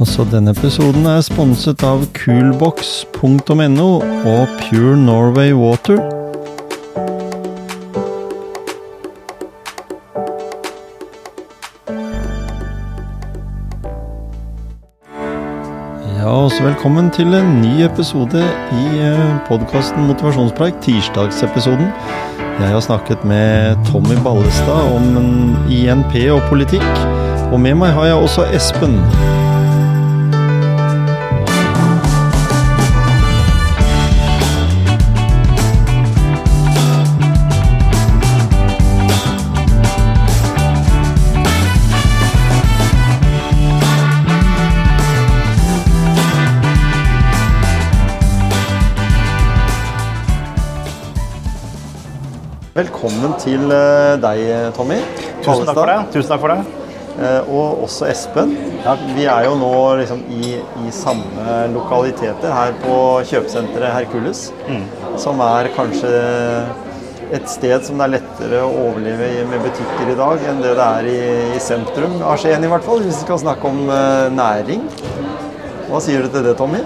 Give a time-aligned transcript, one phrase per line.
[0.00, 3.86] Altså, denne episoden er sponset av coolbox.no
[4.28, 5.96] og Pure Norway Water.
[16.18, 18.44] Ja, også velkommen til en ny episode
[18.76, 19.08] i
[19.48, 21.88] podkasten Motivasjonspreik, tirsdagsepisoden.
[22.60, 27.04] Jeg har snakket med Tommy Ballestad om INP og politikk,
[27.48, 29.00] og med meg har jeg også Espen.
[53.42, 54.42] Til eh, deg,
[54.76, 54.98] Tommy.
[55.44, 56.00] Tusen takk for det.
[56.14, 56.86] Tusen takk for det.
[57.16, 58.52] Eh, og også Espen.
[59.16, 62.98] Vi er jo nå liksom i, i samme lokaliteter her på
[63.30, 64.50] kjøpesenteret Hercules.
[64.68, 64.84] Mm.
[65.20, 66.12] Som er kanskje
[67.34, 70.76] et sted som det er lettere å overleve i med butikker i dag enn det
[70.78, 71.16] det er i,
[71.56, 73.02] i sentrum av Skien, i hvert fall.
[73.02, 73.82] Hvis vi skal snakke om
[74.36, 74.86] næring.
[75.86, 76.84] Hva sier du til det, Tommy?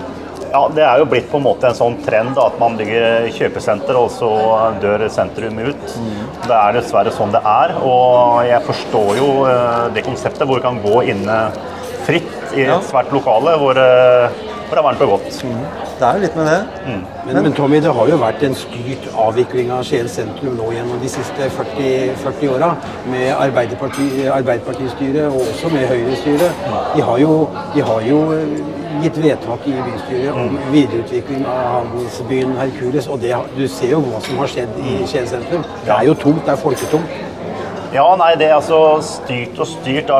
[0.50, 3.28] Ja, Det er jo blitt på en måte en sånn trend da, at man bygger
[3.36, 4.30] kjøpesenter, og så
[4.82, 5.98] dør sentrum ut.
[6.00, 6.24] Mm.
[6.46, 7.76] Det er dessverre sånn det er.
[7.86, 9.28] Og jeg forstår jo
[9.94, 11.38] det konseptet hvor du kan gå inne
[12.06, 15.40] fritt i et svært lokale hvor, hvor det er varmt og godt.
[15.46, 15.62] Mm.
[16.00, 16.60] Det er jo litt med det.
[16.86, 17.00] Mm.
[17.26, 21.02] Men, men, Tommy, det har jo vært en styrt avvikling av Skien sentrum nå gjennom
[21.02, 22.70] de siste 40, 40 åra.
[23.12, 26.64] Med Arbeiderparti, Arbeiderpartistyret og også med Høyre-styret.
[26.94, 27.34] De, har jo,
[27.74, 28.22] de har jo
[29.02, 33.08] gitt vedtak i bystyret om videreutvikling av handelsbyen Hercules.
[33.08, 35.66] Og det, du ser jo hva som har skjedd i Skien sentrum.
[35.86, 37.18] Det er jo tomt, det er folketomt.
[37.90, 40.10] Ja, nei, det er altså styrt og styrt.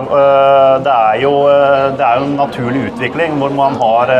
[0.83, 1.31] Det er jo,
[1.95, 4.11] det er jo en naturlig utvikling hvor man har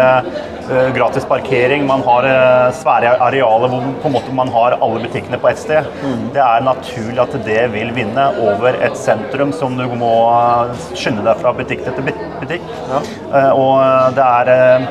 [0.95, 2.29] gratis parkering, man har
[2.79, 5.89] svære arealer hvor på en måte man har alle butikkene på ett sted.
[6.05, 6.29] Mm.
[6.37, 10.15] Det er naturlig at det vil vinne over et sentrum som du må
[10.95, 12.71] skynde deg fra butikk til butikk.
[12.87, 13.03] Ja.
[13.51, 14.89] Og det er,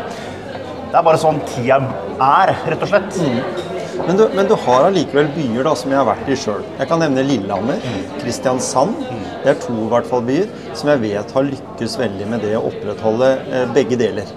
[0.90, 1.80] det er bare sånn tida
[2.19, 3.24] er, rett og slett.
[3.24, 3.69] Mm.
[4.08, 6.64] Men du, men du har allikevel byer da, som jeg har vært i sjøl.
[6.80, 7.82] Jeg kan nevne Lillehammer,
[8.22, 8.96] Kristiansand.
[9.44, 12.56] Det er to i hvert fall byer som jeg vet har lykkes veldig med det
[12.58, 14.30] å opprettholde eh, begge deler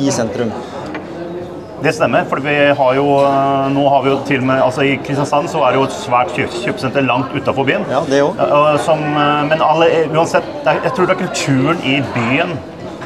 [0.00, 0.52] i sentrum.
[1.84, 2.24] Det stemmer.
[2.24, 3.04] for vi har jo,
[3.74, 5.96] nå har vi jo til og med, altså I Kristiansand så er det jo et
[5.98, 7.84] svært kjøpesenter langt utafor byen.
[7.92, 8.94] Ja, det også.
[9.50, 12.54] Men alle, uansett, jeg tror det er kulturen i byen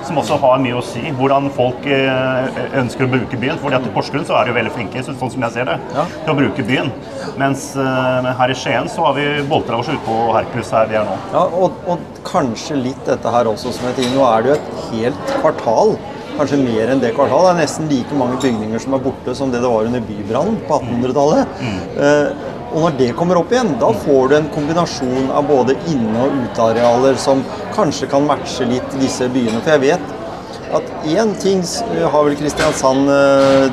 [0.09, 1.05] som også har mye å si.
[1.19, 3.59] Hvordan folk ønsker å bruke byen.
[3.63, 6.05] fordi at I Porsgrunn så er de veldig flinke sånn som jeg ser det, ja.
[6.25, 6.93] til å bruke byen.
[7.41, 11.09] Mens her i Skien så har vi boltra oss ute på Hercules her vi er
[11.09, 11.17] nå.
[11.35, 14.71] Ja, og, og, kanskje litt dette her også som et Nå er det jo et
[14.93, 15.97] helt kvartal.
[16.39, 17.49] Kanskje mer enn det kvartalet.
[17.49, 20.61] Det er nesten like mange bygninger som er borte som det det var under bybrannen
[20.69, 21.57] på 1800-tallet.
[21.59, 21.81] Mm.
[21.99, 26.25] Uh, og når det kommer opp igjen, da får du en kombinasjon av både inne-
[26.27, 27.41] og utearealer som
[27.77, 29.63] kanskje kan matche litt disse byene.
[29.65, 30.17] For jeg vet
[30.77, 31.63] at én ting
[32.13, 33.09] har vel Kristiansand,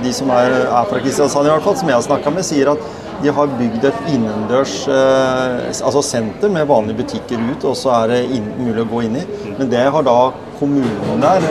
[0.04, 2.72] de som er, er fra Kristiansand i hvert fall, som jeg har snakka med, sier
[2.72, 2.88] at
[3.24, 8.42] de har bygd et innendørs altså senter med vanlige butikker ut, og så er det
[8.60, 9.26] mulig å gå inn i.
[9.58, 10.20] Men det har da
[10.60, 11.50] kommunen der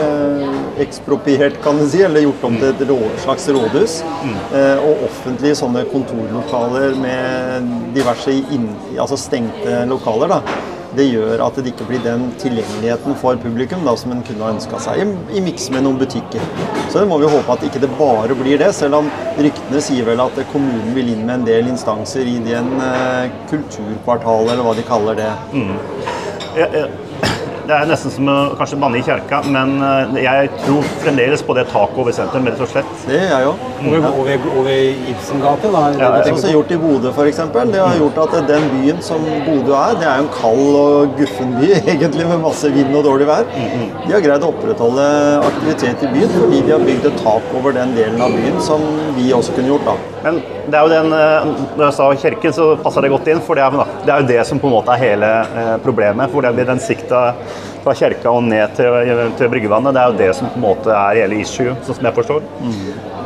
[0.81, 3.97] ekspropriert, kan du si, eller gjort om til et slags rådhus.
[4.23, 4.37] Mm.
[4.59, 10.35] Eh, og offentlige sånne kontorlokaler med diverse inn, altså stengte lokaler.
[10.35, 10.41] da.
[10.95, 14.53] Det gjør at det ikke blir den tilgjengeligheten for publikum da, som en kunne ha
[14.53, 16.43] ønska seg, i, i miks med noen butikker.
[16.87, 20.07] Så det må vi håpe at ikke det bare blir det, selv om ryktene sier
[20.07, 24.77] vel at kommunen vil inn med en del instanser i den eh, kulturkvartalet, eller hva
[24.77, 25.33] de kaller det.
[25.51, 25.75] Mm.
[26.55, 26.87] Jeg, ja.
[27.65, 29.71] Det er nesten som å kanskje banne i kjerka, men
[30.21, 32.91] jeg tror fremdeles på det taket over sentrum, rett og slett.
[33.07, 33.63] Det gjør jeg òg.
[33.85, 35.81] Over, over, over Ibsengate, da?
[35.97, 37.41] Ja, det er også gjort i Bodø, f.eks.
[37.73, 41.17] Det har gjort at den byen som Bodø er, det er jo en kald og
[41.19, 43.47] guffen by, egentlig, med masse vind og dårlig vær.
[43.49, 45.07] De har greid å opprettholde
[45.49, 48.85] aktivitet i byen fordi de har bygd et tak over den delen av byen som
[49.17, 50.14] vi også kunne gjort, da.
[50.25, 51.11] Men det er jo den,
[51.77, 54.29] når jeg sa kirken, så passer det godt inn, for det er, det er jo
[54.33, 55.31] det som på en måte er hele
[55.85, 56.31] problemet.
[56.33, 57.27] For det blir den sikta
[57.85, 58.95] fra kirka og ned til,
[59.37, 59.93] til bryggevannet.
[59.93, 62.47] Det er jo det som på en måte er hele issue, sånn som jeg forstår.
[62.63, 62.79] Mm.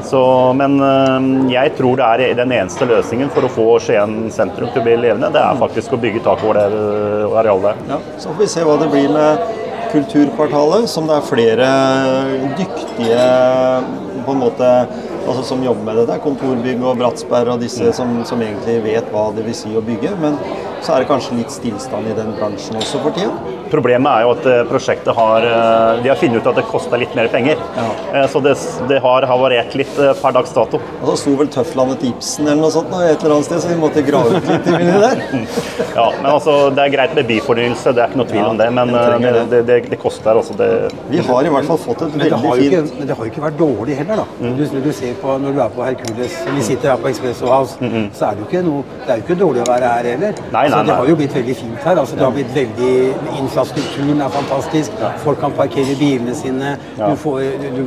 [0.10, 0.20] Så,
[0.60, 0.76] men
[1.52, 4.98] jeg tror det er den eneste løsningen for å få Skien sentrum til å bli
[5.00, 5.32] levende.
[5.36, 6.84] Det er faktisk å bygge tak over det
[7.44, 7.84] arealet.
[7.92, 9.48] Ja, så får vi se hva det blir med
[9.90, 11.70] Kulturkvartalet, som det er flere
[12.60, 13.24] dyktige
[14.26, 14.68] på en måte
[15.30, 16.08] altså som jobber med det.
[16.10, 19.72] Det er kontorbygg og Bratsberg og disse som, som, egentlig vet hva det vil si
[19.78, 20.16] å bygge.
[20.22, 20.38] Men
[20.82, 23.59] så er det kanskje litt stillstand i den bransjen også for tida.
[23.70, 27.02] Problemet er jo at eh, prosjektet har eh, De har funnet ut at det koster
[27.02, 27.60] litt mer penger.
[27.78, 28.26] Ja.
[28.32, 28.56] Så det,
[28.90, 30.80] det har havarert litt eh, per dags dato.
[31.02, 33.78] Og så sto vel Tøfflandet Ibsen eller noe sånt et eller annet sted, så vi
[33.80, 35.24] måtte grave ut litt i det der.
[36.00, 38.68] Ja, men altså, Det er greit med byfornyelse, det er ikke noe tvil om det,
[38.76, 40.32] men det, eh, det, det, det koster.
[40.38, 40.70] altså det
[41.12, 43.44] Vi har i hvert fall fått et veldig fint ikke, men det har jo ikke
[43.46, 44.26] vært dårlig heller, da.
[44.40, 44.54] Mm.
[44.60, 47.78] Du, du ser på, når du er på Hercules, vi sitter her på Expresso House,
[48.16, 50.38] så er det jo ikke, noe, det er jo ikke dårlig å være her heller.
[50.40, 50.52] Mm.
[50.56, 50.98] Nei, nei, Så det nei.
[51.02, 52.02] har jo blitt veldig fint her.
[52.04, 52.94] altså Det har blitt veldig,
[53.60, 54.92] Infrastrukturen er fantastisk.
[55.24, 56.76] Folk kan parkere bilene sine.
[56.98, 57.42] Du får
[57.76, 57.82] du,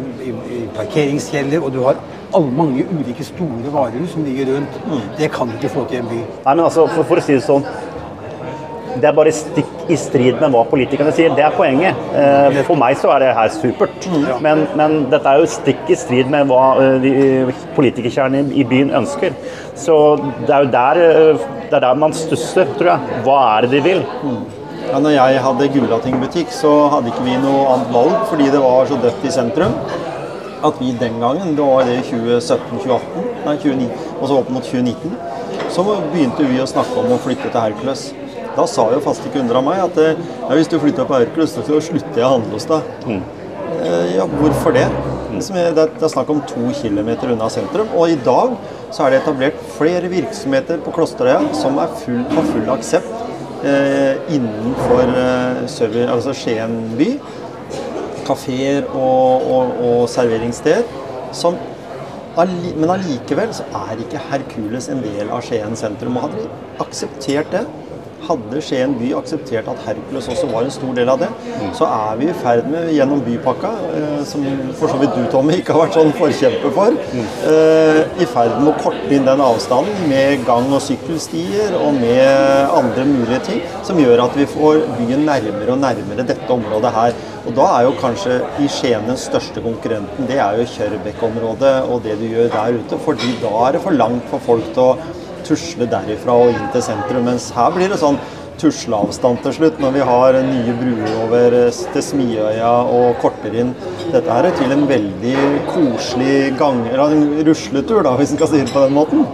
[0.76, 1.96] parkeringskjeller, og du har
[2.36, 4.76] alle mange ulike store varehus som ligger rundt.
[4.88, 5.00] Mm.
[5.18, 6.20] Det kan du ikke få til i en by.
[6.44, 7.64] Nei, men altså, for, for å si det sånn
[8.92, 11.32] Det er bare stikk i strid med hva politikerne sier.
[11.36, 11.96] Det er poenget.
[12.12, 14.04] Eh, For meg så er det her supert.
[14.44, 16.74] Men, men dette er jo stikk i strid med hva
[17.78, 19.32] politikerkjernen i- byen ønsker.
[19.80, 19.96] Så
[20.44, 23.22] det er jo der, eh, det er der man stusser, tror jeg.
[23.24, 24.04] Hva er det de vil?
[24.90, 28.88] Ja, når jeg hadde Gulating-butikk, så hadde ikke vi noe annet valg fordi det var
[28.90, 29.76] så dødt i sentrum.
[30.62, 33.88] At vi den gangen, det var det i 2017-2018, nei 2009,
[34.18, 35.14] og så opp mot 2019,
[35.74, 38.08] så begynte vi å snakke om å flytte til Hercules.
[38.52, 41.56] Da sa jo faste kunder av meg at eh, ja, hvis du flytter på Hercules,
[41.56, 42.92] så slutter jeg å handle hos deg.
[43.08, 43.22] Mm.
[44.14, 44.86] Ja, hvorfor det?
[45.32, 47.88] Liksom, Det er snakk om to kilometer unna sentrum.
[47.96, 48.54] Og i dag
[48.92, 53.21] så er det etablert flere virksomheter på Klosterøya som er full, har full aksept eh,
[53.62, 57.08] innenfor eh, Søver, altså Skien by.
[58.26, 60.82] Kafeer og, og, og serveringssteder.
[61.32, 61.56] Som,
[62.36, 66.18] men allikevel så er ikke Hercules en del av Skien sentrum.
[66.18, 67.64] Og hadde de akseptert det,
[68.26, 71.28] hadde Skien by akseptert at Hercules også var en stor del av det,
[71.78, 74.44] så er vi i ferd med, gjennom bypakka, eh, som
[74.78, 76.98] for så vidt du, Tommy, ikke har vært sånn forkjemper for,
[77.50, 82.72] eh, i ferd med å korte inn den avstanden med gang- og sykkelstier og med
[82.78, 87.14] andre mulige ting, som gjør at vi får byen nærmere og nærmere dette området her.
[87.46, 92.04] Og da er jo kanskje i Skien den største konkurrenten, det er jo Kjørbekk-området og
[92.04, 95.21] det du gjør der ute, fordi da er det for langt for folk til å
[95.46, 97.26] tusle derifra og inn til sentrum.
[97.28, 98.18] Mens her blir det sånn
[98.62, 103.72] tusleavstand til slutt, når vi har nye bruer over eh, til Smiøya og korter inn.
[104.12, 105.38] Dette her er til en veldig
[105.70, 109.26] koselig gang, eller en rusletur, da, hvis en skal si det på den måten.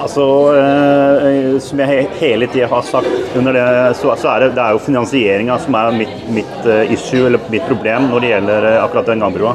[0.00, 0.24] Altså,
[0.56, 4.76] eh, Som jeg hele tida har sagt, under det, så, så er det, det er
[4.76, 8.78] jo finansieringa som er mitt, mitt eh, issue, eller mitt problem når det gjelder eh,
[8.84, 9.54] akkurat den gangbrua.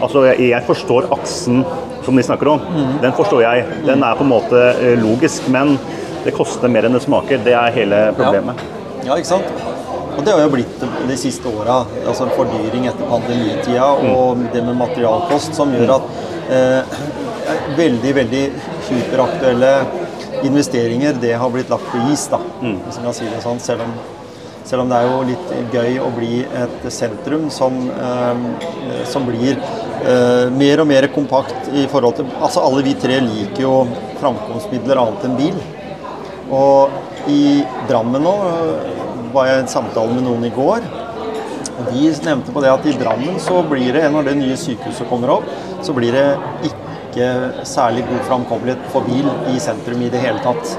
[0.00, 1.64] Altså, jeg, jeg forstår aksen
[2.04, 2.60] som de snakker om.
[3.02, 3.64] Den forstår jeg.
[3.86, 5.76] Den er på en måte eh, logisk, men
[6.24, 7.40] det koster mer enn det smaker.
[7.44, 8.60] Det er hele problemet.
[9.06, 9.48] Ja, ikke sant?
[10.16, 11.82] Og det har jo blitt de siste åra.
[12.04, 16.08] Altså fordyring etter pandemitida og det med materialkost som gjør at
[16.52, 17.00] eh,
[17.78, 18.44] veldig, veldig
[18.88, 19.74] superaktuelle
[20.44, 22.40] investeringer, det har blitt lagt på is, da.
[22.60, 23.60] Hvis man kan si det sånn.
[23.60, 23.94] Selv om,
[24.64, 29.60] selv om det er jo litt gøy å bli et sentrum som, eh, som blir
[30.04, 33.74] eh, mer og mer kompakt i forhold til Altså alle vi tre liker jo
[34.20, 35.60] framkomstmidler annet enn bil.
[36.50, 38.90] Og i Drammen nå øh,
[39.34, 40.86] var jeg i en samtale med noen i går.
[41.90, 45.36] De nevnte på det at i Drammen så blir det, når det nye sykehuset kommer
[45.38, 45.46] opp,
[45.84, 46.26] så blir det
[46.68, 47.28] ikke
[47.66, 50.76] særlig god framkommelighet for bil i sentrum i det hele tatt.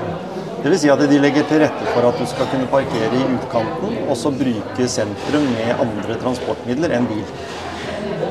[0.62, 0.84] Dvs.
[0.84, 4.14] Si at de legger til rette for at du skal kunne parkere i utkanten, og
[4.20, 7.24] så bruke sentrum med andre transportmidler enn bil.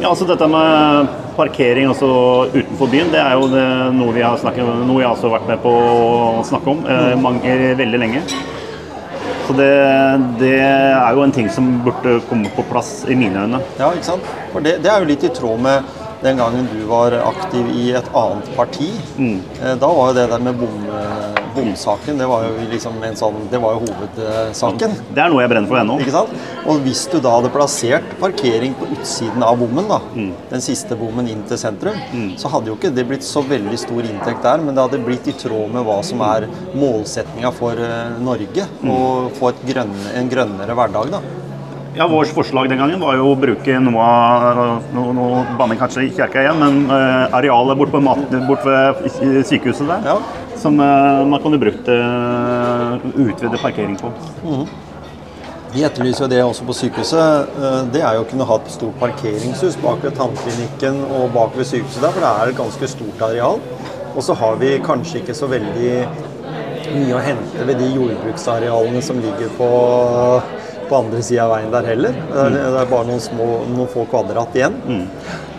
[0.00, 2.08] Ja, altså Dette med parkering også
[2.54, 3.64] utenfor byen, det er jo det,
[3.98, 7.12] noe, vi har snakket, noe jeg også har vært med på å snakke om eh,
[7.20, 8.22] mange, veldig lenge.
[9.44, 9.68] Så det,
[10.40, 13.60] det er jo en ting som burde komme på plass i mine øyne.
[13.80, 14.30] Ja, ikke sant?
[14.54, 15.90] For det, det er jo litt i tråd med
[16.24, 18.88] den gangen du var aktiv i et annet parti.
[19.20, 23.18] Eh, Da var jo det der med bom, eh, bomsaken det var jo liksom en
[23.18, 24.96] sånn, det var jo hovedsaken.
[25.14, 25.98] Det er noe jeg brenner for ennå.
[26.02, 26.34] Ikke sant?
[26.70, 30.00] Og hvis du da hadde plassert parkering på utsiden av bommen, da,
[30.52, 31.98] den siste bommen inn til sentrum,
[32.40, 35.28] så hadde jo ikke det blitt så veldig stor inntekt der, men det hadde blitt
[35.30, 38.66] i tråd med hva som er målsetninga for eh, Norge.
[38.80, 38.98] Å
[39.36, 41.22] få et grønne, en grønnere hverdag, da.
[41.96, 44.60] Ja, Vårt forslag den gangen var jo å bruke noe av
[44.94, 45.24] Nå, nå
[45.58, 50.06] banner kanskje i kirka igjen, men uh, arealet bort, på mat, bort ved sykehuset der.
[50.12, 50.46] Ja.
[50.60, 54.10] Som eh, man kunne brukt uh, utvide parkering på.
[55.70, 57.52] Vi etterlyser jo det også på sykehuset.
[57.62, 61.54] Eh, Det er jo å kunne ha et stort parkeringshus bak ved tannklinikken og bak
[61.56, 63.62] ved sykehuset der, for det er et ganske stort areal.
[64.10, 65.92] Og så har vi kanskje ikke så veldig
[66.90, 69.68] mye å hente ved de jordbruksarealene som ligger på,
[70.90, 72.18] på andre sida av veien der heller.
[72.32, 74.76] Det er, det er bare noen, små, noen få kvadrat igjen.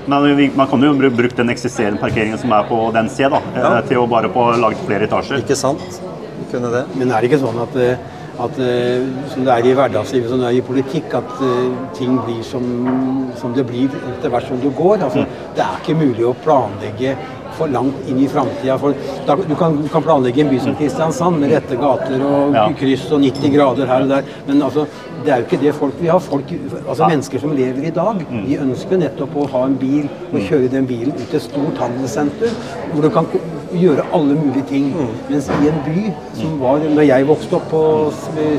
[0.05, 3.41] Men vi, man kan jo bruke den eksisterende parkeringen som er på den sida, da,
[3.55, 3.81] eh, Ja.
[3.81, 5.43] til å bare få laget flere etasjer.
[5.43, 6.01] Ikke sant?
[6.51, 6.85] Kunne det.
[6.95, 7.97] Men er det ikke sånn at, eh,
[8.39, 11.29] at eh, som det er i hverdagslivet, som det er i politikk, at
[11.93, 15.03] ting blir som, som det blir etter hvert som du går.
[15.03, 17.15] Altså, det er ikke mulig å planlegge
[17.61, 18.77] for langt inn i framtida.
[19.47, 22.65] Du kan, du kan planlegge en by som Kristiansand med rette gater og Ja.
[22.77, 24.85] kryss og 90 grader her og der, men altså,
[25.23, 26.17] det er jo ikke det folk vil ha.
[26.17, 26.51] Folk,
[26.87, 30.71] altså Mennesker som lever i dag, de ønsker nettopp å ha en bil og kjøre
[30.71, 32.53] den bilen ut til et stort handelssenter,
[32.93, 33.25] hvor du kan
[33.73, 34.89] gjøre alle mulige ting.
[35.29, 36.03] Mens i en by,
[36.39, 37.83] som var når jeg vokste opp på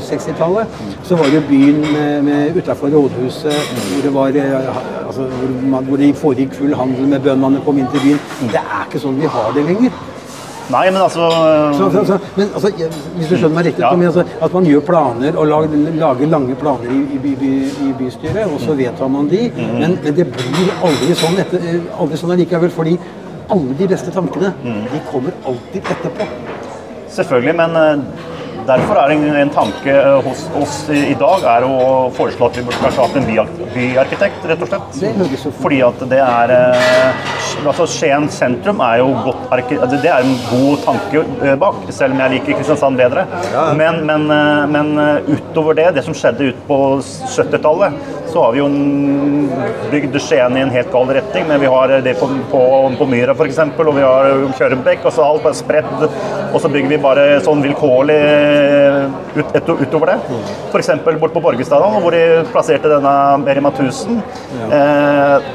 [0.09, 3.53] 60-tallet, så var det byen med, med utafor rådhuset
[3.89, 7.77] hvor det var eh, altså, hvor, man, hvor det foregikk full handel med bøndene kom
[7.77, 8.19] inn til byen.
[8.53, 10.01] Det er ikke sånn vi har det lenger.
[10.71, 11.25] Nei, men altså
[11.75, 12.69] Så, så, så, men altså,
[13.17, 13.89] hvis du skjønner meg riktig, Ja.
[13.91, 17.49] Altså, at man gjør planer og lager, lager lange planer i, i, by,
[17.83, 19.73] i bystyret, og så vedtar man de, Mm.
[19.81, 21.67] men, men det blir aldri sånn, etter,
[21.99, 22.95] aldri sånn allikevel, fordi
[23.49, 24.83] alle de beste tankene, Mm.
[24.91, 26.27] de kommer alltid etterpå.
[27.13, 27.97] Selvfølgelig, men eh,
[28.67, 32.63] derfor er en, en tanke eh, hos oss i, dag er å foreslå at vi
[32.63, 33.27] burde kanskje hatt en
[33.75, 35.01] byarkitekt, rett og slett.
[35.01, 40.35] Det Fordi at det er eh, altså Skien sentrum er jo godt Det er en
[40.49, 43.25] god tanke eh, bak, selv om jeg liker Kristiansand bedre.
[43.77, 47.97] Men, men, eh, men eh, utover det, det som skjedde ut på 70-tallet,
[48.33, 48.67] så har vi jo
[49.91, 51.47] bygd Skien i en helt gal retning.
[51.49, 52.63] Men vi har det på, på,
[52.99, 56.07] på Myra f.eks., og vi har Kjørbekk, og så alt bare spredd.
[56.53, 58.19] Og så bygger vi bare sånn vilkårlig
[59.37, 60.17] ut, et, utover det.
[60.71, 60.93] F.eks.
[61.21, 64.21] bort på Borgestadalen, hvor de plasserte denne Merima 1000.
[64.73, 65.51] Eh,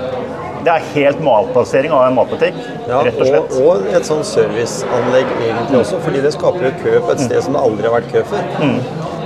[0.69, 2.57] det er helt malplassering av en matbutikk,
[2.89, 3.55] Ja, rett og og, slett.
[3.65, 7.57] og et sånn serviceanlegg egentlig også, fordi det skaper jo kø på et sted som
[7.57, 8.51] det aldri har vært kø før.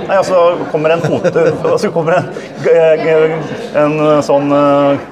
[0.03, 0.39] Nei, altså
[0.71, 1.27] kommer en fot...
[1.73, 3.35] altså kommer en,
[3.83, 5.09] en sånn eh,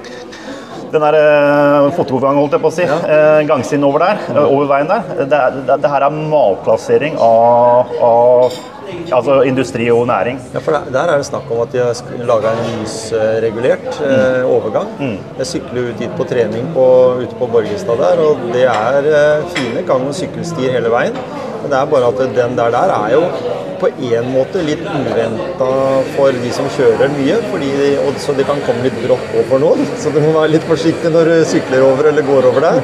[0.92, 2.84] den der eh, fotogang, holdt jeg på å si.
[2.84, 5.06] eh, Gangsiden over der, eh, over veien der.
[5.24, 8.58] Det, det, det her er malplassering av, av
[9.12, 10.40] altså industri og næring.
[10.54, 14.42] Ja, for der, der er det snakk om at de har laga en lysregulert eh,
[14.48, 14.88] overgang.
[15.38, 16.86] Jeg sykler ut dit på trening på,
[17.22, 21.18] ute på Borgestad der, og det er eh, fine gang- og sykkelstier hele veien.
[21.62, 23.22] Men det er bare at den der der er jo
[23.82, 25.68] på en måte litt uventa
[26.14, 27.70] for de som kjører mye, fordi,
[28.04, 29.82] og, så det kan komme litt brått for noen.
[29.98, 32.78] Så du må være litt forsiktig når du sykler over eller går over der.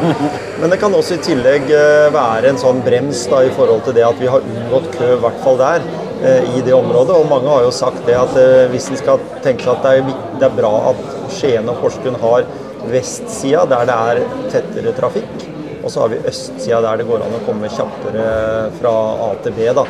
[0.59, 3.99] Men det kan også i tillegg eh, være en sånn brems da, i forhold til
[3.99, 5.87] det at vi har unngått kø, i hvert fall der
[6.27, 7.15] eh, i det området.
[7.15, 9.95] Og mange har jo sagt det at eh, hvis en skal tenke seg at det
[10.01, 11.05] er, det er bra at
[11.39, 12.49] Skien og Porsgrunn har
[12.89, 14.21] vestsida der det er
[14.53, 15.48] tettere trafikk,
[15.89, 18.29] og så har vi østsida der det går an å komme kjappere
[18.77, 19.71] fra A til B.
[19.73, 19.87] da.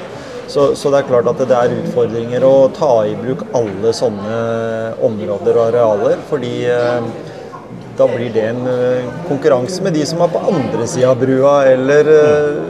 [0.49, 4.37] Så, så det er klart at det er utfordringer å ta i bruk alle sånne
[5.05, 7.09] områder og arealer, fordi eh,
[7.99, 11.59] da blir det en eh, konkurranse med de som er på andre sida av brua,
[11.73, 12.63] eller eh,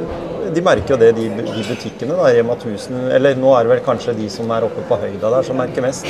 [0.48, 2.16] De merker jo det, de, de butikkene.
[2.16, 5.30] da, Rema 1000, eller nå er det vel kanskje de som er oppe på høyda
[5.36, 6.08] der, som merker mest.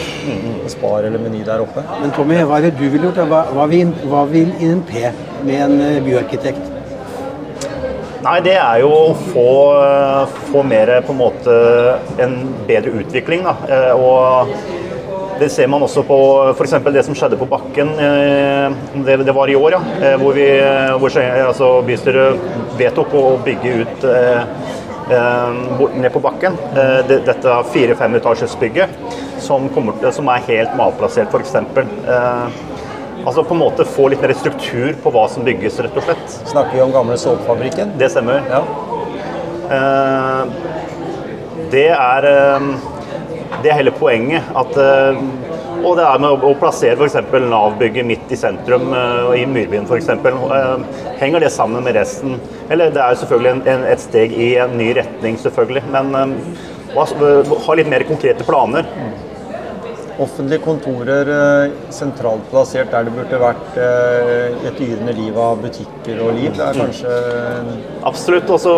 [0.71, 1.83] Spar eller Meny der oppe.
[1.99, 3.19] Men Tommy, hva er det du ville gjort?
[3.29, 4.95] Hva, hva, vil, hva vil INP
[5.43, 6.78] med en byarkitekt?
[8.29, 9.45] Nei, det er jo å få,
[10.51, 11.55] få mer på en måte
[12.21, 12.35] en
[12.69, 13.47] bedre utvikling.
[13.47, 13.55] Da.
[13.73, 14.53] Eh, Og
[15.41, 16.19] det ser man også på
[16.51, 16.75] f.eks.
[16.93, 17.95] det som skjedde på Bakken.
[17.97, 19.81] eh, Det, det var i år, ja.
[20.03, 20.45] eh, Hvor, vi,
[21.01, 22.45] hvor altså, bystyret
[22.77, 24.45] vedtok å bygge ut eh,
[25.09, 26.59] ned på bakken.
[27.09, 28.93] Dette fire-fem etasjesbygget
[29.41, 31.57] som, kommer som er helt malplassert, f.eks.
[33.29, 36.37] Altså på en måte få litt mer struktur på hva som bygges, rett og slett.
[36.49, 37.91] Snakker vi om gamle såpefabrikken?
[38.01, 38.41] Det stemmer.
[38.49, 38.63] Ja.
[39.77, 40.45] Eh,
[41.75, 42.71] det er eh,
[43.61, 44.49] det er hele poenget.
[44.57, 45.21] At, eh,
[45.83, 47.21] og det er med å, plassere f.eks.
[47.53, 48.89] Nav-bygget midt i sentrum,
[49.37, 50.09] i Myrbyen f.eks.
[51.21, 52.41] Henger det sammen med resten?
[52.73, 55.85] Eller det er jo selvfølgelig en, et steg i en ny retning, selvfølgelig.
[55.93, 56.17] Men
[56.97, 57.05] å
[57.69, 58.89] ha litt mer konkrete planer.
[60.19, 66.19] Offentlige kontorer eh, sentralt plassert der det burde vært eh, et yrende liv av butikker
[66.25, 66.51] og liv.
[66.57, 67.13] Det er kanskje
[68.09, 68.51] Absolutt.
[68.51, 68.73] Også,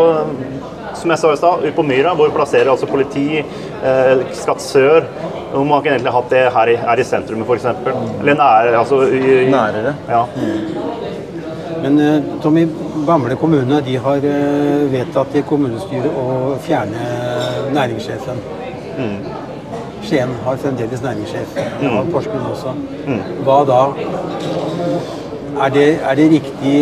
[1.00, 4.61] som jeg sa i stad, ute på Myra, hvor vi plasserer altså politi, eh, Skatt
[4.61, 5.09] sør.
[5.54, 7.66] Hvor man kunne egentlig hatt det her i, her i sentrum, f.eks.
[8.20, 9.97] Eller nære, altså i, i, nærere.
[10.12, 10.26] Ja.
[11.80, 11.97] Men
[12.44, 12.68] Tommy,
[13.09, 14.20] Bamble kommune de har
[14.92, 17.12] vedtatt i kommunestyret å fjerne
[17.73, 18.49] næringssjefen.
[20.02, 21.54] Skien har fremdeles næringssjef.
[21.54, 22.75] Det har Porsgrunn også.
[23.45, 23.80] Hva da?
[25.61, 26.75] Er det, er det riktig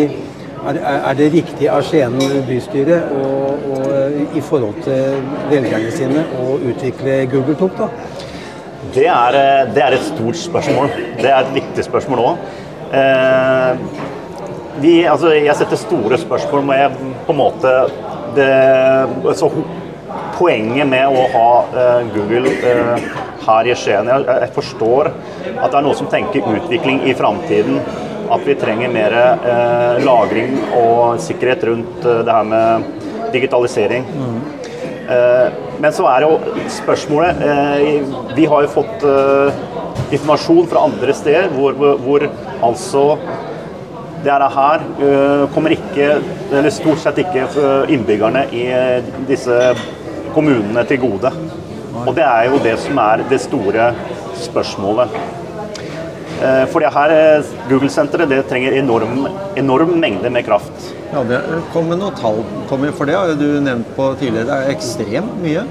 [0.67, 2.15] er, er det riktig av Skien
[2.47, 3.27] bystyre å,
[3.71, 3.77] å,
[4.35, 5.19] i forhold til
[5.51, 7.87] velgerne sine å utvikle Google Top, da?
[8.95, 10.91] Det er, eh, det er et stort spørsmål.
[11.19, 12.45] Det er et viktig spørsmål òg.
[12.99, 13.83] Eh,
[14.81, 16.97] vi, altså, jeg setter store spørsmål med
[17.27, 17.73] på en måte
[18.35, 18.49] det,
[19.27, 19.51] altså,
[20.39, 23.09] poenget med å ha uh, Google uh,
[23.45, 24.09] her i Skien.
[24.09, 27.81] Jeg, jeg forstår at det er noen som tenker utvikling i framtiden.
[28.29, 32.87] At vi trenger mer uh, lagring og sikkerhet rundt det her med
[33.33, 34.05] digitalisering.
[35.09, 35.47] Eh,
[35.81, 36.35] men så er jo
[36.69, 37.39] spørsmålet
[38.37, 39.05] Vi har jo fått
[40.13, 42.25] informasjon fra andre steder hvor, hvor, hvor
[42.67, 43.03] altså
[44.21, 44.83] det er her
[45.55, 46.09] kommer ikke,
[46.51, 47.47] eller stort sett ikke
[47.89, 48.65] innbyggerne i
[49.29, 49.57] disse
[50.39, 51.31] kommunene til gode.
[52.05, 53.91] Og det er jo det som er det store
[54.39, 55.09] spørsmålet.
[56.39, 59.27] Eh, For det her eh, Google-senteret det trenger enorm,
[59.59, 60.71] enorm mengde med kraft.
[61.11, 61.43] Ja, det
[61.73, 64.47] kom med noen tall, Tommy, for det har du nevnt på tidligere.
[64.47, 65.63] Det er ekstremt mye.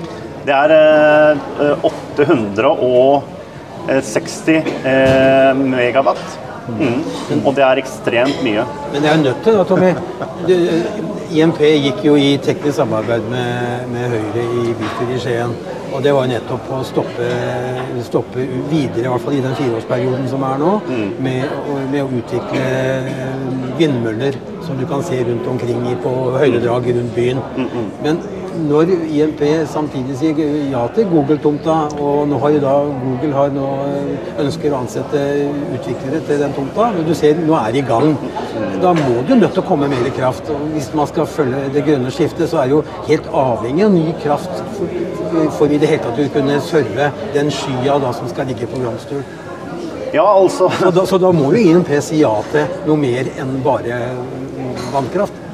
[0.45, 1.37] Det er eh,
[1.89, 4.53] 860
[4.93, 6.27] eh, megawatt.
[6.69, 7.41] Mm.
[7.47, 8.65] Og det er ekstremt mye.
[8.93, 9.93] Men det er nødt til, da, Tommy.
[10.49, 10.55] Du,
[11.39, 15.57] IMP gikk jo i teknisk samarbeid med, med Høyre i bystyret i Skien.
[15.97, 17.27] Og det var nettopp å stoppe,
[18.05, 20.73] stoppe videre, i hvert fall i den fireårsperioden som er nå,
[21.25, 22.65] med, å- med å utvikle
[23.79, 27.41] vindmøller som du kan se rundt omkring på høydedrag rundt byen.
[28.05, 28.21] Men
[28.67, 30.39] når IMP samtidig sier
[30.73, 33.67] ja til Google-tomta, og nå har jo da Google har nå
[34.43, 35.23] ønsker å ansette
[35.77, 38.15] utviklere til den tomta, men du ser nå er det i gang.
[38.83, 40.51] Da må du nødt til å komme mer kraft.
[40.51, 43.95] og Hvis man skal følge det grønne skiftet, så er det jo helt avhengig av
[43.95, 44.63] ny kraft
[45.59, 48.81] for, i det hele tatt å kunne serve den skya da som skal ligge på
[48.83, 49.23] Glomstur.
[50.13, 53.59] Ja, altså Så da, så da må jo INP si ja til noe mer enn
[53.65, 54.01] bare
[54.93, 55.48] vannkraft.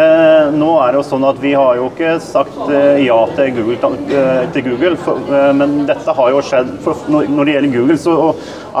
[0.00, 3.52] Eh, nå er det jo sånn at Vi har jo ikke sagt eh, ja til
[3.56, 5.20] Google, eh, til Google for,
[5.56, 6.70] men dette har jo skjedd
[7.10, 8.14] når, det gjelder Google, så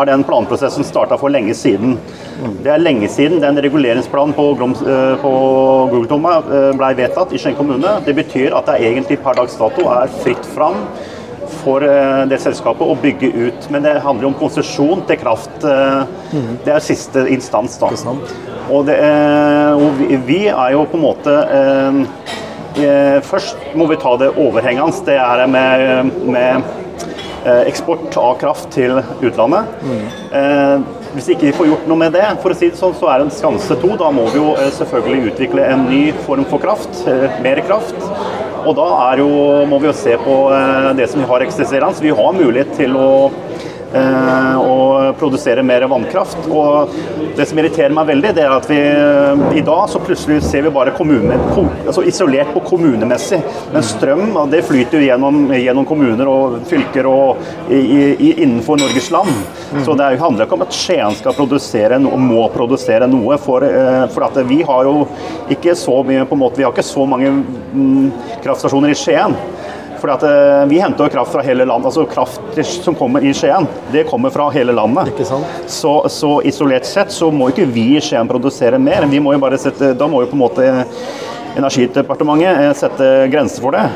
[0.00, 1.96] er den planprosessen starta for lenge siden.
[2.64, 5.32] Det er lenge siden den reguleringsplanen på, på
[5.90, 6.36] Google-tomma
[6.78, 7.98] ble vedtatt i Skien kommune.
[8.06, 10.78] Det betyr at det egentlig per dags dato er fritt fram
[11.60, 11.84] for
[12.30, 13.68] det selskapet å bygge ut.
[13.74, 15.52] Men det handler om konsesjon til kraft.
[15.64, 16.04] eh,
[16.64, 17.78] Det er siste instans.
[17.78, 17.90] da.
[18.70, 21.98] Og, det, eh, vi, er jo på en måte eh,
[22.84, 25.04] eh, Først må vi ta det overhengende.
[25.06, 26.76] Det er med, med
[27.64, 29.70] eksport av kraft til utlandet.
[30.36, 30.82] Eh,
[31.14, 33.18] hvis ikke vi får gjort noe med det, for å si det sånn, så er
[33.18, 33.94] det en skanse to.
[33.98, 37.00] Da må vi jo selvfølgelig utvikle en ny form for kraft.
[37.42, 37.96] Mer kraft.
[38.60, 39.30] Og da er jo,
[39.66, 40.36] må vi jo se på
[40.98, 41.96] det som vi har eksisterende.
[41.96, 43.10] Så vi har mulighet til å
[43.94, 46.46] eh, å produsere mer vannkraft.
[46.50, 46.94] Og
[47.36, 50.66] det som irriterer meg veldig, det er at vi eh, i dag så plutselig ser
[50.66, 51.36] vi bare kommune,
[51.86, 53.40] altså isolert på kommunemessig.
[53.74, 59.10] Men strøm det flyter jo gjennom, gjennom kommuner og fylker og i, i, innenfor Norges
[59.14, 59.32] land.
[59.84, 63.38] Så det er- handler ikke om at Skien skal produsere noe, må produsere noe.
[63.40, 65.06] For, eh, for at vi har jo
[65.50, 68.12] ikke så mye på en måte, vi har ikke så mange mm,
[68.44, 69.36] kraftstasjoner i Skien.
[70.00, 71.90] Fordi at eh, Vi henter jo kraft fra hele landet.
[71.90, 75.12] altså Kraft som kommer i Skien, det kommer fra hele landet.
[75.70, 79.06] Så, så isolert sett så må ikke vi i Skien produsere mer.
[79.10, 80.70] Vi må jo bare sette, da må jo på en måte
[81.50, 83.86] Energidepartementet eh, sette grenser for det.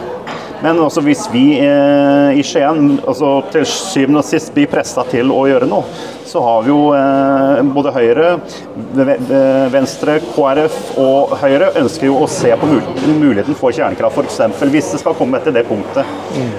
[0.64, 5.28] Men også hvis vi eh, i Skien altså til syvende og sist blir pressa til
[5.34, 5.84] å gjøre noe,
[6.24, 8.30] så har vi jo eh, både Høyre,
[8.96, 9.42] ve- ve-
[9.74, 14.64] Venstre, KrF og Høyre ønsker jo å se på muligheten for kjernekraft, f.eks.
[14.72, 16.08] hvis det skal komme til det punktet.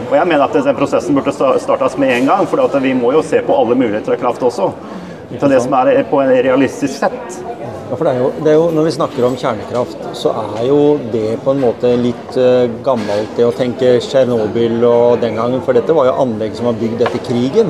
[0.05, 3.25] Og jeg mener at den prosessen burde startes med en gang, for vi må jo
[3.25, 4.69] se på alle muligheter av kraft også.
[5.33, 7.38] Til det som er på en realistisk sett.
[7.85, 10.63] Ja, for det er, jo, det er jo, Når vi snakker om kjernekraft, så er
[10.65, 10.79] jo
[11.13, 15.61] det på en måte litt uh, gammelt, det å tenke Tsjernobyl og den gangen.
[15.65, 17.69] For dette var jo anlegg som var bygd etter krigen.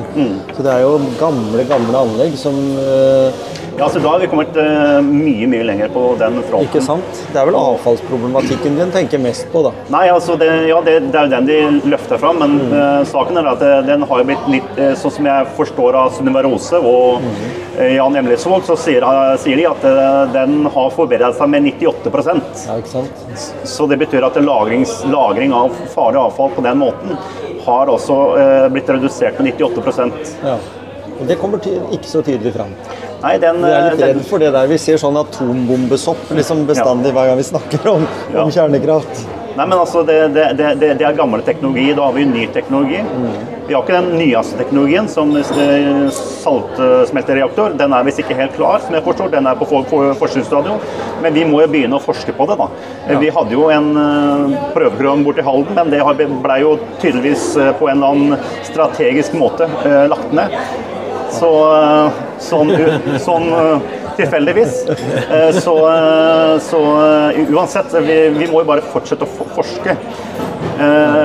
[0.56, 3.44] Så det er jo gamle, gamle anlegg som eh,
[3.78, 6.68] Ja, så Da har vi kommet uh, mye mye lenger på den fronten.
[6.70, 7.20] Ikke sant?
[7.32, 9.72] Det er vel avfallsproblematikken din tenker mest på, da.
[9.92, 13.40] Nei, altså det, ja, det, det er jo den de løfter fram, men eh, saken
[13.40, 16.80] er at det, den har blitt litt uh, Sånn som jeg forstår av Sunniva Rose
[16.80, 17.24] og
[17.78, 21.68] eh, Jan Emlisvåg, så sier, eh, sier de at eh, den har forbedret seg med
[21.68, 23.26] 98% Ja, ikke sant?
[23.68, 27.16] Så det betyr at lagrings, lagring av farlig avfall på den måten
[27.66, 30.56] har også eh, blitt redusert med 98% Ja.
[31.20, 32.74] Og det kommer ikke så tydelig fram.
[33.22, 34.68] Nei, den, Vi er litt redd for det der.
[34.70, 38.42] Vi ser sånn atombombesopp liksom bestandig hver gang vi snakker om, Ja.
[38.44, 39.24] om kjernekraft.
[39.56, 41.94] Nei, men altså, det, det, det, det er gammel teknologi.
[41.96, 42.98] Da har vi ny teknologi.
[43.66, 47.72] Vi har ikke den nyeste teknologien, som eh, saltsmeltereaktor.
[47.80, 49.30] Den er visst ikke helt klar, som jeg forstår.
[49.32, 50.76] Den er på for, for.
[51.24, 52.68] Men vi må jo begynne å forske på det, da.
[53.08, 53.18] Ja.
[53.22, 53.88] Vi hadde jo en
[54.76, 59.32] prøveprogram borti Halden, men det har- ble jo tydeligvis eh, på en eller annen strategisk
[59.40, 60.52] måte eh, lagt ned.
[61.32, 61.50] Så
[62.42, 62.70] sånn,
[63.22, 63.48] sånn
[64.16, 64.82] tilfeldigvis.
[65.30, 65.74] Eh, Så,
[66.62, 66.80] så
[67.50, 69.96] uansett, vi, vi må jo bare fortsette å forske.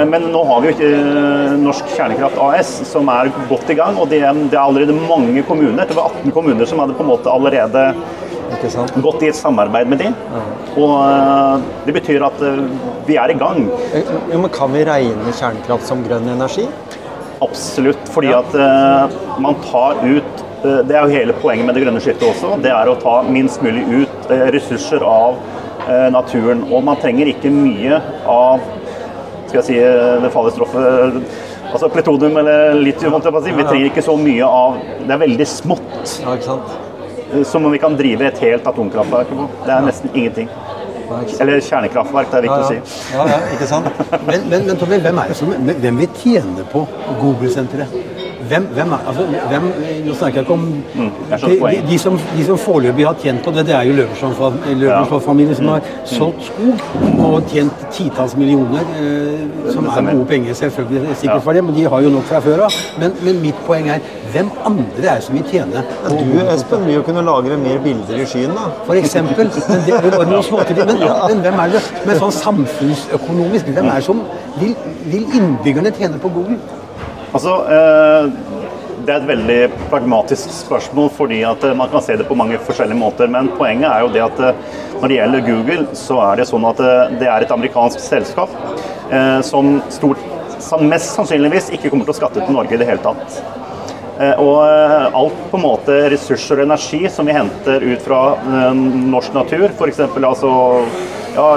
[0.08, 3.98] Men nå har vi jo ikke Norsk Kjernekraft AS, som er godt i gang.
[4.00, 7.04] Og det er, det er allerede mange kommuner, det var 18 kommuner som hadde på
[7.04, 7.90] en måte allerede
[9.02, 10.16] gått i et samarbeid med dem.
[10.80, 12.40] Og det betyr at
[13.08, 13.66] vi er i gang.
[14.32, 16.68] Jo, men Kan vi regne kjernekraft som grønn energi?
[17.42, 18.10] Absolutt.
[18.14, 22.02] Fordi at uh, man tar ut uh, Det er jo hele poenget med det grønne
[22.04, 22.58] skiftet også.
[22.62, 25.42] Det er å ta minst mulig ut uh, ressurser av
[26.14, 26.60] naturen.
[26.70, 27.98] Og man trenger ikke mye
[28.30, 28.62] av
[29.50, 29.78] skal jeg si,
[30.22, 31.18] det farlige stoffet
[31.72, 33.16] Altså plutonium eller litium.
[33.18, 33.52] si.
[33.58, 36.14] Vi trenger ikke så mye av Det er veldig smått.
[36.22, 37.48] Ja, ikke sant?
[37.50, 39.50] Som om vi kan drive et helt atomkraftverk på.
[39.66, 40.52] Det er nesten ingenting.
[41.42, 42.82] Eller kjernekraftverk, det er viktig å ja.
[42.86, 43.14] si.
[43.16, 43.92] ja, ja, ikke sant?
[44.28, 46.86] Men, men, men Tommy, hvem er det som, hvem vil tjene på
[47.22, 48.21] Google-senteret?
[48.52, 49.68] Hvem, hvem er, altså, hvem,
[50.06, 53.16] nå snakker jeg ikke om Mm, jeg de, de, de, som, de som foreløpig har
[53.22, 55.70] tjent på det, det er jo Løvenskiold-familien som Mm.
[55.72, 61.38] har solgt skog og tjent titalls millioner, eh, som er gode penger selvfølgelig sikkert Ja.
[61.46, 62.74] for det, men de har jo nok fra før av.
[63.00, 64.00] Men, men mitt poeng er,
[64.34, 67.80] hvem andre er det som vil tjene på Du Espen, vil jo kunne lagre mer
[67.84, 68.68] bilder i skyen, da.
[68.86, 69.48] for eksempel.
[69.70, 70.86] Men det er.
[70.86, 70.98] Men,
[71.30, 71.82] men hvem er det?
[72.06, 74.22] Men sånn samfunnsøkonomisk, hvem er det som
[74.60, 76.58] vil, vil innbyggerne tjene på Google?
[77.32, 78.32] Altså, eh,
[79.02, 82.60] Det er et veldig pragmatisk spørsmål, fordi at eh, man kan se det på mange
[82.62, 83.32] forskjellige måter.
[83.32, 84.60] Men poenget er jo det at eh,
[85.02, 86.84] når det gjelder Google, så er det sånn at
[87.18, 88.52] det er et amerikansk selskap
[89.44, 90.22] som, stort,
[90.86, 93.40] mest sannsynligvis ikke kommer til å skatte til Norge i det hele tatt.
[94.40, 98.22] Og alt på en måte ressurser og energi som vi henter ut fra
[98.86, 100.04] norsk natur, f.eks.
[100.22, 100.54] Altså,
[101.36, 101.50] ja,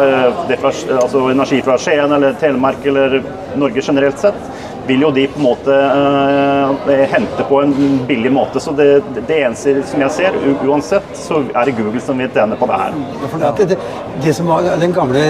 [0.96, 3.20] altså energi fra Skien eller Telemark eller
[3.60, 4.40] Norge generelt sett,
[4.88, 7.74] vil jo de på en måte eh, hente på en
[8.08, 8.60] billig måte.
[8.60, 12.58] Så det, det eneste som jeg ser, uansett, så er det Google som vil tjene
[12.60, 12.98] på det her.
[13.40, 13.78] Ja, det, det,
[14.24, 15.22] det som var den gamle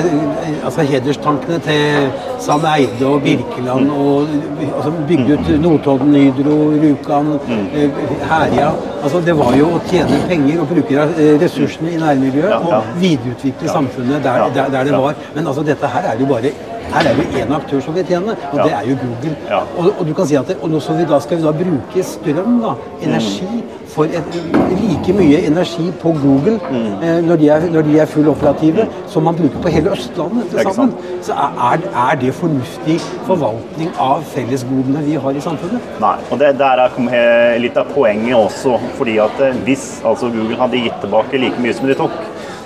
[0.64, 2.10] altså hederstankene til
[2.42, 4.28] Sam Eide og Birkeland og
[4.70, 7.32] altså bygde ut Notodden, Hydro, Rjukan,
[7.74, 8.72] eh, Herja
[9.04, 12.78] altså Det var jo å tjene penger og bruke eh, ressursene i nærmiljøet Ja, ja.
[12.80, 15.18] og videreutvikle samfunnet der, der, der det var.
[15.34, 16.52] Men altså dette her er jo bare
[16.92, 18.62] her er det én aktør som vil tjene, og Ja.
[18.64, 19.37] det er jo Google.
[19.51, 19.59] Ja.
[19.79, 21.53] Og, og du kan si at det, og nå skal vi da skal vi da
[21.53, 24.37] bruke strøm, da, energi, for et,
[24.75, 26.59] like mye energi på Google
[27.03, 30.49] eh, når, de er, når de er full operative, som man bruker på hele Østlandet
[30.51, 30.94] til sammen.
[31.23, 35.87] Så er, er det fornuftig forvaltning av fellesgodene vi har i samfunnet?
[36.03, 38.81] Nei, og det der er litt av poenget også.
[38.99, 42.11] fordi at eh, Hvis altså Google hadde gitt tilbake like mye som de tok,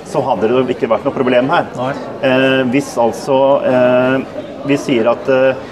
[0.09, 1.69] så hadde det ikke vært noe problem her.
[2.25, 5.69] Eh, hvis altså eh, vi sier at eh,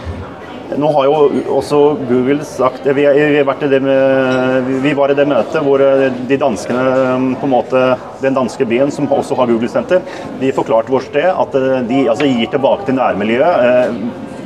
[0.74, 1.18] nå har jo
[1.60, 6.82] også Google sagt Vi, vi, med, vi var i det møtet hvor eh, de danskene
[6.82, 7.82] eh, på en måte,
[8.22, 10.02] Den danske byen som også har Google-senter,
[10.40, 14.00] de forklarte vårt sted at eh, de altså, gir tilbake til nærmiljøet eh,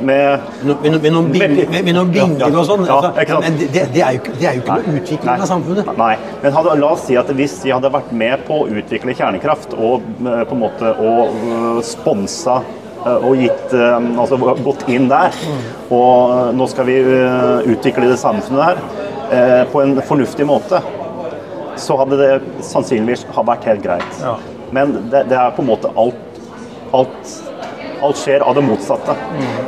[0.05, 2.85] med Med, med, noen binger, og sånn.
[2.87, 5.91] Ja, altså, men det, det, er jo det er jo ikke noe utvikling av samfunnet.
[5.99, 6.11] Nei,
[6.43, 9.75] men hadde, la oss si at hvis de hadde vært med på å utvikle kjernekraft
[9.77, 12.61] og eh, på en måte og eh, sponsa
[13.05, 15.35] eh, og gitt, altså gått inn der,
[15.89, 16.97] og eh, nå skal vi
[17.75, 20.81] utvikle det samfunnet her på en fornuftig måte,
[21.79, 22.31] så hadde det
[22.67, 24.17] sannsynligvis vært helt greit.
[24.19, 24.35] Ja.
[24.75, 26.41] Men det, det er på en måte alt,
[26.95, 27.31] alt
[28.01, 29.15] Alt skjer av det motsatte.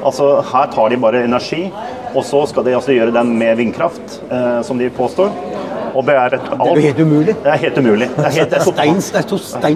[0.03, 1.67] Altså, her tar de bare energi,
[2.13, 5.29] og så skal de altså gjøre den med vindkraft, eh, som de påstår.
[5.93, 7.35] Og det er, et, Det er helt umulig.
[7.43, 8.07] Det er helt umulig.
[8.15, 9.27] Det er helt, Det er steins, det er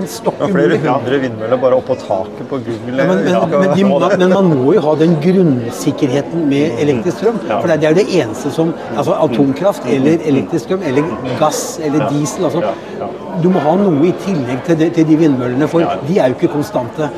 [0.07, 0.79] så umulig.
[0.79, 2.97] flere hundre vindmøller bare oppå taket på Google.
[2.97, 7.17] Ja, men, men, men, de, man, men man må jo ha den grunnsikkerheten med elektrisk
[7.21, 7.39] strøm.
[7.47, 11.03] For det er det eneste som Altså atomkraft eller elektrisk strøm eller
[11.39, 12.45] gass eller diesel.
[12.49, 12.61] Altså,
[13.43, 16.37] du må ha noe i tillegg til, de, til de vindmøllene, for de er jo
[16.39, 17.09] ikke konstante.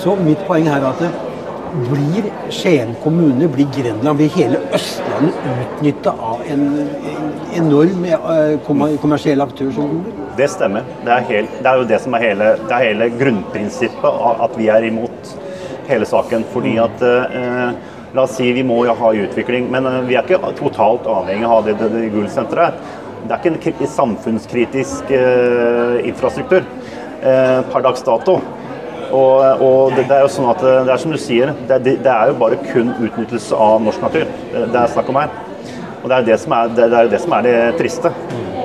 [0.00, 1.34] Så mitt poeng her er at
[1.76, 6.68] blir Skien kommune, blir Grenland, blir hele Østlandet utnytta av en,
[7.12, 8.54] en enorm eh,
[9.02, 10.28] kommersiell aktør som Google?
[10.36, 10.86] Det stemmer.
[11.04, 14.56] Det er, helt, det er jo det som er hele, det er hele grunnprinsippet at
[14.60, 15.36] vi er imot
[15.90, 16.46] hele saken.
[16.52, 20.24] Fordi at eh, La oss si vi må jo ha utvikling, men eh, vi er
[20.24, 22.78] ikke totalt avhengig av det, det, det Google-senteret.
[23.26, 28.38] Det er ikke en samfunnskritisk eh, infrastruktur eh, per dags dato.
[29.14, 31.80] Og, og det, det er jo sånn at eh, det er som du sier, det,
[31.84, 35.32] det, er jo bare kun utnyttelse av norsk natur det, er snakk om her.
[36.02, 38.12] Og det er jo det som er det, er det, som er det triste.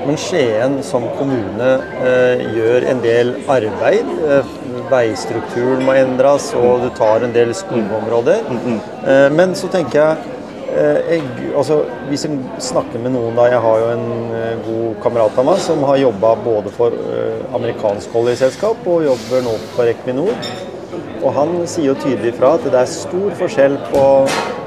[0.02, 1.70] Men Skien som kommune
[2.02, 4.10] eh, gjør en del arbeid.
[4.26, 4.54] Eh,
[4.92, 8.42] veistrukturen må endres, og du tar en del skogområder.
[8.50, 10.38] Eh, men så tenker jeg,
[10.72, 11.22] jeg
[11.58, 14.06] altså, Hvis jeg snakker med noen da, Jeg har jo en
[14.38, 19.46] eh, god kamerat av meg som har jobba både for eh, amerikansk oljeselskap og jobber
[19.48, 20.32] nå for Equinor.
[21.22, 24.06] Og han sier jo tydelig fra at det er stor forskjell på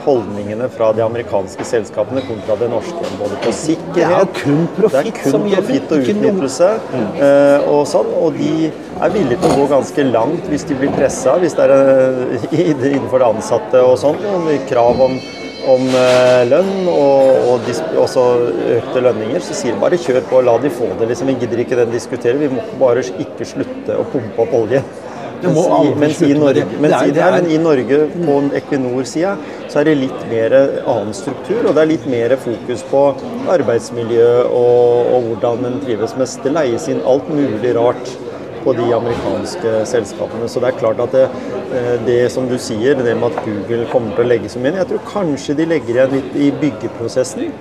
[0.04, 3.04] holdningene fra de amerikanske selskapene kontra det norske.
[3.18, 6.70] Både på sikkerhet Det er kun profitt som gjelder, og utnyttelse.
[7.24, 8.68] eh, og sånn, og de
[9.00, 11.74] er villige til å gå ganske langt hvis de blir pressa, hvis det er
[12.52, 14.20] eh, innenfor det ansatte og sånn.
[14.68, 15.16] Krav om,
[15.70, 17.72] om eh, lønn og, og
[18.04, 18.26] også
[18.78, 19.42] økte lønninger.
[19.44, 21.10] Så sier de bare kjør på, la de få det.
[21.10, 22.38] liksom, Vi gidder ikke den diskutere.
[22.40, 24.84] Vi må bare ikke slutte å pumpe opp olje.
[25.44, 29.34] Mens, i, mens, i Norge, mens i, nei, men i Norge, på Equinor-sida,
[29.68, 31.66] så er det litt mer annen struktur.
[31.66, 33.02] Og det er litt mer fokus på
[33.52, 36.16] arbeidsmiljø og, og hvordan en trives.
[36.20, 36.40] mest.
[36.44, 38.14] det leies inn alt mulig rart
[38.64, 40.48] på de amerikanske selskapene.
[40.48, 41.28] Så det er klart at det,
[41.76, 44.80] eh, det som du sier, det med at Google kommer til å legge seg inn
[44.80, 47.52] Jeg tror kanskje de legger igjen litt i byggeprosessen.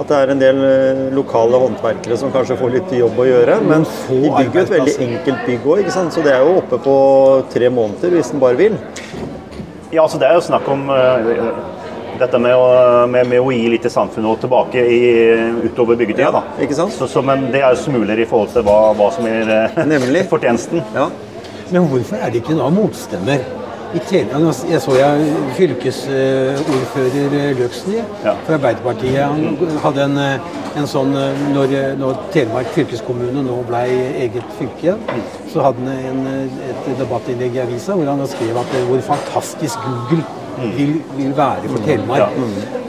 [0.00, 3.58] At det er en del eh, lokale håndverkere som kanskje får litt jobb å gjøre.
[3.66, 6.94] Men de bygger jo et veldig enkelt bygg òg, så det er jo oppe på
[7.52, 8.78] tre måneder hvis en bare vil.
[9.90, 11.30] Ja, altså Det er jo snakk om eh,
[12.20, 12.66] dette med å,
[13.10, 15.00] med, med å gi litt til samfunnet og tilbake i,
[15.66, 16.30] utover byggetida.
[16.36, 16.42] da.
[16.62, 16.92] ikke sant?
[16.96, 19.80] Så, så, men det er jo smuler i forhold til hva, hva som er eh,
[19.90, 20.26] Nemlig.
[20.32, 20.84] fortjenesten.
[20.94, 21.08] Ja.
[21.70, 23.42] Men hvorfor er det ikke noen motstemmer
[23.94, 25.28] I Telemark, jeg så jeg
[25.58, 28.34] fylkesordfører Løksen Ja.
[28.46, 29.18] fra Arbeiderpartiet.
[29.22, 30.38] Han hadde en, eh,
[30.78, 33.82] en sånn eh, når, når Telemark fylkeskommune nå ble
[34.26, 38.60] eget fylke igjen, så hadde han en, eh, et debattinnlegg i avisa hvor han skrev
[38.62, 40.22] at eh, hvor fantastisk Google
[40.76, 42.36] vil, vil være for Telemark.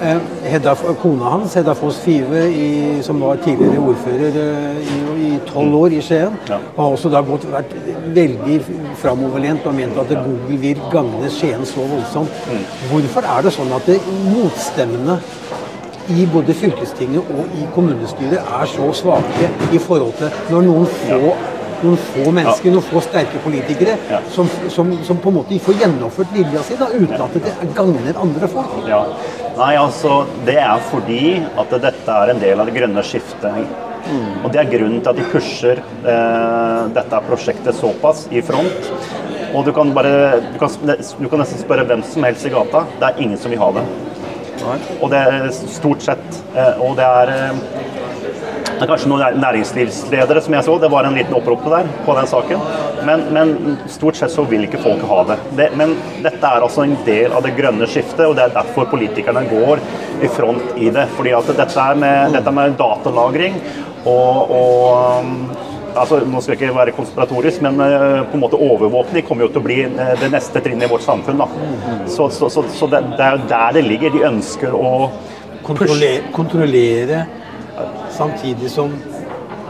[0.02, 0.18] Eh,
[0.52, 5.98] Hedda, kona hans, Hedda Foss Five, i, som var tidligere ordfører eh, i tolv år
[5.98, 7.76] i Skien, har også da gått, vært
[8.16, 8.58] veldig
[9.02, 12.50] framoverlent og ment at Google vil gagne Skien så voldsomt.
[12.92, 14.00] Hvorfor er det sånn at det,
[14.32, 15.20] motstemmene
[16.10, 21.36] i både fylkestinget og i kommunestyret er så svake i forhold til når noen få,
[21.84, 24.20] noen få mennesker, noen få sterke politikere, Ja.
[24.34, 28.20] som, som, som på en måte får gjennomført vilja si, da, uten at det gagner
[28.26, 28.76] andre folk.
[28.90, 29.04] Ja.
[29.58, 31.24] Nei, altså, Det er fordi
[31.60, 33.66] at dette er en del av det grønne skiftet.
[34.44, 35.78] Og Det er grunnen til at de pusher
[36.10, 38.88] eh, dette prosjektet såpass i front.
[39.54, 40.72] Og du kan, bare, du, kan,
[41.20, 42.86] du kan nesten spørre hvem som helst i gata.
[43.00, 43.84] Det er ingen som vil ha det.
[45.02, 47.62] Og det er stort sett eh, Og det er eh,
[48.82, 52.16] det er kanskje noen næringslivsledere som jeg så, det var en liten opprop der på
[52.18, 52.62] den saken.
[53.06, 55.36] Men, men stort sett så vil ikke folk ha det.
[55.60, 55.68] det.
[55.78, 55.92] Men
[56.24, 59.84] dette er altså en del av det grønne skiftet, og det er derfor politikerne går
[60.26, 61.04] i front i det.
[61.14, 63.60] Fordi at dette er med, dette med datalagring
[64.02, 65.36] og, og um,
[65.94, 69.52] altså, Nå skal jeg ikke være konspiratorisk, men eh, på en måte overvåkning kommer jo
[69.52, 71.46] til å bli eh, det neste trinnet i vårt samfunn.
[71.46, 72.02] Da.
[72.10, 74.18] Så, så, så, så det, det er jo der det ligger.
[74.18, 74.96] De ønsker å
[75.62, 77.20] Kontrollere, kontrollere
[78.12, 78.94] samtidig som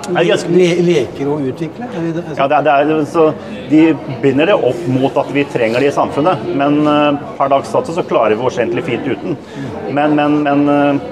[0.10, 1.88] le, leker og utvikler.
[1.88, 3.32] Er Ja, det er, det er, så
[3.70, 3.82] De
[4.22, 7.94] binder det opp mot at vi trenger det i samfunnet, men eh, per dags dato
[7.96, 9.38] så klarer vi oss egentlig fint uten.
[9.96, 11.06] Men, men, men eh,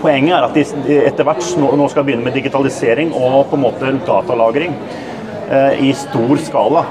[0.00, 3.92] poenget er at de, etter hvert nå, skal begynne med digitalisering og på en måte
[4.06, 4.76] datalagring
[5.50, 6.86] eh, i stor skala.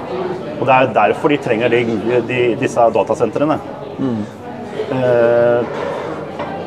[0.59, 1.83] Og Det er derfor de trenger de,
[2.29, 3.57] de, disse datasentrene.
[4.93, 5.75] Eh,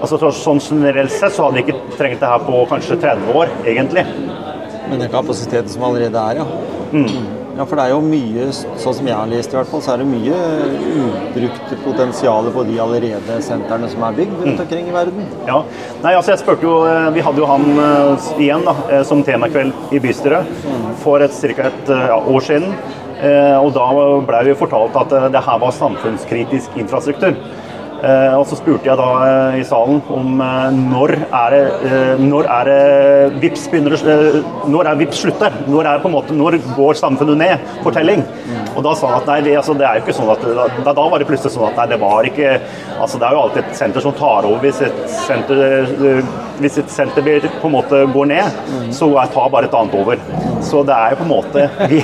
[0.00, 3.32] altså så, Sånn generelt sett så hadde de ikke trengt det her på kanskje 30
[3.40, 4.06] år, egentlig.
[4.90, 7.06] Men den kapasiteten som allerede er, ja.
[7.56, 9.94] Ja, for det er jo mye, sånn som jeg har lest i hvert fall, så
[9.94, 10.40] er det mye
[11.00, 15.30] ubrukt potensial på de allerede sentrene som er bygd rundt omkring i verden.
[15.48, 15.62] Ja.
[16.02, 19.24] Nei, altså jeg spurte jo, eh, Vi hadde jo han eh, igjen da, eh, som
[19.24, 20.52] temakveld i bystyret
[21.00, 22.76] for et, cirka et ja, år siden.
[23.64, 23.86] Og Da
[24.28, 27.32] ble vi fortalt at det her var samfunnskritisk infrastruktur.
[28.04, 31.62] Eh, og Så spurte jeg da eh, i salen om eh, når er det,
[32.20, 33.96] når er det VIPS begynner
[34.68, 35.56] når er VIPS slutter?
[35.70, 37.64] Når, er på en måte, når går samfunnet ned?
[37.84, 38.24] Fortelling.
[38.76, 40.92] Og da sa han at nei, det, altså, det er jo ikke sånn at da,
[40.92, 42.52] da var det plutselig sånn at nei, det var ikke
[42.96, 45.60] altså Det er jo alltid et senter som tar over hvis et senter,
[46.60, 48.60] hvis et senter blir- på en måte går ned,
[48.94, 50.20] så tar bare et annet over.
[50.64, 52.00] Så det er jo på en måte vi,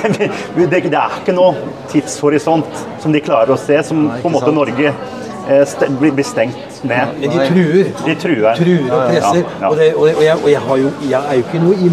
[0.56, 4.36] vi, det, det er ikke noe tidshorisont som de klarer å se, som på en
[4.36, 4.52] måte.
[4.52, 4.92] Norge
[6.00, 7.14] blir, blir stengt med.
[7.20, 7.92] Men de truer.
[8.06, 8.56] De truer.
[8.56, 9.42] truer og presser.
[9.42, 9.68] Ja, ja.
[9.68, 11.92] Og, det, og, jeg, og jeg, har jo, jeg er jo ikke noe i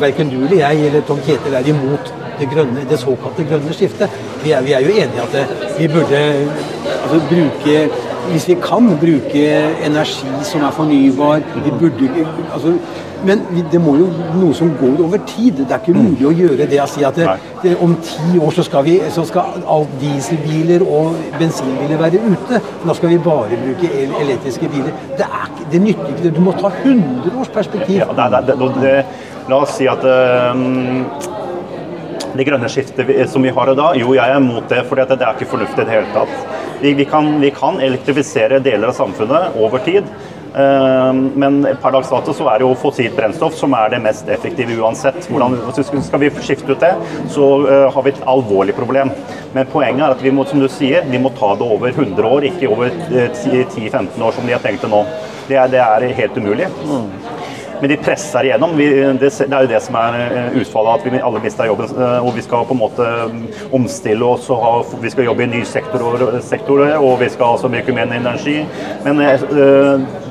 [0.00, 4.12] Verken du eller jeg eller Tom Kjetil er imot det, grønne, det såkalte grønne skiftet.
[4.42, 5.46] Vi er, vi er jo enige i at det,
[5.78, 6.20] vi burde
[7.02, 7.88] altså, bruke
[8.26, 9.42] Hvis vi kan bruke
[9.86, 12.74] energi som er fornybar vi burde, altså,
[13.26, 14.06] Men det må jo
[14.38, 15.62] noe som går over tid.
[15.64, 17.28] Det er ikke mulig å gjøre det å si at det,
[17.64, 22.60] det, om ti år så skal, vi, så skal alt dieselbiler og bensinbiler være ute.
[22.84, 24.92] Da skal vi bare bruke el elektriske biler.
[25.18, 26.34] Det, er, det nytter ikke.
[26.36, 28.04] Du må ta 100 års perspektiv.
[28.04, 28.98] Ja, det, det,
[29.50, 31.34] la oss si at um
[32.36, 35.16] det grønne skiftet som vi har i dag, jo, jeg er mot det, for det
[35.16, 36.56] er ikke fornuftig i det hele tatt.
[36.82, 40.08] Vi, vi, kan, vi kan elektrifisere deler av samfunnet over tid.
[40.62, 44.28] Eh, Men per dags dato så er det jo fossilt brennstoff som er det mest
[44.32, 45.28] effektive uansett.
[45.30, 45.58] Hvordan,
[46.02, 46.94] skal vi skifte ut det,
[47.32, 49.12] så eh, har vi et alvorlig problem.
[49.54, 52.28] Men poenget er at vi må, som du sier, vi må ta det over 100
[52.28, 55.04] år, ikke over eh, 10-15 år som de har tenkt det nå.
[55.46, 56.66] Det er, det er helt umulig.
[57.80, 58.76] Men de presser igjennom.
[58.76, 58.86] Det,
[59.44, 61.90] er jo det som er eh, utfallet, at vi alle mister jobben.
[61.92, 63.42] eh, Og vi skal på en måte mm,
[63.76, 67.68] omstille oss og ha, vi skal jobbe i nye sektorer, sektorer og vi skal altså
[67.72, 68.58] mye mer energi.
[69.04, 70.24] Men eh, eh,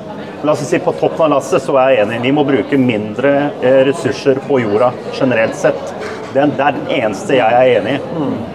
[0.46, 2.20] la oss si på toppen av lasset så er jeg enig.
[2.28, 3.32] Vi må bruke mindre
[3.62, 5.96] eh, ressurser på jorda generelt sett.
[6.36, 8.55] Det er, den eneste jeg er enig i.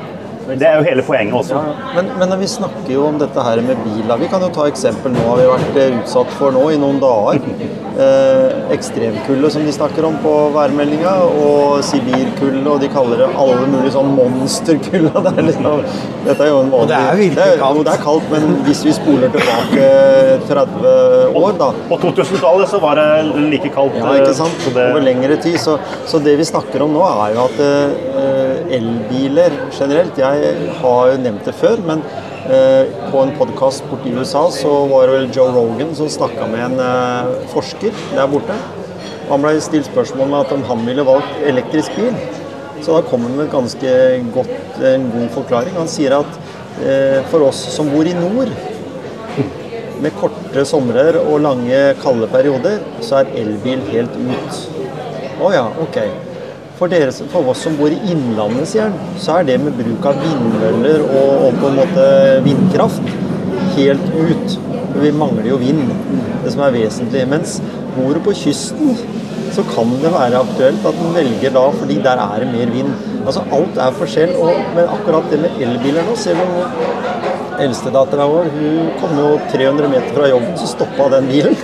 [0.59, 1.61] Det er jo hele poenget også.
[1.95, 4.17] Men, men vi snakker jo om dette her med biler.
[4.21, 7.01] Vi kan jo ta eksempel nå har vi vært eh, utsatt for nå i noen
[7.03, 7.45] dager.
[8.01, 11.11] Eh, ekstremkulde som de snakker om på værmeldinga,
[11.43, 15.11] og sibirkulde, og de kaller det alle mulige sånn monsterkulde.
[15.27, 15.83] Det er liksom,
[16.25, 17.77] dette er jo en vanlig det er virkelig det er, kaldt.
[17.81, 19.91] jo, det er kaldt, men hvis vi spoler tilbake
[20.49, 23.09] 30 år, da På 2000-tallet så var det
[23.53, 23.99] like kaldt.
[24.01, 24.65] Ja, ikke sant?
[24.71, 25.59] det- Over lengre tid.
[25.61, 25.77] Så,
[26.09, 31.21] så det vi snakker om nå, er jo at eh, elbiler generelt Jeg har jo
[31.23, 32.03] nevnt det før, men
[32.47, 36.49] eh, på en podkast borte i USA så var det vel Joe Rogan som snakka
[36.51, 38.57] med en eh, forsker der borte.
[39.31, 42.17] Han ble stilt spørsmål med at om han ville valgt elektrisk bil.
[42.81, 43.93] Så da kom han med ganske
[44.35, 45.77] godt, en god forklaring.
[45.77, 46.41] Han sier at
[46.81, 48.51] eh, for oss som bor i nord,
[50.01, 54.61] med korte somrer og lange kalde perioder, så er elbil helt ut.
[55.41, 56.01] Å ja, ok.
[56.81, 60.07] For, dere, for oss som bor i Innlandet, sier han, så er det med bruk
[60.09, 62.07] av vindmøller og, og på en måte
[62.47, 63.11] vindkraft
[63.75, 64.55] helt ut.
[64.95, 65.93] Vi mangler jo vind,
[66.41, 67.27] det som er vesentlig.
[67.29, 67.59] Mens
[67.99, 68.97] bor du på kysten,
[69.53, 72.97] så kan det være aktuelt at en velger da, fordi der er det mer vind.
[73.27, 78.49] Altså Alt er forskjell, og, men akkurat det med elbiler nå vi nå Eldstedattera vår
[78.55, 81.57] hun kom jo 300 meter fra jobben, så stoppa den bilen.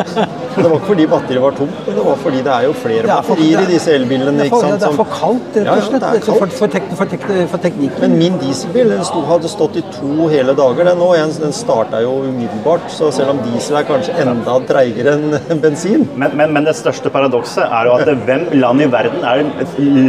[0.56, 3.02] det var ikke fordi batteriet var tomt, men det var fordi det er jo flere
[3.02, 4.34] er for- batterier i disse elbilene.
[4.38, 4.80] Det ikke sant?
[4.82, 6.06] det er for kaldt, rett og slett.
[6.06, 8.00] Ja, ja, for, for, tek, for, tek, for teknikken.
[8.04, 10.90] Men min dieselbil den sto, hadde stått i to hele dager.
[10.90, 15.60] Den, igjen, den starta jo umiddelbart, så selv om diesel er kanskje enda treigere enn
[15.64, 19.44] bensin Men, men, men det største paradokset er jo at hvem land i verden er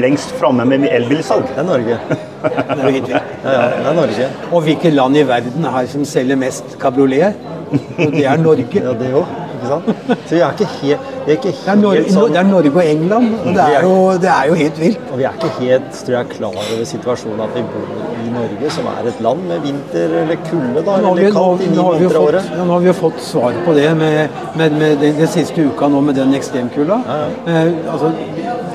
[0.04, 1.50] lengst framme med elbilsalg?
[1.54, 2.00] Det er Norge.
[2.44, 3.32] Det er jo helt vilt.
[3.44, 4.30] Ja, ja, det er Norge.
[4.52, 7.40] Og hvilke land i verden er her som selger mest kabriolet?
[7.74, 8.68] Og det er Norge.
[8.84, 9.40] Ja, det òg.
[9.64, 9.86] Ikke sant?
[10.28, 12.82] Så vi er ikke helt, er ikke Det er, Norge, sånn det er Norge og
[12.84, 15.06] England, og det er jo, det er jo helt vilt.
[15.14, 18.72] Og vi er ikke helt tror jeg, klar over situasjonen at vi bor i Norge,
[18.76, 21.86] som er et land med vinter eller kulde, da, har, eller kaldt i ni nå,
[21.88, 22.52] har vi jo måneder av fått, året.
[22.58, 25.68] ja, nå har vi jo fått svar på det med, med, med den, den siste
[25.70, 27.00] uka nå med den ekstremkulda.
[27.48, 28.12] Eh, altså,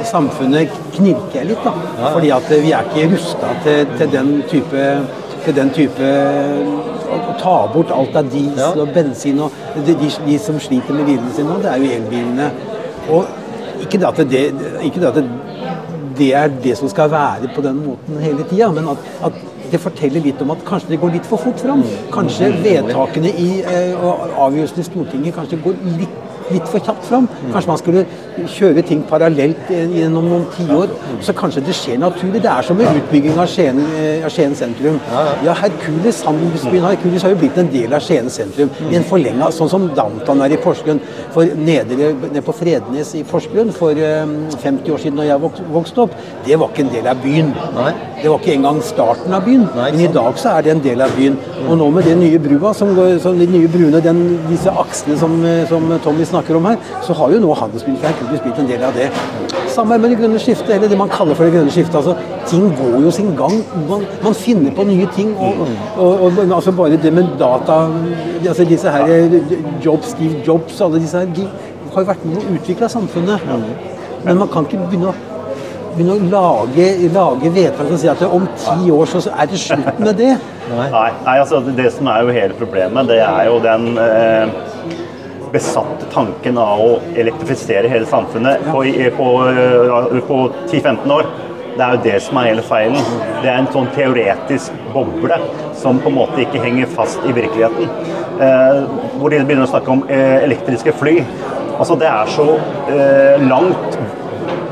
[0.05, 1.73] samfunnet knirker litt, da.
[2.15, 4.85] Fordi at vi er ikke rusta til, til den type
[5.45, 8.73] til den type å, å ta bort alt av diesel Ja.
[8.83, 9.55] og bensin og
[9.87, 12.49] de, de, de som sliter med bilene sine nå, det er jo elbilene.
[13.15, 14.43] Og ikke det at det,
[14.85, 15.25] ikke det, at det,
[16.19, 19.39] det er det som skal være på den måten hele tida, men at, at
[19.73, 21.85] det forteller litt om at kanskje det går litt for fort fram.
[22.13, 26.19] Kanskje vedtakene i, eh, og avgjørelsene i Stortinget kanskje går litt,
[26.51, 27.29] litt for kjapt fram.
[27.53, 28.05] Kanskje man skulle
[28.47, 30.93] kjøre ting parallelt eh, gjennom noen tiår.
[31.25, 32.43] Så kanskje det skjer naturlig.
[32.45, 35.01] Det er som med utbygging av Skien, eh, av Skien sentrum.
[35.45, 38.71] Ja, Hercules, handelsbyen Hercules har jo blitt en del av Skien sentrum.
[38.89, 41.01] I en forlenga, sånn som Downtown er i Porsgrunn.
[41.35, 44.25] For nedre, nede på Frednes i Porsgrunn for eh,
[44.59, 47.53] 50 år siden da jeg vokste opp, det var ikke en del av byen.
[48.19, 51.03] Det var ikke engang starten av byen, men i dag så er det en del
[51.05, 51.39] av byen.
[51.69, 55.19] Og nå med den nye brua, som går, så de nye bruene, den, disse aksene
[55.21, 58.59] som, eh, som Tommy snakker om her, så har jo nå handelsbyen fra Hercules blitt
[58.61, 59.09] en del av det.
[59.73, 61.97] Samme med det grønne skiftet, eller det man kaller for det grønne skiftet.
[62.01, 62.17] Altså,
[62.51, 63.55] ting går jo sin gang.
[63.89, 65.33] Man, man finner på nye ting.
[65.37, 65.65] Og,
[65.97, 67.81] og, og, og altså bare det med data
[68.49, 69.41] altså Disse her
[69.85, 71.49] Jobs, Steve Jobs, alle disse her, de
[71.95, 73.49] har jo vært med å utvikle samfunnet.
[74.25, 75.17] Men man kan ikke begynne å
[75.99, 79.61] begynne å lage, lage vedtak og si at om ti år så så er det
[79.61, 80.33] slutt med det.
[80.71, 84.59] Nei, nei altså det som er jo hele problemet, det er jo den eh,
[85.53, 88.83] besatte tanken av å elektrifisere hele samfunnet på,
[89.19, 90.41] på, eh, på
[90.71, 91.31] 10-15 år.
[91.79, 93.11] Det er jo det som er hele feilen.
[93.43, 95.37] Det er en sånn teoretisk boble
[95.79, 97.93] som på en måte ikke henger fast i virkeligheten.
[98.43, 98.81] Eh,
[99.21, 101.21] hvor de begynner å snakke om eh, elektriske fly.
[101.79, 102.49] Altså Det er så
[102.91, 103.99] eh, langt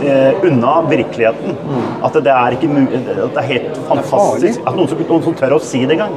[0.04, 1.56] eh, unna virkeligheten.
[2.04, 5.56] At det er ikke at det er helt fantastisk at noen som, noen som tør
[5.56, 6.14] å si det engang.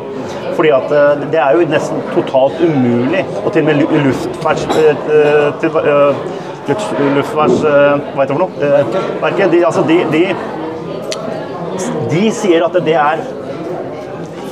[0.57, 3.23] Fordi at eh, det er jo nesten totalt umulig.
[3.45, 4.65] Og til og med luftfers...
[4.75, 6.23] eh, til, eh,
[6.69, 7.63] luft- luftfarts...
[7.63, 8.51] eh, Hva heter det for noe?
[9.23, 9.51] Verket.
[9.55, 10.25] De, altså de, de
[12.11, 13.21] de sier at det er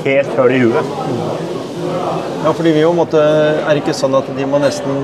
[0.05, 0.91] helt høl i huet.
[2.43, 5.01] Ja, fordi vi jo måtte, Er det ikke sånn at de må nesten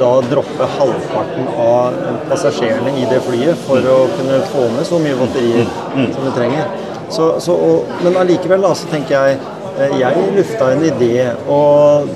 [0.00, 1.94] da droppe halvparten av
[2.30, 5.68] passasjerene i det flyet for å kunne få med så mye batterier
[6.14, 6.66] som de trenger?
[7.14, 9.38] Så, så, og, men allikevel da, så tenker jeg
[9.78, 11.12] eh, Jeg lufta en idé,
[11.50, 12.08] og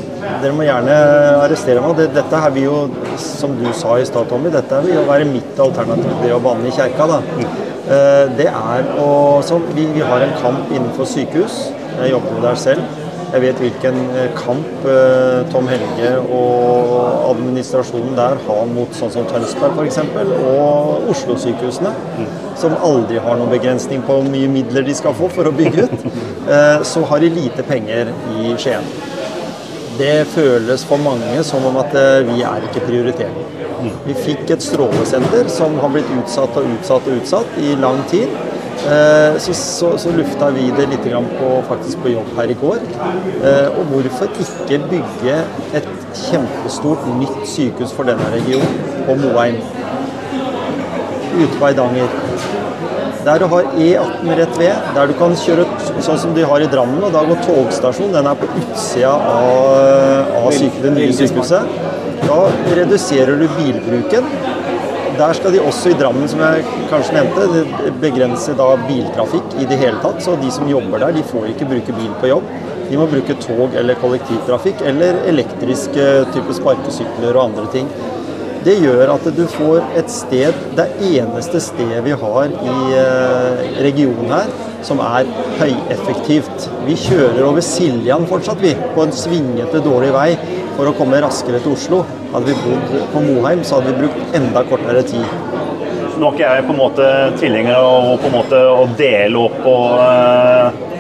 [0.43, 0.97] dere må gjerne
[1.45, 2.01] arrestere meg.
[2.17, 2.79] Dette her vil jo,
[3.21, 6.69] som du sa i stad, Tommy, dette vil jo være mitt alternativ det å banne
[6.71, 7.07] i kjerka.
[7.13, 7.21] da.
[7.89, 9.11] Eh, Det er å
[9.45, 11.69] så vi, vi har en kamp innenfor sykehus.
[11.99, 13.07] Jeg jobber der selv.
[13.29, 19.27] Jeg vet hvilken eh, kamp eh, Tom Helge og administrasjonen der har mot sånn som
[19.29, 19.99] Tønsberg f.eks.
[20.39, 21.93] og Oslo-sykehusene,
[22.57, 25.89] som aldri har noen begrensning på hvor mye midler de skal få for å bygge
[25.91, 26.09] ut.
[26.49, 28.09] Eh, Så har de lite penger
[28.41, 28.87] i Skien.
[29.99, 31.93] Det føles for mange som om at
[32.25, 33.37] vi er ikke prioritert.
[34.07, 38.33] Vi fikk et strålesenter som har blitt utsatt og utsatt og utsatt i lang tid.
[38.87, 41.07] Eh, Så, så, så lufta vi det litt
[41.39, 42.79] på, faktisk på jobb her i går.
[43.43, 45.37] Eh, Og hvorfor ikke bygge
[45.75, 49.59] et kjempestort nytt sykehus for denne regionen på Moheim?
[51.39, 52.09] Ute på Eidanger.
[53.27, 55.67] Der du har E18 rett ved, der du kan kjøre
[56.01, 57.03] sånn som de har i Drammen.
[57.05, 58.15] og Da går togstasjonen.
[58.15, 61.63] Den er på utsida av, av syke, det nye sykehuset.
[62.25, 62.39] Da
[62.79, 64.25] reduserer du bilbruken.
[65.19, 67.63] Der skal de også i Drammen, som jeg kanskje nevnte,
[67.99, 70.21] begrense da biltrafikk i det hele tatt.
[70.23, 72.53] Så de som jobber der, de får ikke bruke bil på jobb.
[72.89, 76.07] De må bruke tog eller kollektivtrafikk eller elektriske
[76.37, 77.91] type sparkesykler og andre ting.
[78.63, 84.33] Det gjør at du får et sted, det eneste stedet vi har i eh, regionen
[84.35, 84.55] her,
[84.87, 86.69] som er høyeffektivt.
[86.87, 90.31] Vi kjører over Siljan fortsatt, vi, på en svingete, dårlig vei
[90.77, 92.03] for å komme raskere til Oslo.
[92.33, 95.25] Hadde vi bodd på Moheim, så hadde vi brukt enda kortere tid.
[96.19, 97.09] Nå er ikke jeg på en måte
[97.39, 100.98] tilhenger av å, dele opp og uh,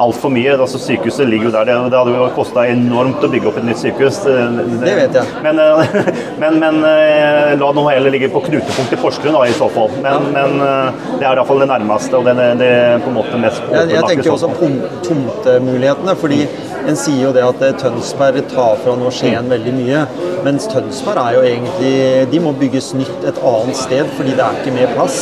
[0.00, 0.54] altfor mye.
[0.56, 1.68] Altså, sykehuset ligger jo der.
[1.68, 4.22] Det, det hadde jo kosta enormt å bygge opp et nytt sykehus.
[4.24, 5.42] Det vet jeg.
[5.44, 6.00] Men, eh,
[6.42, 9.92] men, men eh, la nå heller ligge på knutepunkt i Porsgrunn da, i så fall.
[10.00, 12.72] Men, men eh, det er iallfall det nærmeste og det, det
[13.04, 16.16] på en måte mest Jeg, jeg tenker så også tom, tomtemulighetene.
[16.20, 16.42] fordi
[16.88, 20.04] en sier jo det at Tønsberg tar fra nå Skien veldig mye.
[20.46, 21.92] Mens Tønsberg er jo egentlig
[22.32, 25.18] De må bygges nytt et annet sted fordi det er ikke mer plass.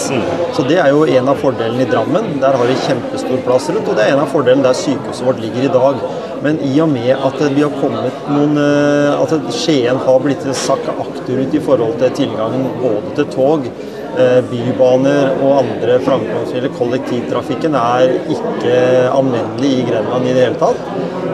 [0.55, 2.37] Så det er jo en av fordelene i Drammen.
[2.43, 3.89] Der har de kjempestor plass rundt.
[3.89, 6.03] Og det er en av fordelene der sykehuset vårt ligger i dag.
[6.43, 10.95] Men i og med at vi har kommet noen eh, At Skien har blitt sakka
[11.03, 13.67] akterut i forhold til tilgangen både til tog
[14.51, 18.79] bybaner og andre framkomstmidler, kollektivtrafikken, er ikke
[19.15, 20.83] anvendelig i Grenland i det hele tatt.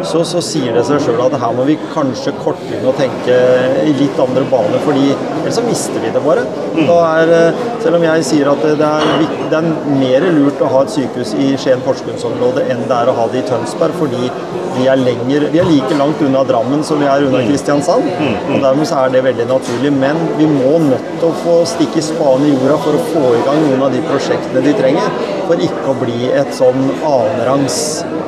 [0.05, 3.37] Så, så sier det seg sjøl at her må vi kanskje korte inn og tenke
[3.85, 6.45] i litt andre baner, fordi ellers så mister vi det bare.
[6.74, 9.70] Da er, eh, selv om jeg sier at det er, det er
[10.03, 13.49] mer lurt å ha et sykehus i Skien-Porsgrunnsområdet enn det er å ha det i
[13.49, 14.28] Tønsberg, fordi
[14.74, 18.09] vi er, lenger, vi er like langt unna Drammen som vi er unna Kristiansand.
[18.51, 19.93] Og Dermed så er det veldig naturlig.
[19.95, 23.42] Men vi må nødt til å få stikke spaden i jorda for å få i
[23.46, 25.18] gang noen av de prosjektene de trenger,
[25.48, 27.78] for ikke å bli et sånn annenrangs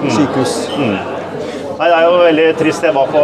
[0.06, 0.56] sykehus.
[1.76, 2.84] Nei, Det er jo veldig trist.
[2.86, 3.22] Jeg var på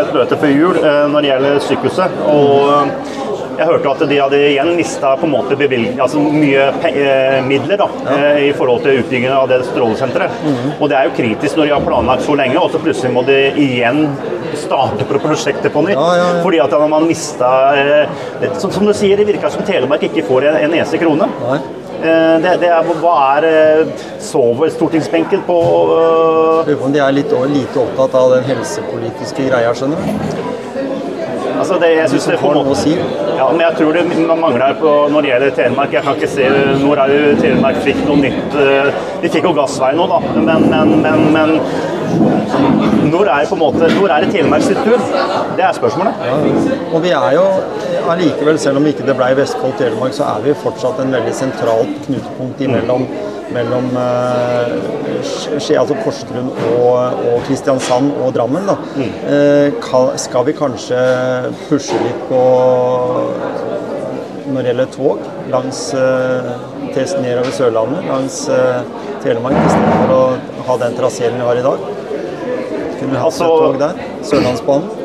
[0.00, 2.16] et møte før jul eh, når det gjelder sykehuset.
[2.26, 3.22] og
[3.58, 7.80] jeg hørte at de hadde igjen mista på en måte bevilgning, altså mye eh, midler
[7.80, 8.30] da, ja.
[8.48, 10.40] i forhold til utbyggingen av det strålesenteret.
[10.78, 13.24] Og det er jo kritisk når de har planlagt så lenge, og så plutselig må
[13.28, 14.04] de igjen
[14.58, 15.98] starte på prosjektet på nytt.
[15.98, 16.42] Ja, ja, ja.
[16.44, 18.20] Fordi at man mista eh,
[18.58, 21.30] som, som du sier, det virker som Telemark ikke får en, en eneste krone.
[21.44, 21.62] Nei.
[22.04, 25.58] Eh, det, det er, hva er eh, Sover stortingsbenken på
[25.94, 30.53] eh, Lurer på om de er litt lite opptatt av den helsepolitiske greia, skjønner du.
[31.54, 32.94] Altså det, jeg synes det får noe å si.
[33.38, 35.94] Ja, men jeg tror det mangler her på, når det gjelder Telemark.
[35.94, 36.48] Jeg kan ikke se
[36.82, 40.68] når er det Telemark fikk noe nytt eh, De fikk jo gassvei nå, da, men,
[40.72, 41.58] men, men, men
[43.10, 45.00] når er på en måte, når er det Telemarks sitt tur?
[45.58, 46.24] Det er spørsmålet.
[46.92, 47.44] Og vi er jo
[48.12, 51.94] allikevel, selv om ikke det ble Vestfold Telemark, så er vi fortsatt en veldig sentralt
[52.08, 53.06] knutepunkt imellom
[53.52, 58.68] mellom eh, altså Porsgrunn og, og Kristiansand og Drammen.
[58.70, 58.76] Da.
[59.28, 61.00] Eh, skal vi kanskje
[61.68, 62.40] pushe litt på
[64.44, 65.22] når det gjelder tog
[65.52, 66.50] langs eh,
[66.94, 68.42] til nedover Sørlandet, langs
[69.24, 70.24] Telemark, istedenfor å
[70.68, 71.88] ha den traseen vi har i dag?
[73.00, 74.04] Kunne vi hatt Altså- et tog der?
[74.30, 75.03] Sørlandsbanen?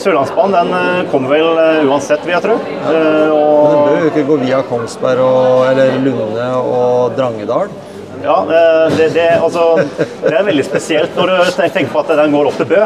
[0.00, 2.56] Sørlandsbanen den eh, kommer vel eh, uansett, vil jeg tro.
[2.56, 3.60] Og...
[3.60, 7.70] Men den bør jo ikke gå via Kongsberg og, eller Lunde og Drangedal.
[8.24, 9.66] ja, eh, det, det, altså,
[10.24, 12.82] det er veldig spesielt når du tenker på at den går opp til Bø.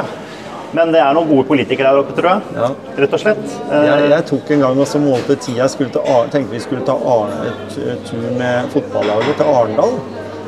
[0.74, 2.54] Men det er noen gode politikere der oppe, tror jeg.
[2.58, 2.68] Ja.
[2.98, 3.44] Rett og slett.
[3.70, 5.68] Eh, Jeg, jeg tok en gang og så målte tida.
[5.70, 5.92] Jeg
[6.34, 7.52] tenkte vi skulle ta Arne,
[8.08, 9.94] tur med fotballaget til Arendal.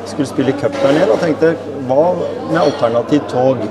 [0.07, 1.53] skulle spille cup der nede og tenkte
[1.87, 2.03] hva
[2.51, 3.63] med alternativt tog?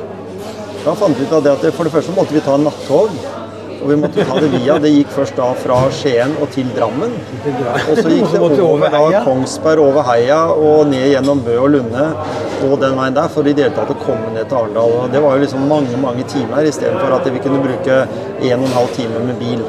[0.86, 3.10] Da fant vi ut av det at for det første måtte vi ta nattog.
[3.76, 4.78] Og vi måtte ta det via.
[4.82, 7.12] Det gikk først da fra Skien og til Drammen.
[7.44, 9.20] Og så gikk det over da.
[9.26, 12.06] Kongsberg, over Heia og ned gjennom Bø og Lunde
[12.66, 14.94] og den veien der for i det hele tatt å komme ned til Arendal.
[15.02, 18.64] Og det var jo liksom mange, mange timer istedenfor at vi kunne bruke en og
[18.70, 19.60] en halv time med bil.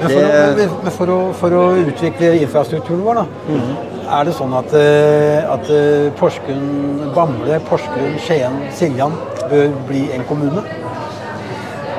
[0.00, 3.26] Men for, Det- å, men- for, å, for å utvikle infrastrukturen vår, da,
[4.20, 9.12] er det sånn at, eh, at eh, Porsgrunn, Bamble, Porsgrunn, Skien, Siljan
[9.50, 10.64] bør bli en kommune?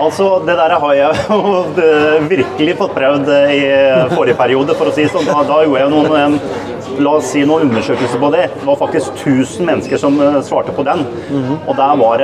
[0.02, 1.40] Altså, Det der har jeg jo
[1.78, 3.64] eh, virkelig fått prøvd eh, i
[4.16, 5.28] forrige periode, for å si sånn.
[5.30, 6.68] Da, da gjorde jeg noen eh,
[7.02, 8.42] La oss si noen undersøkelser på det.
[8.52, 11.06] Det var faktisk 1000 mennesker som eh, svarte på den.
[11.70, 12.24] Og der var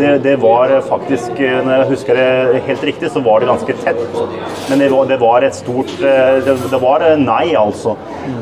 [0.00, 3.76] det, det var faktisk eh, Når jeg husker det helt riktig, så var det ganske
[3.84, 4.02] tett.
[4.70, 7.94] Men det var, det var et stort eh, det, det var eh, nei, altså.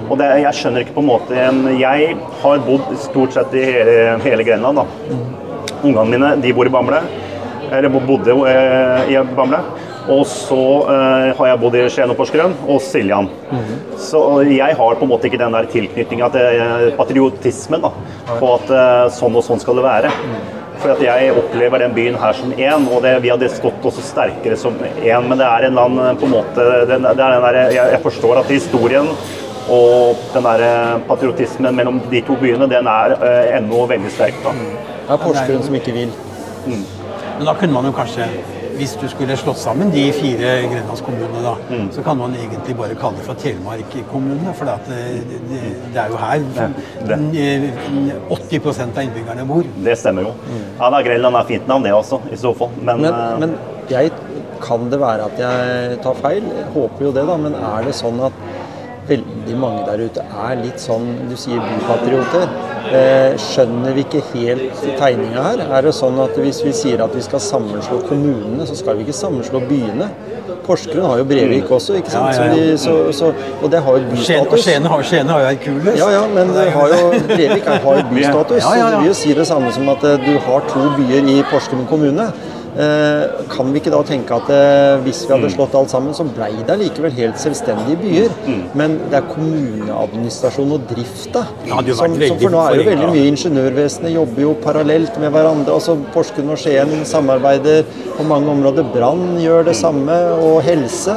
[0.09, 1.47] Og det, jeg skjønner ikke på en måte
[1.81, 5.44] Jeg har bodd stort sett i hele, hele Grenland, da.
[5.85, 7.01] Ungene mine de bor i Bamble.
[7.73, 9.61] Eller bo- bodde eh, i Bamble.
[10.05, 10.57] Og så
[10.93, 13.29] eh, har jeg bodd i Skien og Porsgrunn og Siljan.
[13.97, 17.91] Så jeg har på en måte ikke den der tilknytninga til eh, patriotismen da,
[18.37, 20.13] på at eh, sånn og sånn skal det være.
[20.83, 24.03] For at jeg opplever den byen her som én, og det, vi hadde stått også
[24.05, 25.25] sterkere som én.
[25.31, 28.03] Men det er en annen på en måte den, det er den der, jeg, jeg
[28.05, 29.09] forstår at historien
[29.73, 34.37] og den der eh, patriotismen mellom de to byene, den er eh, ennå veldig sterk.
[34.45, 34.53] da.
[35.05, 36.13] Det er Porsgrunn som ikke vil.
[36.67, 38.27] Men da kunne man jo kanskje,
[38.79, 41.89] hvis du skulle slått sammen de fire grenlandskommunene, da, Mm.
[41.93, 44.55] så kan man egentlig bare kalle det for Telemark kommune.
[44.55, 45.61] For det, det,
[45.95, 47.19] det er jo her det.
[47.37, 49.63] eh, 80% av innbyggerne bor.
[49.85, 50.33] Det stemmer jo.
[50.81, 52.71] Ja, da, Grenland er fint navn, det også, i så fall.
[52.81, 53.55] Men, Men, uh, men
[53.91, 54.11] jeg
[54.63, 56.43] kan det være at jeg tar feil?
[56.43, 57.37] Jeg håper jo det, da.
[57.37, 58.33] Men er det sånn at
[59.09, 62.47] veldig mange der ute er litt sånn Du sier bypatrioter.
[62.95, 65.63] Eh, skjønner vi ikke helt tegninga her?
[65.79, 69.07] Er det sånn at hvis vi sier at vi skal sammenslå kommunene, så skal vi
[69.07, 70.11] ikke sammenslå byene?
[70.65, 72.37] Porsgrunn har jo Brevik også, ikke sant?
[72.37, 72.73] Ja, ja, ja.
[72.73, 74.65] De, så, så, og det har jo bystatus.
[74.65, 75.99] Skien har, Skien har jo Hercules.
[76.01, 78.65] Ja, ja, men har jo, Brevik har jo bystatus.
[78.65, 81.41] Så det vil jo si det samme som at eh, du har to byer i
[81.51, 82.31] Porsgrunn kommune.
[82.75, 85.43] Eh, kan vi ikke da tenke at eh, hvis vi Mm.
[85.43, 88.33] hadde slått alt sammen, så blei det likevel helt selvstendige byer?
[88.49, 88.63] Mm.
[88.75, 91.45] Men det er kommuneadministrasjon og drift, da.
[91.65, 94.55] Det hadde jo vært som, som for nå er jo veldig mye Ingeniørvesenet jobber jo
[94.65, 95.73] parallelt med hverandre.
[95.75, 97.85] altså Porsgrunn og Skien samarbeider
[98.17, 98.85] på mange områder.
[98.95, 101.15] Brann gjør det samme, og helse.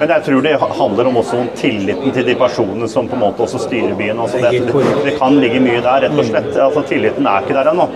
[0.00, 3.20] Men jeg tror det handler om også om tilliten til de personene som på en
[3.24, 4.18] måte også styrer byen.
[4.20, 6.50] Altså Det det, det, kan ligge mye der, rett og slett.
[6.56, 7.86] Altså Tilliten er ikke der ennå.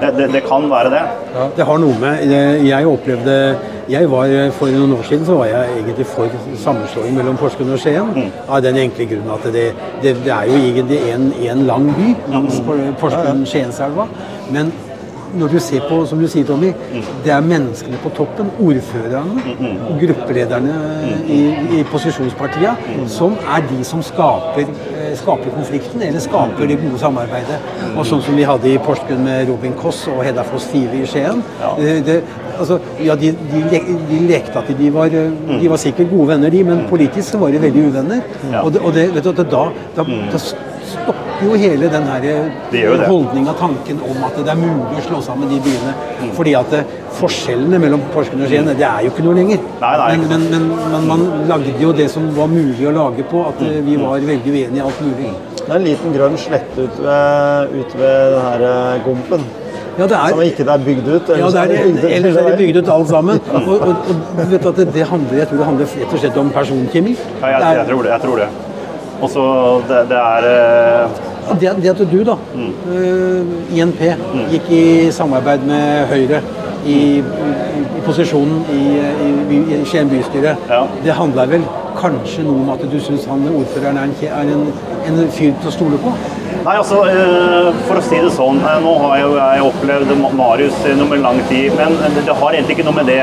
[0.00, 1.02] Det, det, det kan være det.
[1.56, 3.56] Det har noe med jeg- Jeg opplevde
[3.88, 4.26] jeg var,
[4.58, 6.28] For noen år siden så var jeg egentlig for
[6.58, 8.30] sammenslåing mellom Porsgrunn og Skien.
[8.48, 12.14] Av den enkle grunnen at det, det, det er jo egentlig en, en lang by
[12.32, 12.60] langs
[13.00, 14.06] Porsgrunn-Skienselva.
[14.50, 14.72] Men
[15.34, 16.72] når du ser på, som du sier, Tommy,
[17.24, 19.56] det er menneskene på toppen, ordførerne
[19.88, 20.76] og gruppelederne
[21.32, 21.40] i,
[21.78, 27.58] i posisjonspartiene, som er de som skaper, eh, skaper konflikten, eller skaper det gode samarbeidet.
[27.96, 31.06] Og sånn som vi hadde i Porsgrunn med Robin Koss og Hedda Foss Five i
[31.08, 31.42] Skien.
[31.80, 32.18] Det, det,
[32.58, 36.52] altså, ja, de, de, de lekte at de var, eh, de var sikkert gode venner,
[36.52, 38.26] de, men politisk så var de veldig uvenner.
[38.62, 42.24] Og, det, og det, vet du, da, da, da stopper jo hele den her
[42.70, 45.92] Det holdninga, tanken om at det er mulig å slå sammen de byene.
[46.36, 46.84] Fordi at det,
[47.16, 49.60] forskjellene mellom Porsgrunn og Skien, det er jo ikke noe lenger.
[49.82, 50.08] Nei, nei.
[50.16, 53.62] Men, men, men, men man lagde jo det som var mulig å lage på, at
[53.66, 55.30] eh, vi var veldig uenige i alt mulig.
[55.60, 59.46] Det er en liten grønn slette ute ved, ut ved den her eh, Gompen.
[59.96, 61.30] Ja, det Som ikke ikke er bygd ut.
[61.40, 63.38] ja, det er, ellers er det bygd ut alt sammen.
[63.56, 66.20] Og, og, og vet du at det, det handler, jeg tror det handler rett og
[66.20, 67.14] slett om personkjemi.
[67.40, 68.10] Ja, jeg, Det er- jeg tror det.
[68.12, 68.48] jeg tror det.
[69.20, 69.46] Og så
[69.88, 71.32] det, det er uh...
[71.60, 72.34] Det, det at du, da,
[72.90, 74.00] eh, INP,
[74.50, 76.40] gikk i samarbeid med Høyre
[76.86, 78.80] i, i, i posisjonen i,
[79.54, 80.80] i, i Skien bystyre, Ja.
[81.04, 84.66] det handler vel kanskje noe om at du syns han ordføreren er en, er en,
[85.06, 86.12] en fyr til å stole på?
[86.66, 90.80] Nei, altså, eh, for å si det sånn, nå har jeg jo jeg opplevd Marius
[90.82, 93.20] gjennom en lang tid, men det, har egentlig ikke noe med det.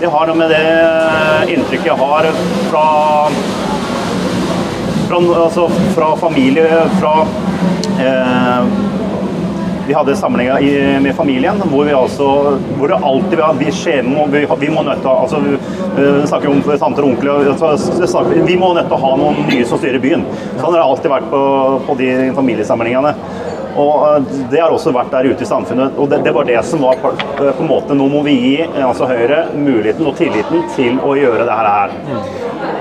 [0.00, 2.30] Det har noe med det inntrykket jeg har
[2.70, 2.86] fra
[5.08, 6.68] fra, altså, fra familie,
[7.00, 7.14] fra
[8.04, 8.64] eh,
[9.88, 12.26] vi hadde samlinger med familien hvor vi altså
[12.76, 15.54] hvor det alltid var vi skjema vi, vi må nødt til å altså, vi,
[16.02, 19.64] eh, snakker om tanter og onkler altså, Vi må nødt til å ha noen nye
[19.64, 20.26] som styrer byen.
[20.58, 21.40] Sånn har det alltid vært på,
[21.86, 23.14] på de familiesamlingene.
[23.78, 25.96] Og eh, Det har også vært der ute i samfunnet.
[25.96, 28.54] og Det, det var det som var på, på en måte Nå må vi gi
[28.66, 31.96] eh, altså Høyre muligheten og tilliten til å gjøre det her.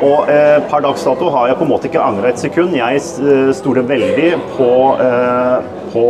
[0.06, 2.76] Og eh, per dags dato har jeg på en måte ikke angra et sekund.
[2.78, 4.70] Jeg eh, stoler veldig på,
[5.04, 6.06] eh, på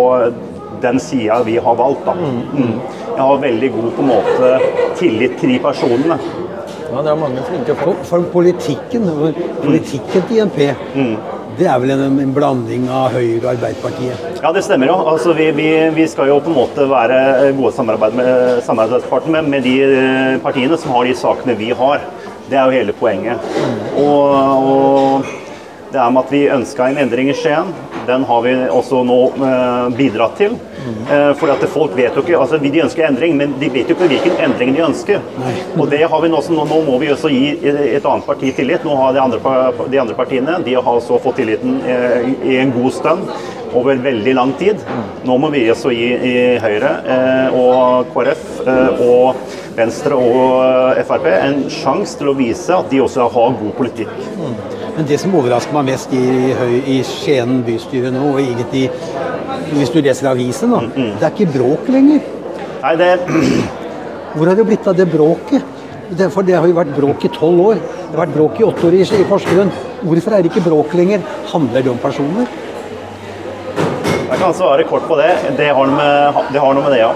[0.84, 2.04] den sida vi har valgt.
[2.06, 2.18] Da.
[2.18, 2.76] Mm.
[3.14, 4.52] Jeg har veldig god på en måte
[5.00, 6.20] tillit til de personene.
[6.88, 8.06] Ja, det er mange flinke For, folk.
[8.08, 9.10] for politikken,
[9.64, 10.62] politikken til INP,
[11.58, 14.42] det er vel en, en blanding av Høyre og Arbeiderpartiet.
[14.44, 14.98] Ja, det stemmer jo.
[15.10, 19.50] Altså, vi, vi, vi skal jo på en måte være gode samarbeid med, samarbeidspartnere med,
[19.56, 22.04] med de eh, partiene som har de sakene vi har.
[22.48, 23.44] Det er jo hele poenget.
[24.00, 24.32] Og,
[24.72, 25.26] og
[25.92, 27.74] det er med at vi ønska en endring i Skien.
[28.08, 30.56] Den har vi også nå eh, bidratt til.
[31.12, 33.96] Eh, fordi at folk vet jo ikke, altså De ønsker endring, men de vet jo
[33.98, 35.20] ikke hvilken endring de ønsker.
[35.76, 38.88] Og det har vi nå, nå, nå må vi også gi et annet parti tillit.
[38.88, 39.60] Nå har De andre,
[39.92, 43.32] de andre partiene de har også fått tilliten eh, i en god stund
[43.76, 44.84] over veldig lang tid.
[45.28, 51.28] Nå må vi også gi i Høyre eh, og KrF eh, og Venstre og Frp
[51.30, 54.14] en sjanse til å vise at de også har god politikk.
[54.96, 56.24] Men det som overrasker meg mest i,
[56.58, 58.88] Høy- i Skien bystyre nå, og egentlig
[59.76, 62.26] hvis du leser avisen, da, det er ikke bråk lenger.
[62.82, 63.12] Nei, det,
[64.34, 65.76] Hvor har det blitt av det bråket?
[66.34, 67.82] For det har jo vært bråk i tolv år.
[67.82, 69.74] Det har vært bråk i åtte år i, i Porsgrunn.
[70.02, 71.26] Hvorfor er det ikke bråk lenger?
[71.52, 72.50] Handler det om personer?
[74.28, 75.32] jeg kan svare kort på det.
[75.58, 77.14] Det har noe med det, har noe med det ja.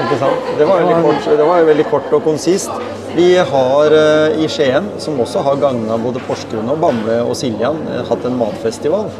[0.00, 0.50] Ikke sant?
[0.58, 2.72] Det var veldig kort, det var veldig kort og konsist.
[3.12, 7.76] Vi har eh, i Skien, som også har gagna både Porsgrunn og Bamble og Siljan,
[7.92, 9.10] eh, hatt en matfestival.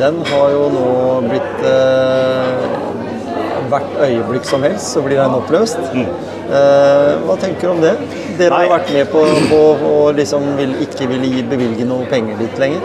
[0.00, 0.88] Den har jo nå
[1.30, 2.78] blitt eh,
[3.70, 5.78] Hvert øyeblikk som helst så blir den oppløst.
[5.94, 7.92] Eh, hva tenker du om det?
[8.40, 12.40] Dere har vært med på, på og liksom vil, ikke ville gi, bevilge noe penger
[12.40, 12.82] dit lenger.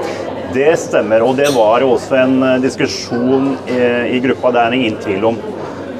[0.53, 3.79] Det stemmer, og det var også en eh, diskusjon i,
[4.13, 4.53] i gruppa.
[4.53, 5.41] Det er ingen tvil om.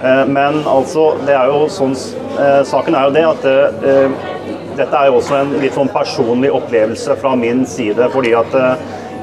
[0.06, 1.96] Eh, Men altså, det er jo sånn
[2.38, 4.28] eh, Saken er jo det at eh,
[4.76, 8.52] dette er jo også en litt sånn personlig opplevelse fra min side, fordi at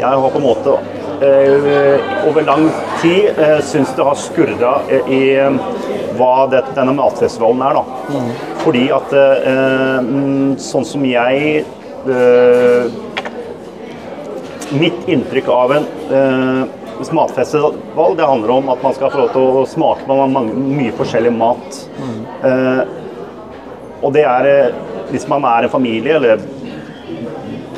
[0.01, 0.78] jeg har på en måte
[2.24, 2.64] over lang
[3.03, 3.37] tid
[3.68, 4.70] syns det har skurra
[5.12, 5.20] i
[6.16, 7.76] hva det, denne matfestivalen er.
[7.76, 8.22] da.
[8.64, 9.12] Fordi at
[10.09, 11.68] mm, sånn som jeg
[14.72, 15.87] Mitt inntrykk av en
[17.11, 20.17] eh, matfestival det handler om at man skal få lov til å smake på
[20.55, 21.83] mye forskjellig mat.
[22.47, 22.83] Eh,
[24.03, 24.81] og det er eh,
[25.13, 26.41] Hvis man er en familie eller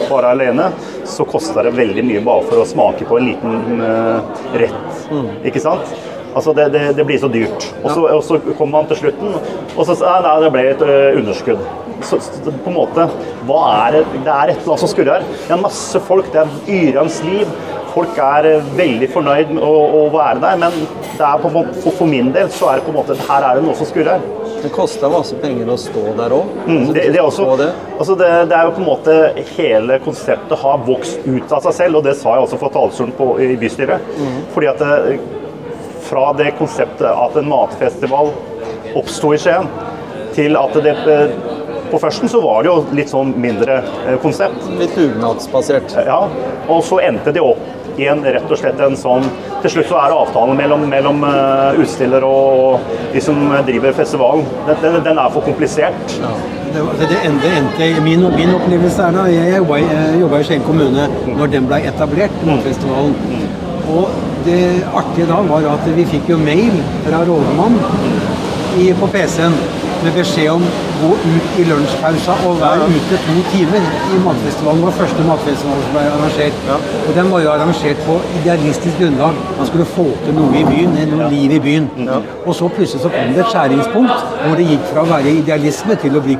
[0.09, 0.69] bare alene,
[1.05, 5.07] så koster det veldig mye bare for å smake på en liten eh, rett.
[5.47, 5.95] Ikke sant?
[6.35, 7.69] Altså det, det, det blir så dyrt.
[7.85, 9.37] Og så, og så kommer man til slutten,
[9.75, 11.61] og så sier nei, det ble et ø, underskudd.
[12.05, 13.07] Så, så på en måte,
[13.47, 14.01] hva er det?
[14.27, 15.29] Det er et eller annet som skurrer her.
[15.45, 17.55] Det er masse folk, det er yrende liv.
[17.95, 20.79] Folk er eh, veldig fornøyd med å, å være der, men
[21.15, 23.47] det er på, måte- for, for min del så er det på en måte her
[23.47, 24.25] er det noe som skurrer.
[24.65, 26.51] Det koster masse penger å stå der òg.
[26.65, 27.21] Mm, det, det, det.
[27.23, 27.45] også,
[27.99, 29.17] altså det, det er jo på en måte
[29.55, 33.45] Hele konseptet har vokst ut av seg selv, og det sa jeg også fra talerstolen
[33.45, 34.09] i bystyret.
[34.55, 35.19] Fordi at det,
[36.09, 38.33] fra det konseptet at en matfestival
[38.97, 39.69] oppsto i Skien,
[40.35, 41.37] til at det eh,
[41.93, 43.77] På førsten så var det jo litt sånn mindre
[44.09, 44.65] eh, konsept.
[44.81, 45.93] Litt dugnadsbasert.
[46.09, 46.25] Ja,
[46.67, 47.61] og så endte det opp
[48.01, 49.25] i en rett og slett en sånn
[49.63, 52.81] Til slutt så er det avtalen mellom, mellom eh, utstiller og
[53.15, 54.45] de som driver festivalen.
[54.67, 56.17] Den, den, den er for komplisert.
[56.75, 59.63] Det, var- det, endte, min, min opplevelse er da Jeg jeg,
[59.95, 61.07] jeg jobbet i Skien kommune
[61.39, 63.15] når den ble etablert, Matfestivalen.
[63.95, 64.11] Og
[64.45, 64.61] det
[64.97, 66.77] artige da var at vi fikk jo mail
[67.07, 67.81] fra rådmannen
[69.01, 69.55] på PC-en
[70.05, 70.65] med beskjed om
[71.01, 74.81] gå ut i lunsjpausa og være ute to timer i matfestivalen.
[74.83, 76.59] Det var første matfestivalen som ble arrangert.
[77.09, 79.39] Og den var jo arrangert på idealistisk grunnlag.
[79.59, 81.89] Man skulle få til noe i byen, noe liv i byen.
[82.45, 85.97] Og så plutselig så kom det et skjæringspunkt hvor det gikk fra å være idealisme
[86.05, 86.37] til å bli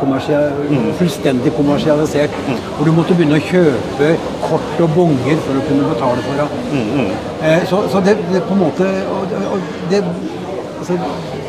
[0.00, 0.52] kommersial,
[1.00, 2.38] fullstendig kommersialisert.
[2.76, 4.12] Hvor du måtte begynne å kjøpe
[4.46, 6.48] kort og bonger for å kunne betale for det.
[7.42, 8.86] Eh, Så, så det, det på en måte
[9.90, 10.02] det,
[10.78, 10.94] altså,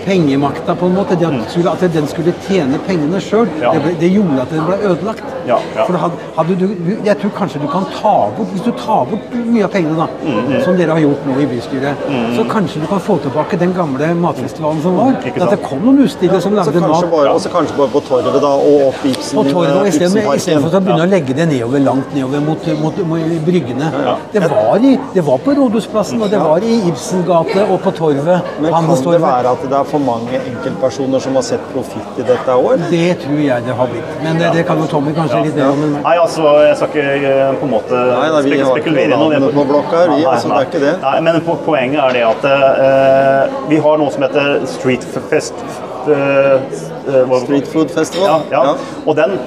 [0.10, 3.74] Pengemakta, på en måte, det at, skulle, at den skulle tjene pengene sjøl, Ja.
[3.78, 5.24] det, det gjorde at den ble ødelagt.
[5.48, 5.86] Ja, ja.
[5.86, 6.68] For hadde, hadde du,
[7.06, 10.08] jeg tror kanskje du kan ta bort Hvis du tar bort mye av pengene, da,
[10.20, 12.02] Mm, som dere har gjort nå i bystyret,
[12.36, 15.14] så kanskje du kan få tilbake den gamle matfestivalen som var.
[15.26, 17.06] Ikke At det kom noen utstillere som lagde mat.
[17.06, 21.08] Og også kanskje bare på Torvet da, og opp Ibsen, på torvet, Istedenfor å begynne
[21.08, 23.92] å legge det nedover, langt nedover mot, mot, mot bryggene.
[24.34, 28.54] Det, var i, det var på Rådhusplassen, og det var i Ibsengate og på Torvet.
[28.62, 32.26] Men kan det være at det er for mange enkeltpersoner som har sett profitt i
[32.28, 32.84] dette òg?
[32.92, 34.12] Det tror jeg det har blitt.
[34.24, 35.84] Men det, det kan jo Tommy kanskje litt mer om.
[36.00, 39.12] Nei, altså, jeg skal ikke eh, på en måte Nei, nei, vi har spekulere i
[39.14, 39.42] noe noe.
[39.46, 40.94] navn på blokka her, vi, altså, det er ikke det.
[41.06, 45.66] Nei, men po poenget er det at uh, vi har noe som heter Street Fest.
[46.08, 46.80] uh,
[47.44, 48.46] Street Food Festival?
[48.52, 48.76] Ja, ja.
[49.06, 49.38] Og den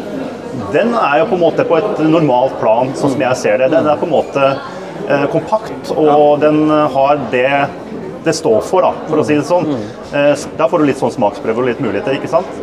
[0.72, 3.70] den er jo på en måte på et normalt plan, sånn som jeg ser det.
[3.72, 7.48] Den er på en måte uh, kompakt, og den har det
[8.24, 9.68] det står for, da, for å si det sånn.
[10.14, 12.60] Eh, da får du litt sånn smaksprøve og litt muligheter, ikke sant.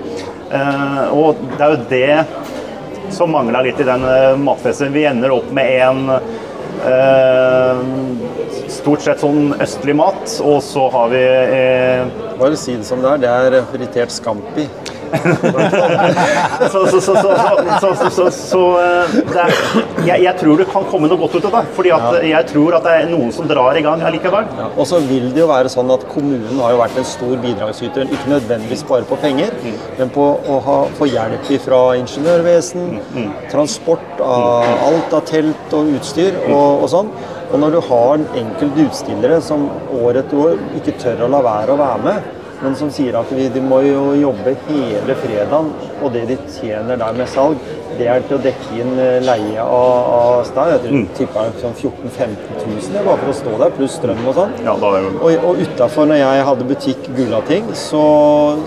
[0.51, 4.93] Eh, og det er jo det som mangler litt i den eh, matfesten.
[4.95, 6.21] Vi ender opp med en
[8.71, 11.23] stort sett sånn østlig mat, og så har vi
[12.39, 13.19] Bare si det som det er.
[13.19, 14.63] Det er fritert scampi.
[16.73, 19.53] Så, så, så, så, så, så, så eh, er,
[20.05, 21.63] jeg, jeg tror det kan komme noe godt ut av det.
[21.77, 24.47] fordi at jeg tror at det er noen som drar i gang allikevel.
[24.59, 27.35] Ja, og så vil det jo være sånn at kommunen har jo vært en stor
[27.43, 29.55] bidragsyter, ikke nødvendigvis bare på penger,
[29.97, 32.99] men på å ha, få hjelp fra ingeniørvesen,
[33.51, 37.11] transport av alt av telt og utstyr og, og sånn.
[37.49, 39.65] Og når du har enkelte utstillere som
[39.97, 42.27] år etter år ikke tør å la være å være med,
[42.63, 46.99] men som sier at vi, de må jo jobbe hele fredagen, og det de tjener
[46.99, 47.59] der med salg,
[47.99, 50.71] det er til å dekke inn eh, leie av, av stad.
[50.71, 54.37] Jeg tror tipper sånn 14 000-15 000 bare for å stå der, pluss strøm og
[54.37, 54.55] sånn.
[54.63, 58.03] Ja, jo Og, og utafor, når jeg hadde butikk Gullating, så,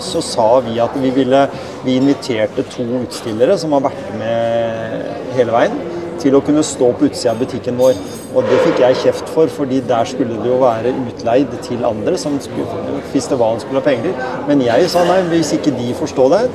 [0.05, 1.47] så sa vi at vi ville
[1.87, 5.75] Vi inviterte to utstillere som har vært med hele veien,
[6.23, 7.99] til å kunne stå på utsida av butikken vår.
[8.33, 12.19] Og det fikk jeg kjeft for, fordi der skulle det jo være utleid til andre
[12.21, 14.15] som skulle, festivalen skulle ha penger.
[14.49, 16.47] Men jeg sa nei, hvis ikke de får stå der,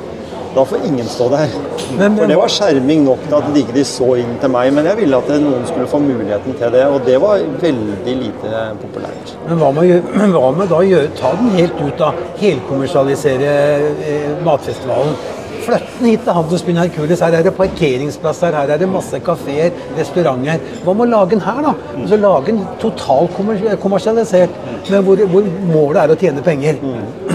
[0.56, 1.50] da får ingen stå der.
[1.98, 4.86] Men- For det var skjerming nok til at de ikke så inn til meg, men
[4.88, 9.34] jeg ville at noen skulle få muligheten til det, og det var veldig lite populært.
[9.48, 13.52] Men hva med, men hva med da gjøre, ta den helt ut av helkommersialisere
[14.08, 15.14] eh, matfestivalen?
[15.68, 17.20] Flytt den hit til Handelsbyen Hercules.
[17.20, 20.62] Her er det parkeringsplasser, her er det masse kafeer, restauranter.
[20.84, 21.74] Hva med å lage den her, da?
[21.92, 23.36] Altså Lage den totalt
[23.82, 24.56] kommersialisert,
[24.88, 26.80] men hvor, hvor målet er å tjene penger.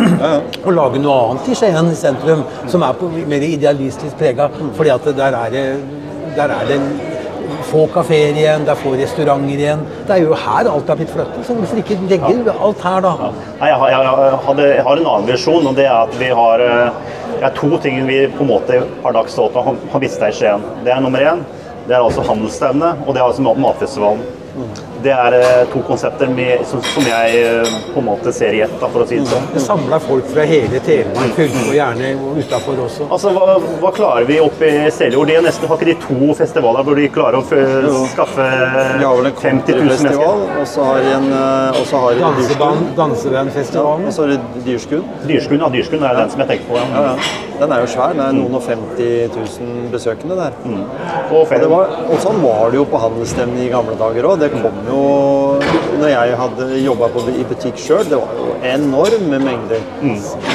[0.66, 4.50] Og lage noe annet i Skien sentrum som er på, mer idealistisk prega.
[4.74, 5.68] fordi at der er det,
[6.36, 7.13] der er det
[7.74, 9.82] få kafeer igjen, det er få restauranter igjen.
[10.08, 13.32] Det er jo her alt har blitt flyttet, så hvorfor ikke legge alt her, da?
[13.60, 16.32] Nei, jeg, har, jeg, hadde, jeg har en annen visjon, og det er at vi
[16.42, 17.04] har eh,
[17.34, 20.38] Det er to ting vi på en måte har dags dato har har mistet i
[20.38, 20.64] Skien.
[20.86, 21.44] Det er nummer én.
[21.90, 24.24] Det er altså handelsstevnet, og det er altså matfestivalen.
[24.24, 24.93] matfestivalen.
[25.04, 28.62] Det er eh, to konsepter med, som, som jeg eh, på en måte ser i
[28.66, 29.48] ett, for å si det sånn.
[29.54, 33.08] Det samler folk fra hele Telemark fylke, og gjerne utafor også.
[33.12, 35.28] Altså, hva, hva klarer vi oppe i Seljord?
[35.32, 38.48] De er nesten, har ikke de to festivaler hvor de klarer å f- skaffe
[39.00, 40.44] De har vel en 50 000 mennesker?
[40.62, 44.08] og så har de en eh, og så har de Danseband, Dansebandfestivalen.
[44.08, 45.04] og så har de Dyrskuen.
[45.28, 46.80] Dyrskuen, ja, Dyrskuen er den som jeg tenker på.
[46.80, 47.10] Ja, Ja.
[47.14, 47.34] ja.
[47.54, 48.14] Den er jo svær.
[48.18, 50.56] Det er noen og 50 000 besøkende der.
[51.32, 54.40] Og Og, det var, og sånn var det jo på handelsstevnet i gamle dager òg.
[54.42, 59.84] Det kom jo Når jeg hadde jobba i butikk sjøl, det var jo enorme mengder.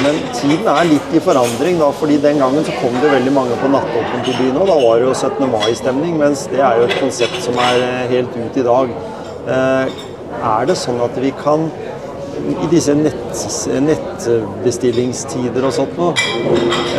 [0.03, 3.57] Men tiden er litt i forandring, da, fordi den gangen så kom det veldig mange
[3.61, 5.49] på nattåpent i byen Og Da var det jo 17.
[5.51, 8.93] mai-stemning, mens det er jo et konsept som er helt ut i dag.
[9.49, 9.99] Eh,
[10.39, 11.69] er det sånn at vi kan
[12.49, 13.41] i disse nett,
[13.85, 16.13] nettbestillingstider og sånt noe,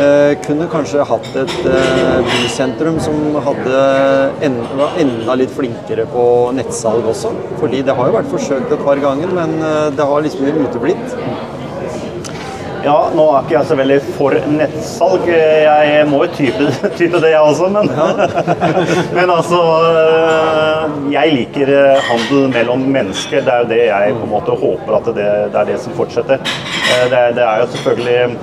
[0.01, 3.83] eh, kunne kanskje hatt et eh, bysentrum som hadde
[4.47, 6.25] en, var enda litt flinkere på
[6.57, 7.33] nettsalg også.
[7.61, 11.17] Fordi det har jo vært forsøkt et par ganger, men eh, det har liksom uteblitt.
[12.81, 15.27] Ja, nå er ikke jeg så veldig for nettsalg.
[15.29, 16.69] Jeg må jo type,
[16.99, 17.91] type det, jeg også, men
[19.17, 19.59] Men altså
[19.91, 23.45] øh, Jeg liker øh, handel mellom mennesker.
[23.45, 25.93] Det er jo det jeg på en måte håper at det, det er det som
[25.97, 26.41] fortsetter.
[26.41, 28.37] Eh, Det, det er jo selvfølgelig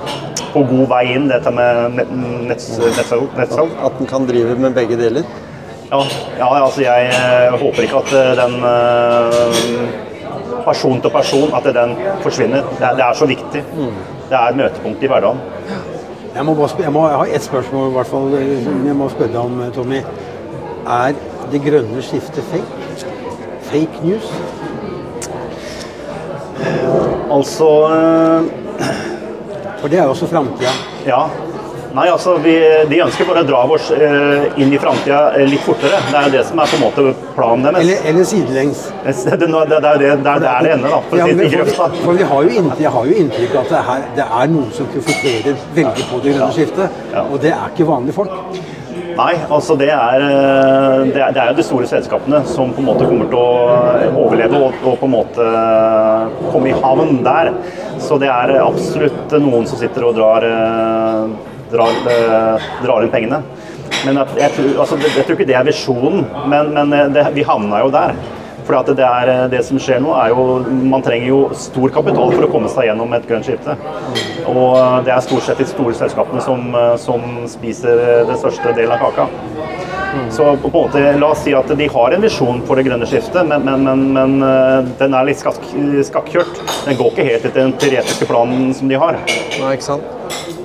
[0.53, 1.99] på god vei inn, dette med
[2.49, 3.27] nettsalg.
[3.37, 3.75] nettsalg.
[3.85, 5.27] At en kan drive med begge deler.
[5.91, 5.99] Ja,
[6.37, 9.89] ja, altså jeg øh, håper ikke at øh, den øh,
[10.65, 12.63] person til person at den forsvinner.
[12.79, 13.63] Det er, det er så viktig.
[14.29, 15.39] Det er møtepunkt i hverdagen.
[16.35, 19.09] Jeg må, bare jeg må jeg har ett spørsmål i hvert fall, eh, jeg må
[19.09, 20.01] spørre deg om, eh, Tommy.
[20.87, 21.13] Er
[21.51, 23.07] det grønne skiftet fake?
[23.71, 24.29] Fake news?
[27.31, 28.43] Altså øh,
[29.79, 30.69] For det er jo også framtida.
[31.05, 31.23] Ja.
[31.95, 32.53] Nei, altså, vi,
[32.89, 36.01] De ønsker bare å dra oss eh, inn i framtida litt fortere.
[36.09, 37.81] Det er jo det som er på en måte planen deres.
[37.81, 38.85] Eller, eller sidelengs.
[39.29, 40.99] Det, det, det, det er jo er der det ender, da.
[41.09, 43.71] For Ja, men for, for vi har jo inntrykk, jeg har jo inntrykk av at
[43.73, 46.99] det, her, det er noen som profitterer veldig på det grønne skiftet.
[47.13, 47.23] Ja.
[47.25, 48.35] Og det er ikke vanlige folk.
[49.19, 52.79] Nei, altså det er, eh, det er det er jo de store selskapene som på
[52.79, 55.47] en måte kommer til å overleve og, og på en måte
[56.53, 57.51] komme i havn der.
[57.99, 63.43] Så det er absolutt noen som sitter og drar, eh, drar, eh, drar inn pengene.
[64.05, 67.25] Men at, jeg, tror, altså, jeg tror ikke det er visjonen, men, men eh, det,
[67.35, 68.13] vi havna jo der.
[68.67, 70.43] For det, er, eh, det som skjer nå, er jo
[70.91, 73.75] Man trenger jo stor kapital for å komme seg gjennom et grønt skifte.
[74.49, 79.07] Og det er stort sett de store selskapene som, som spiser det største delen av
[79.09, 79.29] kaka.
[80.33, 83.07] Så på en måte, la oss si at de har en visjon for det grønne
[83.09, 85.61] skiftet, men, men, men, men eh, den er litt skakk,
[86.07, 86.61] skakkjørt.
[86.87, 89.19] Den går ikke helt etter den teoretiske planen som de har.
[89.59, 90.15] Nei, ikke sant?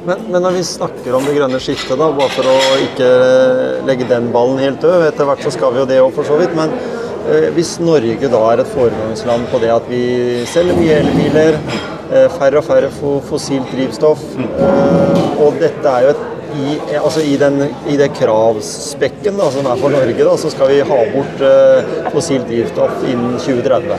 [0.05, 3.09] Men, men når vi snakker om det grønne skiftet, da, bare for å ikke
[3.89, 6.37] legge den ballen helt død Etter hvert så skal vi jo det òg, for så
[6.41, 6.53] vidt.
[6.57, 6.73] Men
[7.29, 10.05] eh, hvis Norge da er et foregangsland på det at vi
[10.53, 11.59] selger mye elbiler,
[12.11, 12.93] eh, færre og færre
[13.29, 19.39] fossilt drivstoff, eh, og dette er jo et i, altså i, den, i det kravspekken
[19.41, 23.39] da, som er for Norge, da, så skal vi ha bort eh, fossilt drivstoff innen
[23.39, 23.97] 2030.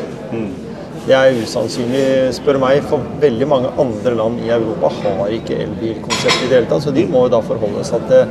[1.05, 4.89] Det er usannsynlig, spør meg, for veldig mange andre land i Europa
[5.19, 6.81] har ikke elbilkonsept i det hele tatt.
[6.87, 8.23] Så de må jo da forholde seg til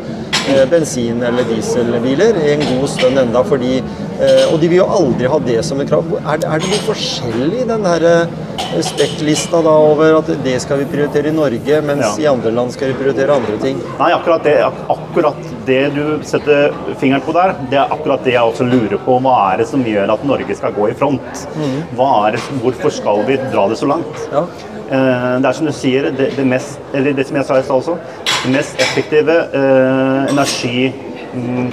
[0.50, 4.13] eh, bensin- eller dieselbiler i en god stund enda, fordi eh,
[4.52, 6.04] Og de vil jo aldri ha det som et krav.
[6.24, 10.56] Er, det- er det litt forskjellig i den her eh, spekklista da over at det
[10.62, 12.24] skal vi prioritere i Norge, mens Ja.
[12.24, 13.80] i andre land skal vi prioritere andre ting?
[13.98, 18.34] Nei, akkurat det, ak akkurat det du setter fingeren på der, det er akkurat det
[18.34, 19.18] jeg også lurer på.
[19.24, 21.46] Hva er det som gjør at Norge skal gå i front?
[21.64, 24.24] Er det, hvorfor skal vi dra det så langt?
[24.32, 24.44] Ja.
[24.84, 27.62] Eh, det er som du sier, det, det, mest, eller det som jeg sa i
[27.64, 27.96] stad også,
[28.44, 30.92] det mest effektive eh, energi
[31.34, 31.70] mm,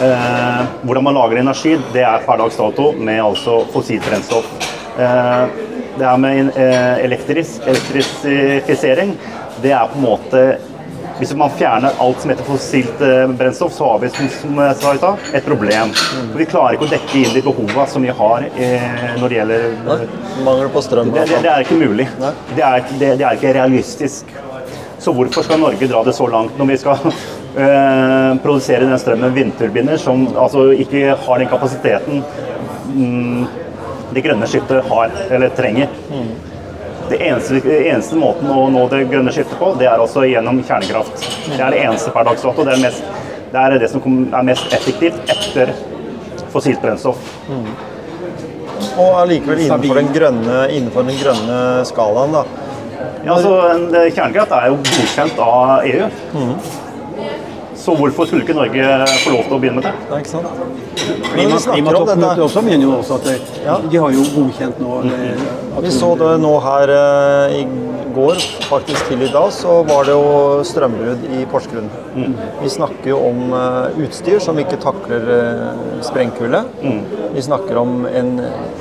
[0.00, 4.48] eh, Hvordan man lager energi, det er per dags dato med altså fossilt brennstoff.
[4.98, 5.46] Eh,
[5.98, 9.16] det er med eh, elektris, elektrifisering.
[9.62, 10.44] Det er på en måte
[11.18, 14.94] Hvis man fjerner alt som heter fossilt eh, brennstoff, så har vi som, jeg sa
[14.94, 15.92] i stad, et problem.
[15.94, 19.38] For vi klarer ikke å dekke inn de behovene som vi har eh, når det
[19.38, 19.98] gjelder Nei,
[20.48, 21.12] Mangel på strøm.
[21.14, 22.08] det, det, det er ikke mulig.
[22.56, 24.32] Det er, det, det er ikke realistisk.
[25.02, 27.12] Så hvorfor skal Norge dra det så langt når vi skal
[27.56, 32.22] eh, produsere den strømmen med vindturbiner som altså ikke har den kapasiteten
[32.94, 33.44] mm,
[34.12, 35.92] det grønne skiftet har, eller trenger?
[37.08, 41.24] Det eneste, eneste måten å nå det grønne skiftet på, det er også gjennom kjernekraft.
[41.48, 42.64] Det er det eneste per dags dato.
[42.64, 43.02] Det er, mest,
[43.52, 45.74] det er det som er mest effektivt etter
[46.52, 47.20] fossilt brennstoff.
[48.92, 52.44] Og allikevel innenfor den grønne, innenfor den grønne skalaen, da.
[53.22, 53.52] Ja, altså,
[54.12, 56.08] Kjernekraft er jo godkjent av EU.
[57.82, 58.84] Så hvorfor skulle ikke Norge
[59.24, 59.94] få lov til å begynne med det?
[60.06, 60.46] Det er ikke sant?
[61.72, 63.78] Klimatoppmøtet også mener jo også at det, Ja.
[63.90, 65.42] de har jo godkjent nå eh,
[65.82, 67.64] Vi så det nå her eh, i
[68.12, 68.36] går,
[68.68, 71.86] faktisk til i dag, så var det jo strømbrudd i Porsgrunn.
[72.60, 75.24] Vi snakker jo om eh, utstyr som ikke takler
[76.04, 76.60] sprengkulde.
[77.32, 78.34] Vi snakker om en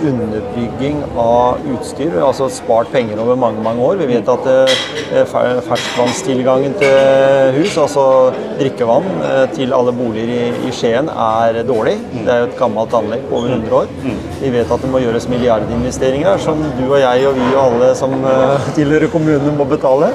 [0.04, 4.02] underbygging av utstyr, altså spart penger over mange mange år.
[4.04, 8.04] Vi vet at eh, ferskvannstilgangen til hus, altså
[8.60, 11.98] drikkevann eh, til alle boliger i, i Skien, er dårlig.
[12.14, 13.90] Det er jo et gammelt anlegg på over 100 år.
[14.42, 17.92] Vi vet at det må gjøres milliardinvesteringer som du og jeg og vi og alle
[17.98, 20.12] som eh, tilhører kommunene må betale.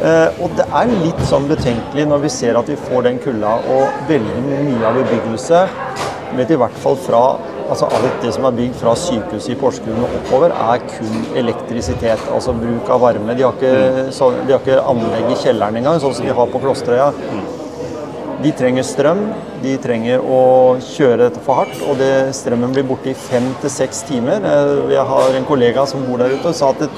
[0.00, 3.58] Eh, og det er litt sånn betenkelig når vi ser at vi får den kulda,
[3.74, 5.64] og veldig mye av bebyggelse,
[6.38, 7.24] vet i hvert fall fra
[7.70, 12.24] altså Alt det som er bygd fra sykehuset i Porsgrunn og oppover, er kun elektrisitet.
[12.34, 13.36] Altså bruk av varme.
[13.38, 16.50] De har ikke, så, de har ikke anlegg i kjelleren engang, sånn som de har
[16.50, 17.12] på Klosterøya.
[18.40, 19.18] De trenger strøm,
[19.60, 23.72] de trenger å kjøre dette for hardt, og det, strømmen blir borte i fem til
[23.72, 24.40] seks timer.
[24.40, 26.88] Eh, Jeg har en kollega som bor der ute og sa at det,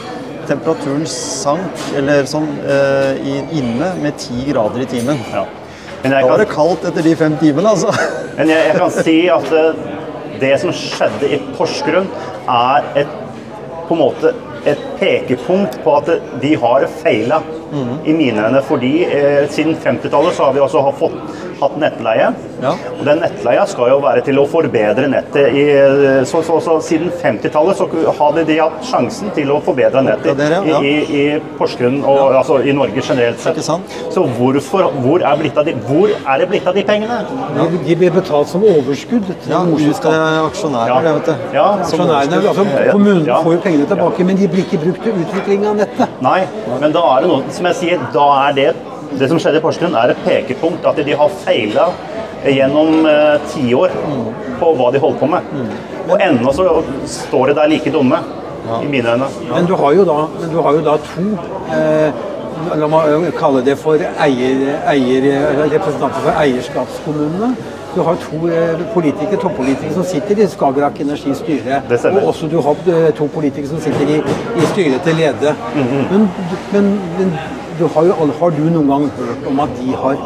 [0.47, 3.19] temperaturen sank eller sånn, eh,
[3.59, 5.19] inne med ti grader i timen.
[5.33, 5.45] Ja.
[6.03, 7.91] Men, jeg Da var det kaldt etter de fem timene, altså.
[8.39, 9.83] men jeg, jeg kan si at eh,
[10.43, 12.07] det som skjedde i Porsgrunn,
[12.51, 13.19] er et,
[13.89, 14.35] på en måte
[14.67, 17.43] et pekepunkt på at de har feila
[18.05, 18.63] i mine øyne.
[18.69, 21.19] Fordi eh, siden 50-tallet så har vi også fått,
[21.63, 22.33] hatt nettleie.
[22.63, 22.73] Ja.
[22.99, 25.55] Og den nettleia skal jo være til å forbedre nettet.
[25.55, 30.03] I, eh, så, så, så siden 50-tallet så hadde de hatt sjansen til å forbedre
[30.07, 30.81] nettet Oppgradere, ja.
[30.83, 33.63] i, i, i Porsgrunn og altså, i Norge generelt sett.
[33.63, 37.21] Så hvorfor, hvor, er blitt av de, hvor er det blitt av de pengene?
[37.57, 39.63] De, de blir betalt som overskudd til Ja,
[40.47, 41.57] aksjonærer, det, vet du.
[41.57, 42.93] Ja, Som Aksjonærene, altså Ja, ja.
[42.93, 43.41] Kommunen Ja.
[43.43, 46.21] får jo pengene tilbake, men de blir ikke brukt til utvikling av nettet.
[46.25, 46.41] Nei,
[46.81, 48.71] men da er det noe som jeg sier, da er det
[49.13, 51.91] det som skjedde i Porsgrunn, er et pekepunkt at de har feila
[52.49, 53.93] gjennom eh, tiår
[54.59, 55.51] på hva de holder på med.
[56.09, 56.67] Og ennå så
[57.07, 58.19] står de der like dumme,
[58.63, 59.29] i mine øyne.
[59.51, 60.19] Men du har jo da,
[60.51, 61.29] du har jo da to
[61.77, 62.29] eh,
[62.79, 65.25] La meg kalle det for eier, eier,
[65.73, 67.49] representanter for eierskapskommunene.
[67.95, 71.83] Du har to eh, politikere, toppolitikere som sitter i Skagerrak Energis styre.
[72.13, 74.21] Og også du har eh, to politikere som sitter i,
[74.63, 75.55] i styret til Lede.
[75.75, 76.07] Mhm.
[76.13, 76.29] Men,
[76.73, 77.35] men, men
[77.79, 80.17] du har, jo, har du noen gang hørt om at de har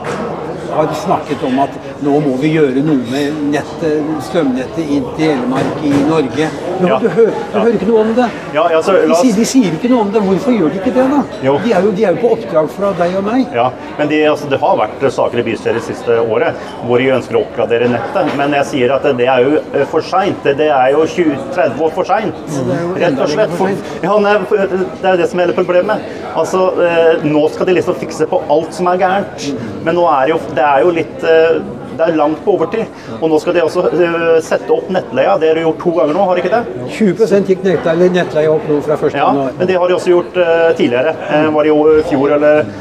[0.77, 1.71] har snakket om at
[2.05, 6.49] nå må vi gjøre noe med nettet, strømnettet til Telemark i Norge.
[6.80, 6.99] Nå, Ja.
[7.01, 7.61] du, hører, du Ja.
[7.62, 8.26] hører ikke noe om det.
[8.55, 10.20] Ja, altså, de, sier, de sier ikke noe om det.
[10.22, 11.22] Hvorfor gjør de ikke det, da?
[11.42, 11.59] Jo.
[11.64, 13.47] De er jo, de er jo på oppdrag fra deg og meg.
[13.55, 16.55] Ja, men de, altså, Det har vært saker i bystyret det siste året
[16.86, 18.36] hvor de ønsker å oppgradere nettet.
[18.36, 20.42] Men jeg sier at det er jo eh, for seint.
[20.44, 22.34] Det er jo 20-30 år for seint.
[22.53, 24.03] jo Rett og slett.
[24.03, 24.36] ja, nei,
[25.03, 25.99] det er det som er hele problemet.
[26.36, 29.49] Altså, eh, Nå skal de liksom fikse på alt som er gærent.
[29.84, 31.61] Men nå er jo, det er jo litt eh,
[31.99, 32.86] det er langt på overtid.
[33.20, 35.36] Og nå skal de også eh, sette opp nettleia.
[35.40, 36.88] Det har de gjort to ganger nå, har de ikke det?
[36.99, 39.14] 20 gikk nettleia, opp nå fra 1.
[39.16, 39.55] Ja, januar.
[39.59, 41.14] men det har de også gjort eh, tidligere.
[41.30, 42.74] Eh, var det jo i fjor eller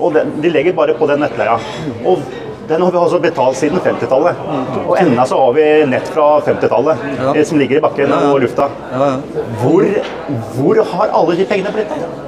[0.00, 1.56] Og de, de legger bare på den nettleia.
[2.04, 2.22] Og
[2.66, 4.44] den har vi altså betalt siden 50-tallet.
[4.82, 7.34] Og ennå så har vi nett fra 50-tallet ja.
[7.46, 8.66] som ligger i bakken og lufta.
[8.90, 9.44] Ja, ja.
[9.62, 9.86] Hvor,
[10.56, 12.25] hvor har alle de pengene blitt av?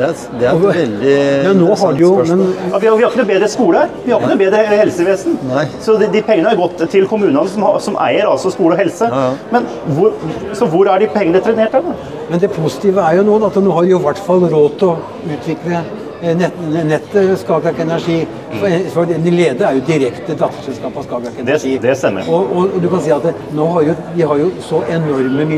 [0.00, 2.42] Det er, det er et veldig ja, nå har de jo men.
[2.70, 3.82] Ja, vi, har, vi har ikke noe bedre skole.
[4.06, 5.34] Vi har ikke noe bedre helsevesen.
[5.50, 5.64] Nei.
[5.84, 8.80] Så de, de pengene har gått til kommunene som, har, som eier altså skole og
[8.80, 9.10] helse.
[9.12, 9.50] Ja, ja.
[9.52, 10.16] Men hvor,
[10.56, 11.92] så hvor er de pengene trenert hen?
[12.30, 14.88] men det positive er jo nå at nå har de i hvert fall råd til
[14.88, 15.80] å utvikle
[16.22, 18.20] eh, nett, nettet Skagerrak Energi.
[18.54, 21.76] For, for de leder er jo direkte datterselskap av Skagerrak Energi.
[21.82, 22.30] det stemmer.
[22.30, 24.84] Og, og, og du kan si at det, nå har jo, de har jo så
[24.96, 25.48] enorme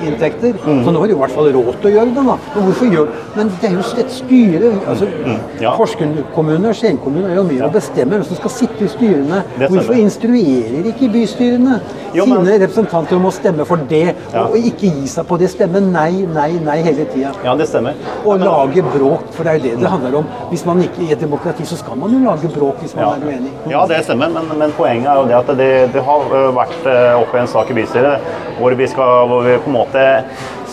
[0.00, 0.84] milliardinntekter, Mm.
[0.84, 2.24] så nå har de i hvert fall råd til å gjøre det.
[2.26, 2.36] da.
[2.54, 4.72] Men hvorfor gjør Men det er jo et styre.
[4.88, 5.38] altså Mm.
[5.60, 5.70] ja.
[5.76, 8.88] Porsgrunn kommune og Skien kommune er jo med å bestemme hvem som skal sitte i
[8.88, 9.42] styrene.
[9.68, 11.80] Hvorfor instruerer ikke bystyrene
[12.14, 14.42] Jo, men- sine representanter om å stemme for det, Ja.
[14.44, 15.48] og ikke gi seg på det?
[15.50, 17.30] Stemme nei, nei, nei hele tida.
[17.44, 17.94] Ja, det stemmer.
[18.24, 20.26] Og lage bråk, for det er jo det det handler om.
[20.50, 23.10] Hvis man ikke I et demokrati så skal man jo lage bråk hvis man Ja.
[23.14, 23.50] er uenig.
[23.70, 26.20] Ja, det stemmer, men, men poenget er jo det at det, det har
[26.52, 28.18] vært oppe i en sak i bystyret
[28.58, 29.89] hvor vi, skal, hvor vi på en måte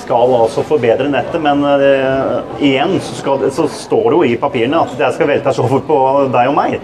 [0.07, 4.79] skal altså forbedre nettet, men uh, igjen så, skal, så står det jo i papirene
[4.79, 5.97] at det skal veltes over på
[6.31, 6.77] deg og meg.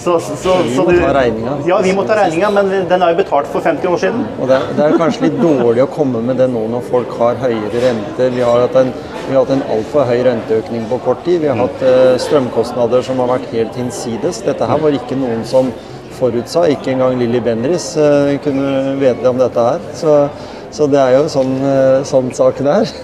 [0.00, 1.54] Så, så, så, Vi så må det- ta regninga.
[1.68, 4.24] Ja, vi må ta regninga, men den er jo betalt for 50 år siden.
[4.40, 7.14] Og det, er- det er kanskje litt dårlig å komme med det nå når folk
[7.20, 8.34] har høyere renter.
[8.34, 8.90] Vi har hatt en,
[9.28, 11.44] vi har hatt en altfor høy renteøkning på kort tid.
[11.44, 14.42] Vi har hatt uh, strømkostnader som har vært helt hinsides.
[14.48, 15.70] Dette her var ikke noen som
[16.18, 16.66] forutsa.
[16.74, 19.86] Ikke engang Lilly Bendriss uh, kunne vite om dette her.
[19.94, 20.18] Så,
[20.74, 22.94] så det er jo sånn, eh, sånn saken er.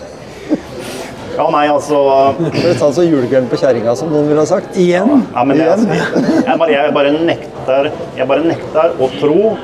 [1.36, 2.00] Ja, nei, altså
[2.40, 4.74] Det er sånn som julegrillen på kjerringa, som noen ville ha sagt.
[4.76, 5.22] Igjen.
[5.30, 5.86] Ja, men Igjen.
[6.48, 9.54] jeg, bare, jeg, bare nekter, jeg bare nekter å tro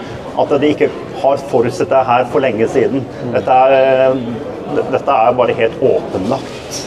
[0.40, 0.90] at de ikke
[1.22, 3.02] har forutsett det her for lenge siden.
[3.34, 4.14] Dette er,
[4.92, 6.80] dette er bare helt åpenlagt.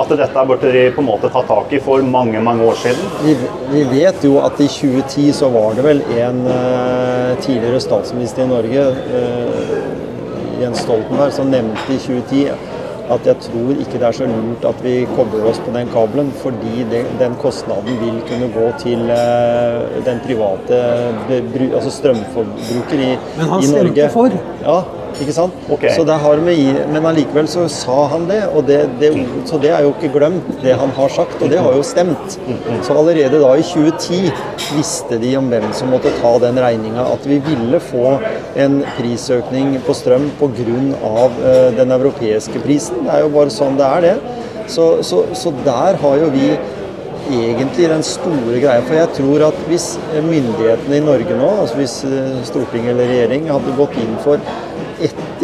[0.00, 3.10] At dette burde de på en måte ta tak i for mange mange år siden.
[3.24, 3.36] Vi,
[3.72, 8.50] vi vet jo at i 2010 så var det vel en uh, tidligere statsminister i
[8.50, 10.09] Norge, eh,
[10.60, 12.78] Jens Stoltenberg, som nevnte i 2010
[13.10, 16.30] at jeg tror ikke det er så lurt at vi kobler oss på den kabelen,
[16.42, 20.78] fordi det, den kostnaden vil kunne gå til eh, den private
[21.74, 24.10] altså strømforbruker i, Men han i stemte Norge.
[24.14, 24.36] for.
[24.62, 24.78] Ja,
[25.18, 25.56] ikke sant?
[25.70, 25.92] Okay.
[25.96, 29.12] Så det har med, men allikevel så sa han det, og det, det,
[29.48, 32.38] så det er jo ikke glemt, det han har sagt, og det har jo stemt.
[32.86, 34.30] Så allerede da i 2010
[34.76, 38.16] visste de om hvem som måtte ta den regninga, at vi ville få
[38.60, 40.48] en prisøkning på strøm pga.
[40.50, 43.04] Uh, den europeiske prisen.
[43.06, 44.66] Det er jo bare sånn det er, det.
[44.70, 46.52] Så, så, så der har jo vi
[47.30, 48.82] egentlig den store greia.
[48.86, 49.86] For jeg tror at hvis
[50.26, 54.42] myndighetene i Norge nå, altså hvis eh, storting eller regjering hadde gått inn for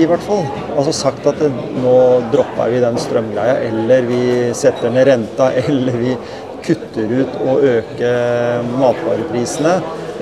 [0.00, 0.44] i hvert fall,
[0.76, 1.38] altså sagt at
[1.80, 1.94] nå
[2.32, 4.20] dropper vi den strømgreia, eller vi
[4.56, 6.16] setter ned renta, eller vi
[6.66, 9.76] kutter ut og øker matvareprisene,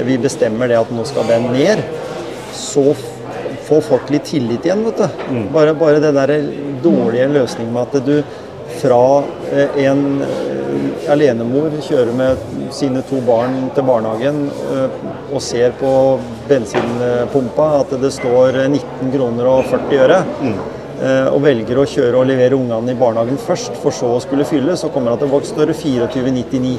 [0.05, 1.83] vi bestemmer det at nå skal den ned,
[2.55, 2.93] så
[3.65, 5.39] får folk litt tillit igjen, vet du.
[5.55, 6.35] Bare, bare det der
[6.85, 8.19] dårlige løsningen med at du
[8.81, 9.23] fra
[9.53, 10.03] eh, en
[11.11, 14.45] alenemor kjører med sine to barn til barnehagen
[14.75, 14.97] eh,
[15.31, 15.91] og ser på
[16.49, 20.59] bensinpumpa at det står 19 kroner og 40 øre, mm.
[21.33, 24.77] og velger å kjøre og levere ungene i barnehagen først, for så å skulle fylle,
[24.79, 26.77] så kommer det til å står det 24,99.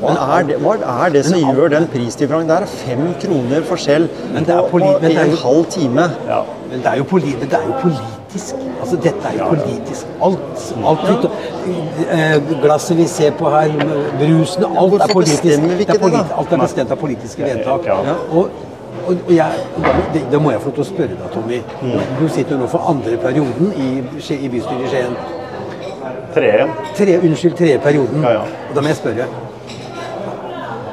[0.00, 2.50] Hva er det, hva er det som gjør den prisdifferansen?
[2.50, 6.10] Det er fem kroner forskjell Men det er på, på er en halv time.
[6.28, 6.42] Ja.
[6.70, 7.78] Men det er jo, politisk det er jo
[8.36, 8.54] politisk.
[8.80, 10.06] Altså, dette er jo politisk.
[10.22, 10.38] Alt,
[10.86, 11.30] alt
[11.66, 11.74] vi,
[12.10, 13.70] eh, Glasset vi ser på her,
[14.18, 15.42] brusen, alt er politisk.
[15.42, 17.86] Det er politi- Alt er bestemt av politiske vedtak.
[17.86, 17.92] Ja.
[18.32, 18.48] Og,
[19.06, 19.52] og, og jeg,
[20.14, 21.60] det, det må jeg få lov til å spørre deg, Tommy.
[22.20, 23.90] Du sitter jo nå for andre perioden i,
[24.34, 25.16] i bystyret i Skien.
[26.34, 26.52] Tre.
[26.96, 28.22] Tre, unnskyld, tredje perioden.
[28.22, 28.40] Ja, ja.
[28.70, 29.26] Og da må jeg spørre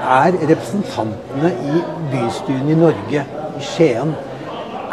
[0.04, 1.82] Er representantene i
[2.12, 3.24] bystuen i Norge,
[3.60, 4.14] i Skien,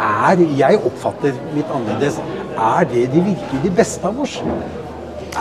[0.01, 2.19] er Jeg oppfatter litt annerledes.
[2.57, 4.41] Er det de virkelig de beste av oss?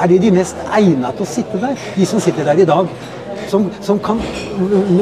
[0.02, 1.78] Er det de mest egnet til å sitte der?
[1.96, 2.88] De som sitter der i dag.
[3.50, 4.20] som, som kan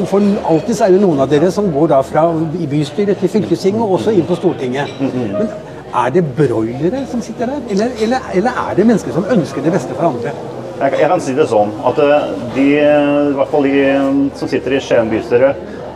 [0.05, 2.23] For alltid er det noen av dere som går da fra
[2.71, 4.89] bystyret til fylkestinget og også inn på Stortinget.
[4.99, 5.49] Men
[5.93, 9.73] er det broilere som sitter der, eller, eller, eller er det mennesker som ønsker det
[9.73, 10.33] beste for andre?
[10.79, 14.47] Jeg, jeg kan si det sånn at eh, de, i hvert fall de eh, som
[14.47, 15.49] sitter i Skien bystyre,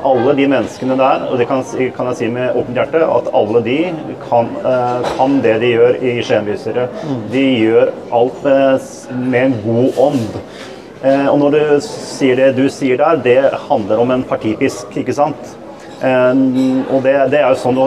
[0.09, 1.63] alle de menneskene der, og det kan,
[1.95, 3.77] kan, jeg si med åpent hjerte, at alle de
[4.25, 6.87] kan, eh, kan det de gjør i Skien bystyre.
[7.33, 8.87] De gjør alt med,
[9.31, 10.29] med en god ånd.
[11.03, 15.49] Og når du sier det du sier der, det handler om en partipisk, ikke sant?
[16.03, 17.79] Og det, det er jo sånn,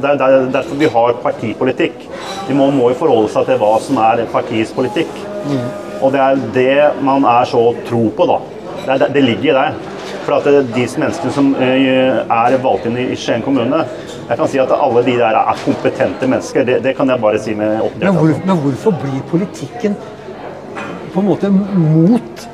[0.00, 2.04] det er derfor vi har partipolitikk.
[2.48, 5.10] De må, må jo forholde seg til hva som er partiets politikk.
[5.48, 5.66] Mm.
[5.98, 8.38] Og det er det man er så tro på, da.
[8.86, 9.97] Det, det, det ligger der.
[10.28, 13.80] For at de menneskene som eh, er valgt inn i Skien kommune
[14.28, 16.66] jeg kan si at alle de der er kompetente mennesker.
[16.68, 18.02] Det, det kan jeg bare si med åpenhet.
[18.02, 19.94] men, hvor, men hvorfor blir politikken
[21.14, 22.44] på en måte mot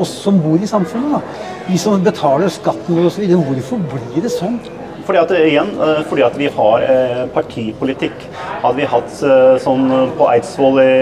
[0.00, 1.18] oss som bor i samfunnet?
[1.18, 1.50] da?
[1.66, 3.26] Vi som betaler skatten osv.
[3.28, 4.56] Hvorfor blir det sånn?
[5.04, 8.24] Fordi at, igjen, eh, fordi at vi har eh, partipolitikk.
[8.64, 9.20] Hadde vi hatt
[9.60, 9.84] sånn
[10.16, 10.96] på Eidsvoll i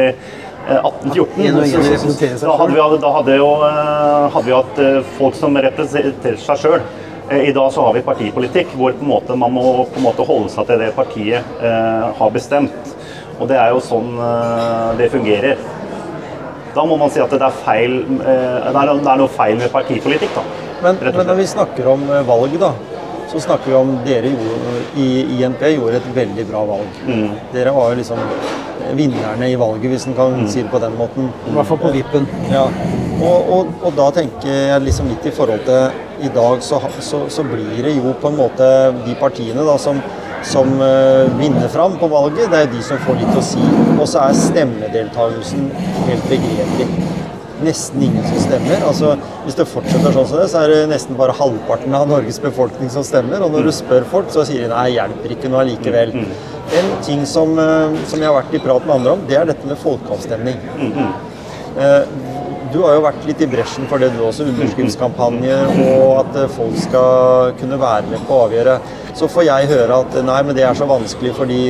[0.66, 2.40] 1814.
[2.42, 6.62] Da hadde vi, da hadde jo, eh, hadde vi hatt eh, folk som representerer seg
[6.62, 6.80] sjøl.
[7.30, 10.50] Eh, I dag så har vi partipolitikk hvor måte man må på en måte holde
[10.52, 12.94] seg til det partiet eh, har bestemt.
[13.38, 15.62] Og det er jo sånn eh, det fungerer.
[16.76, 20.34] Da må man si at det er, feil, eh, det er noe feil med partipolitikk.
[20.36, 20.44] da.
[20.82, 22.74] Men, men når vi snakker om valg, da,
[23.30, 25.08] så snakker vi om dere gjorde, i
[25.38, 27.00] INP gjorde et veldig bra valg.
[27.06, 27.34] Mm.
[27.54, 28.22] Dere var jo liksom
[28.96, 30.48] vinnerne i valget, hvis en kan mm.
[30.50, 31.30] si det på den måten.
[31.48, 32.28] I hvert fall på vippen.
[32.52, 32.66] Ja.
[33.16, 37.24] Og, og, og, da tenker jeg liksom litt i forhold til i dag, så, så,
[37.32, 38.68] så blir det jo på en måte
[39.06, 40.00] de partiene da som,
[40.44, 43.62] som uh, vinner fram på valget, det er de som får litt å si.
[43.96, 45.70] Og så er stemmedeltakelsen
[46.10, 47.15] helt begredelig.
[47.64, 48.82] Nesten ingen som stemmer.
[48.84, 49.14] Altså,
[49.46, 52.90] hvis det fortsetter sånn som det, så er det nesten bare halvparten av Norges befolkning
[52.92, 53.44] som stemmer.
[53.46, 56.12] Og når du spør folk, så sier de nei, hjelper ikke noe allikevel.
[56.12, 56.30] Mm.
[56.80, 59.48] En ting som, eh, som, jeg har vært i prat med andre om, det er
[59.48, 60.60] dette med folkeavstemning.
[60.76, 61.12] Mm -hmm.
[62.72, 64.44] Du har jo vært litt i bresjen for det, du også.
[64.50, 65.56] underskriftskampanje
[65.94, 68.78] og at eh, folk skal kunne være med på å avgjøre.
[69.14, 71.60] Så får jeg høre at nei, men det er så vanskelig fordi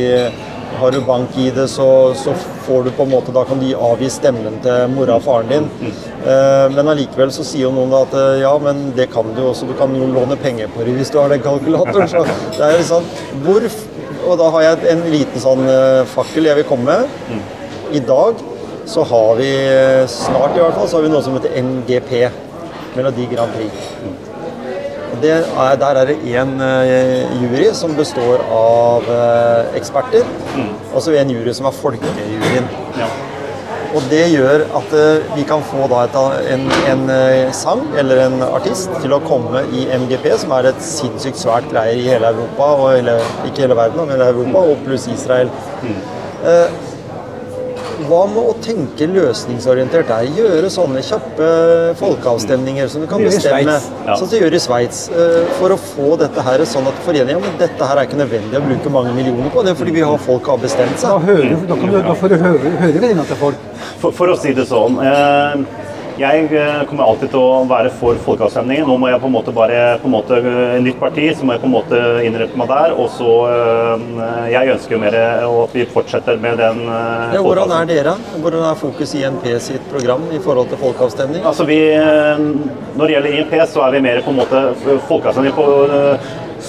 [0.77, 1.89] har du bank-ID, så,
[2.19, 2.35] så,
[2.67, 5.69] får du på en måte Da kan du avgi stemmen til mora og faren din.
[5.81, 5.93] Mm.
[6.75, 9.69] Men allikevel så sier jo noen at ja, men det kan du også.
[9.71, 12.11] Du kan jo låne penger på det hvis du har den kalkulatoren.
[12.11, 12.25] Så
[12.59, 13.07] det er liksom
[13.47, 13.69] Hvor
[14.27, 17.19] og da har jeg en liten sånn uh, fakkel jeg vil komme med.
[17.31, 17.43] Mm.
[17.95, 18.43] I dag
[18.87, 19.51] så har vi,
[20.11, 22.13] snart i hvert fall, så har vi noe som heter MGP.
[22.97, 24.26] Melodi Grand Prix.
[25.25, 30.27] Er, der er det én uh, jury som består av uh, eksperter.
[30.57, 30.75] Mm.
[30.93, 32.69] Og så en jury som er folkejuryen.
[32.99, 33.09] Ja.
[33.97, 36.17] Og det gjør at eh, vi kan få et,
[36.53, 40.83] en, en, eh, sang eller en artist til å komme i MGP, som er et
[40.85, 44.85] sinnssykt svært greie i hele Europa, og hele, ikke hele verden, men hele Europa, og
[44.85, 45.53] pluss Israel.
[45.81, 45.97] Mm.
[46.51, 46.83] Eh,
[48.05, 50.27] hva med å tenke løsningsorientert der?
[50.37, 51.49] Gjøre sånne kjappe
[52.01, 53.81] folkeavstemninger som du kan bestemme, ja.
[54.13, 57.37] sånn som du gjør i Sveits, eh, for å få dette her sånn at foreningen
[57.37, 59.65] ja, men dette her er ikke nødvendig å bruke mange millioner på.
[59.65, 61.09] Det er fordi vi har folk har bestemt seg.
[61.09, 63.67] Da, hører, da, du, da får du høre, høre venninna til folk.
[64.03, 65.01] For, for, å si det sånn.
[65.01, 65.87] Eh,
[66.17, 68.87] jeg eh, kommer alltid til å være for folkeavstemningen.
[68.89, 71.57] Nå må jeg på en måte bare på en måte, eh, nytt parti, så må
[71.57, 72.95] jeg på en måte innrette meg der.
[72.97, 74.07] Og så eh,
[74.53, 78.15] Jeg ønsker jo mer at vi fortsetter med den ja, Hvordan er dere?
[78.39, 81.45] Hvordan er fokus i INP sitt program i forhold til folkeavstemning?
[81.45, 81.79] Altså vi,
[82.97, 84.65] Når det gjelder INP, så er vi mer på en måte
[85.09, 85.67] folkeavstemning på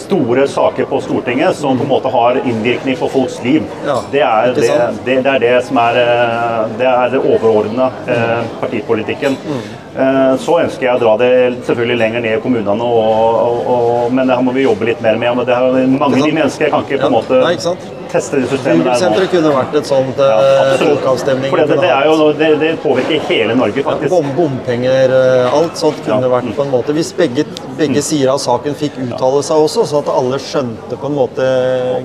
[0.07, 3.65] store saker på Stortinget som på en måte har innvirkning på folks liv.
[3.85, 4.69] Ja, det, er det,
[5.05, 9.35] det, det, er det som er eh, det, er det overordna eh, partipolitikken.
[9.43, 9.61] Mm.
[9.97, 11.31] Eh, så ønsker jeg å dra det
[11.67, 15.03] selvfølgelig lenger ned i kommunene, og, og, og, men det her må vi jobbe litt
[15.03, 15.43] mer med.
[15.47, 17.75] Det er mange de mennesker kan ikke på en måte ja,
[18.11, 21.51] teste de systemene der Byggesenteret kunne vært et sånt ja, eh, folkeavstemning.
[21.53, 24.13] For det, det, jo, det, det, påvirker hele Norge, faktisk.
[24.13, 26.31] Ja, bompenger, eh, alt sånt kunne ja.
[26.31, 27.45] vært på en måte Hvis begge,
[27.77, 28.05] begge mm.
[28.09, 31.47] sider av saken fikk uttale seg også, så at alle skjønte på en måte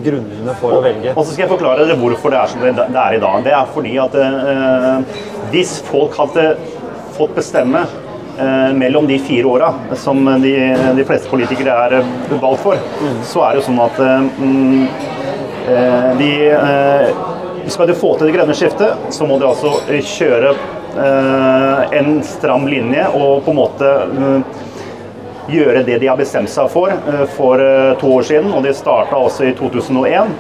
[0.05, 1.17] grunnene for å velge.
[1.17, 3.43] Og så skal jeg forklare dere hvorfor det er som det er i dag.
[3.49, 5.19] Det er fordi at eh,
[5.55, 6.53] hvis folk hadde
[7.17, 10.55] fått bestemme eh, mellom de fire åra som de,
[10.97, 11.99] de, fleste politikere er
[12.41, 13.19] valgt for, mm.
[13.29, 14.87] så er det sånn at mm,
[15.23, 15.32] Eh,
[16.19, 17.09] de, eh,
[17.67, 22.67] skal du få til det grønne skiftet, så må du altså kjøre eh, en stram
[22.69, 23.95] linje og på en måte
[25.53, 26.93] gjøre det de har bestemt seg for
[27.35, 27.61] for
[28.01, 28.53] to år siden.
[28.55, 30.31] og Det starta også i 2001.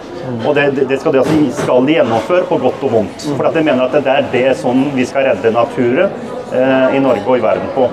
[0.47, 3.27] Og det, det skal, de, altså, skal, de, gjennomføre på godt og vondt.
[3.35, 6.15] For de mener at det er det sånn vi skal redde naturen
[6.53, 7.89] i Norge og i verden på.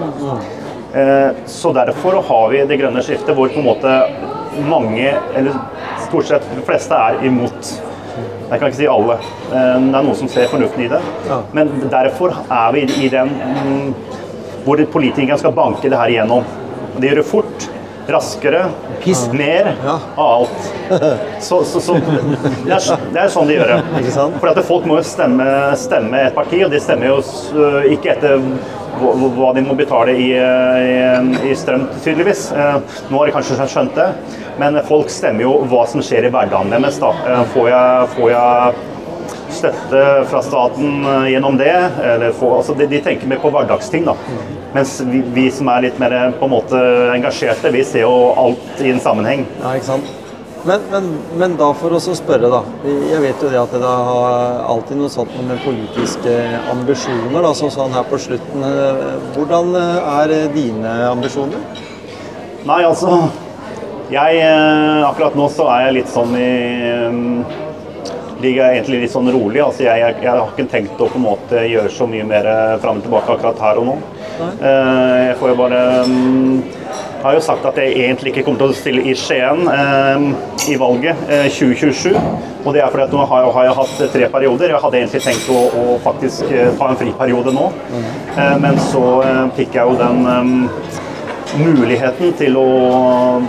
[0.94, 3.96] Eh, Så derfor har vi det grønne skiftet hvor på en måte
[4.70, 5.60] mange, eller
[6.10, 7.74] stort sett de fleste, er imot.
[8.50, 9.18] Jeg kan ikke si alle.
[9.50, 11.02] Det er noen som ser fornuften i det.
[11.56, 13.92] Men derfor er vi i den mm,
[14.66, 16.48] hvor politikerne skal banke det her igjennom.
[17.00, 17.68] De gjør det fort,
[18.10, 18.66] raskere,
[19.38, 20.72] mer av alt.
[21.46, 24.14] Så, så, så det, er, det er sånn de gjør det.
[24.42, 25.46] For folk må jo stemme,
[25.80, 27.20] stemme et parti, og de stemmer jo
[27.94, 28.42] ikke etter
[29.00, 32.50] hva de må betale i, i, i strøm, tydeligvis.
[32.52, 32.78] Eh,
[33.10, 34.10] Nå har de kanskje skjønt det,
[34.60, 37.00] men folk stemmer jo hva som skjer i hverdagen deres.
[37.02, 37.14] da.
[37.28, 38.86] Eh, Får jeg, får jeg
[39.60, 41.74] støtte fra staten eh, gjennom det.
[42.06, 44.06] Eller få, altså de, de tenker mer på hverdagsting.
[44.08, 44.16] da.
[44.76, 46.82] Mens vi, vi som er litt mer eh, på en måte
[47.16, 49.48] engasjerte, vi ser jo alt i en sammenheng.
[49.64, 50.16] Ja, ikke sant?
[50.68, 51.06] Men, men,
[51.40, 52.60] men da for oss å spørre, da.
[52.84, 56.34] Jeg vet jo det at det har alltid noe sånt med politiske
[56.74, 57.40] ambisjoner.
[57.46, 58.66] da, så sånn her på slutten.
[58.68, 59.06] eh,
[59.38, 61.64] Hvordan eh, er dine ambisjoner?
[62.68, 63.22] Nei, altså
[64.12, 66.52] jeg, eh, Akkurat nå så er jeg litt sånn i
[67.14, 67.40] mm,
[68.44, 69.62] Ligger jeg egentlig litt sånn rolig.
[69.64, 72.48] altså jeg, jeg, jeg har ikke tenkt å på en måte gjøre så mye mer
[72.52, 73.96] eh, fram og tilbake akkurat her og nå.
[74.40, 74.52] Nei.
[75.30, 76.54] Jeg får jo bare mm,
[77.24, 80.24] har jo sagt at jeg egentlig ikke kommer til å stille i Skien eh,
[80.72, 82.16] i valget eh, 2027.
[82.66, 84.74] Og det er fordi at nå har, har jeg hatt tre perioder.
[84.74, 87.68] Jeg hadde egentlig tenkt å, å faktisk eh, ta en friperiode nå.
[88.38, 91.04] Eh, Men så eh, fikk jeg jo den eh,
[91.60, 92.68] muligheten til å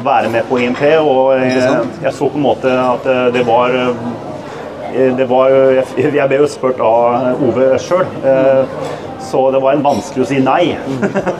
[0.02, 1.60] være med på IMP, og jeg,
[2.06, 4.02] jeg så på en måte at eh, det var eh,
[5.14, 8.08] det var, jeg jeg ble jo spurt av Ove sjøl,
[9.30, 10.76] så det var en vanskelig å si nei.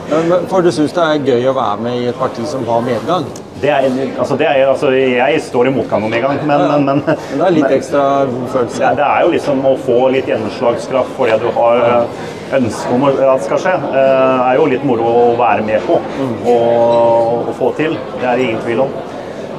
[0.09, 2.81] Men- For du syns det er gøy å være med i et parti som har
[2.85, 3.25] medgang?
[3.61, 3.83] Det er,
[4.17, 7.51] altså det er, altså jeg står i motgang om medgang, men, men, men, det er
[7.53, 8.79] litt ekstra det, følelse.
[8.87, 12.95] er- det er jo liksom å få litt gjennomslagskraft for det du har eh, ønske
[12.95, 13.75] om at det skal skje.
[13.93, 17.93] Det er jo litt moro å være med på og, og få til.
[18.17, 18.97] Det er det ingen tvil om.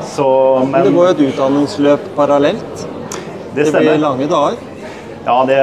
[0.03, 0.27] Så,
[0.65, 2.87] Men men det går jo et utdanningsløp parallelt.
[3.55, 4.59] det Det blir lange dager.
[5.23, 5.59] Ja, det,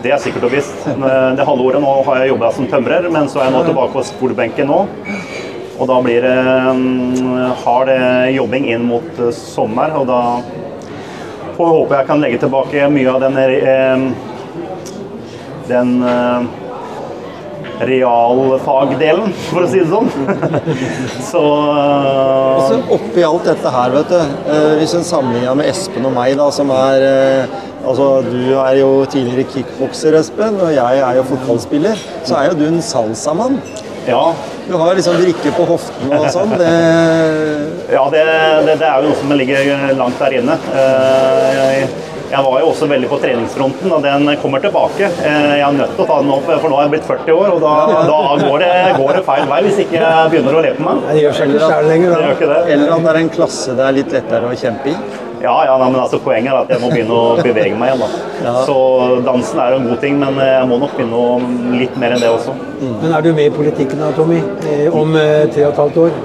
[0.00, 0.86] det er sikkert og visst.
[0.86, 3.92] Det halve året nå har jeg jobba som tømrer, men så er jeg nå tilbake
[3.92, 4.78] på skolebenken nå.
[5.78, 6.38] Og da blir det
[6.78, 7.92] mm, hard
[8.34, 10.22] jobbing inn mot eh, sommer, og da
[11.58, 13.98] får jeg jeg kan legge tilbake mye av den, eh,
[15.68, 16.48] den eh,
[17.86, 20.08] realfagdelen, for å si det sånn.
[21.30, 24.18] Så Og så oppi alt dette her, vet du,
[24.50, 27.56] eh, hvis en sammenligner med Espen og meg, da, som er eh,
[27.88, 32.00] Altså, du er jo tidligere kickbokser, Espen, og jeg er jo fotballspiller.
[32.26, 33.60] Så er jo du en salsamann.
[34.04, 34.24] ja,
[34.66, 36.50] Du har liksom vrikke på hoften og sånn.
[36.58, 36.72] Det
[37.96, 38.24] Ja, det,
[38.66, 40.58] det, det er jo noe som ligger langt der inne.
[40.74, 41.88] Eh, Jeg,
[42.30, 45.08] jeg var jo også veldig på treningsfronten, og den kommer tilbake.
[45.24, 47.32] Eh, Jeg er nødt til å ta den opp, for nå har jeg blitt 40
[47.32, 47.74] år, og da,
[48.08, 51.06] da går, det, går det feil vei hvis ikke jeg begynner å le på meg.
[51.12, 52.10] Det gjør seg ikke sjæl lenger.
[52.18, 52.34] Da.
[52.52, 52.60] det.
[52.74, 54.98] Eller om det er en klasse det er litt lettere å kjempe i.
[55.38, 58.00] Ja, ja, nei, men altså Poenget er at jeg må begynne å bevege meg igjen.
[58.42, 58.54] da.
[58.66, 58.74] Så
[59.24, 62.24] dansen er jo en god ting, men jeg må nok begynne å litt mer enn
[62.24, 62.56] det også.
[62.82, 64.40] Men er du med i politikken da, Tommy?
[64.66, 66.18] Eh, Om eh, tre og et halvt år?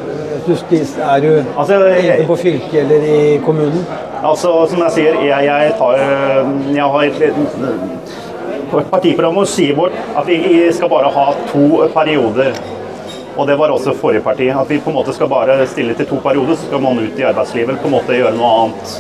[0.44, 3.86] Er du Altså, jeg- jeg, på fylket eller i kommunen?
[4.24, 5.98] Altså, som jeg sier, jeg, jeg tar
[6.74, 8.22] Jeg har et litt
[8.90, 10.38] Partiprogrammet sier vårt at vi
[10.74, 12.56] skal bare ha to perioder.
[13.38, 14.48] Og det var også forrige parti.
[14.54, 17.20] At vi på en måte skal bare stille til to perioder, så skal man ut
[17.22, 18.96] i arbeidslivet på en måte gjøre noe annet.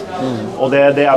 [0.59, 1.07] Og det, det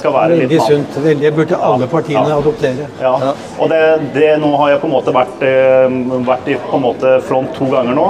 [0.00, 0.96] skal være Veldig litt sunt.
[1.22, 2.38] Det burde alle partiene Ja.
[2.40, 2.88] adoptere.
[3.00, 3.14] Ja.
[3.58, 3.82] Og det,
[4.16, 6.00] det, nå har jeg på en måte vært, eh,
[6.32, 8.08] vært i på en måte front to ganger nå.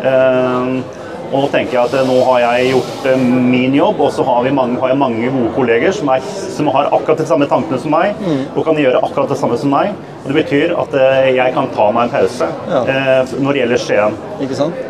[0.00, 1.01] Eh,
[1.32, 3.22] og nå tenker jeg at eh, nå har jeg gjort eh,
[3.52, 6.68] min jobb, og så har, vi mange, har jeg mange gode kolleger som, er, som
[6.74, 8.20] har akkurat de samme tankene som meg,
[8.52, 9.94] og kan gjøre akkurat det samme som meg.
[10.22, 13.24] Og det betyr at eh, jeg kan ta meg en pause Ja.
[13.38, 14.18] når det gjelder Skien.
[14.44, 14.88] Ikke sant?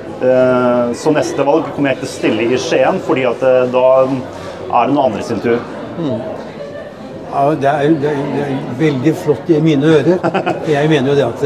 [0.95, 3.41] Så neste valg kommer jeg ikke til å stille i Skien, fordi at
[3.73, 5.59] da er det noen andre sin tur.
[7.33, 10.19] Ja, det, er, det, er, det er veldig flott i mine ører.
[10.69, 11.45] Jeg mener jo det at,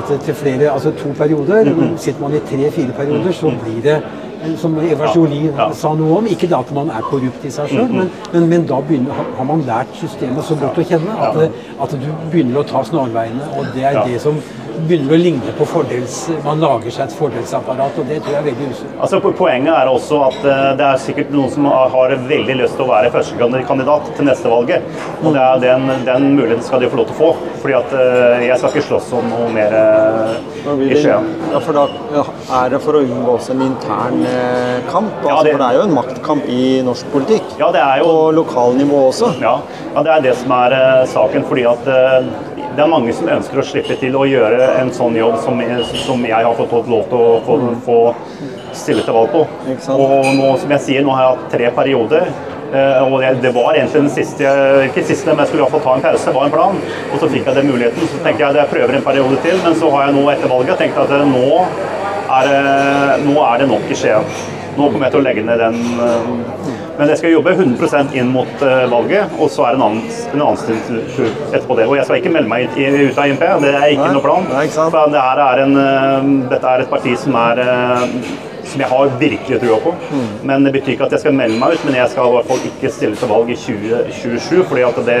[0.00, 3.98] at til flere, altså to perioder, sitter man i tre-fire perioder, så blir det
[4.60, 5.70] som Eva Jolie Ja.
[5.76, 8.66] sa noe om, ikke da at man er korrupt i seg sjøl, men, men, men
[8.66, 11.48] da begynner, har- man lært systemet så godt å kjenne at, ja.
[11.82, 14.04] at du begynner å ta snarveiene, og det er Ja.
[14.06, 14.38] det som
[14.86, 16.14] begynner å ligne på fordels...
[16.44, 18.94] Man lager seg et fordelsapparat, og det tror jeg er veldig usunt.
[19.02, 22.86] Altså, poenget er også at uh, det er sikkert noen som har veldig lyst til
[22.86, 24.86] å være førstekandidat til neste valget.
[25.20, 27.50] Og det er den, den muligheten skal de få lov til å få.
[27.60, 31.28] Fordi at uh, jeg skal ikke slåss om noe mer uh, i Skien.
[31.52, 31.84] Ja, for da
[32.14, 32.24] ja,
[32.62, 35.10] er det for å unngå en intern maktkamp.
[35.24, 37.58] Ja, Altså, det- For det er jo en maktkamp i norsk politikk.
[37.58, 39.40] Ja, det er jo På lokalnivå også.
[39.40, 39.60] Ja,
[39.94, 41.44] ja det er det som er uh, saken.
[41.44, 42.26] fordi at uh,
[42.76, 45.60] det er mange som ønsker å slippe til å gjøre en sånn jobb som,
[46.06, 48.14] som jeg har fått lov til å få, få
[48.72, 49.46] stille til valg på.
[49.96, 52.30] Og nå, som jeg sier, nå har jeg hatt tre perioder.
[52.72, 54.46] eh, og det, var egentlig den siste,
[54.86, 56.76] ikke siste, men jeg skulle i hvert fall ta en pause, det var en plan.
[57.12, 58.08] Og så fikk jeg den muligheten.
[58.12, 60.54] Så tenker jeg at jeg prøver en periode til, men så har jeg nå etter
[60.54, 61.48] valget tenkt at eh, nå
[62.38, 64.24] er, det- nå er det nok i Skien.
[64.76, 65.74] Nå kommer jeg til å legge ned den.
[66.00, 69.84] eh, Men jeg skal jobbe 100 inn mot eh, valget, og så er det en
[69.86, 70.02] annen,
[70.34, 71.86] en annen struktur etterpå det.
[71.88, 74.44] Og jeg skal ikke melde meg ut av IMP, det er ikke Nei, noe plan.
[74.52, 74.92] nei, ikke sant.
[74.92, 77.62] For det er en, eh, dette er et parti som er
[78.72, 79.94] som jeg har virkelig trua på.
[80.10, 80.26] Mm.
[80.50, 82.48] Men det betyr ikke at jeg skal melde meg ut, men jeg skal i hvert
[82.50, 84.64] fall ikke stille til valg i 2027.
[84.70, 85.18] Fordi at det,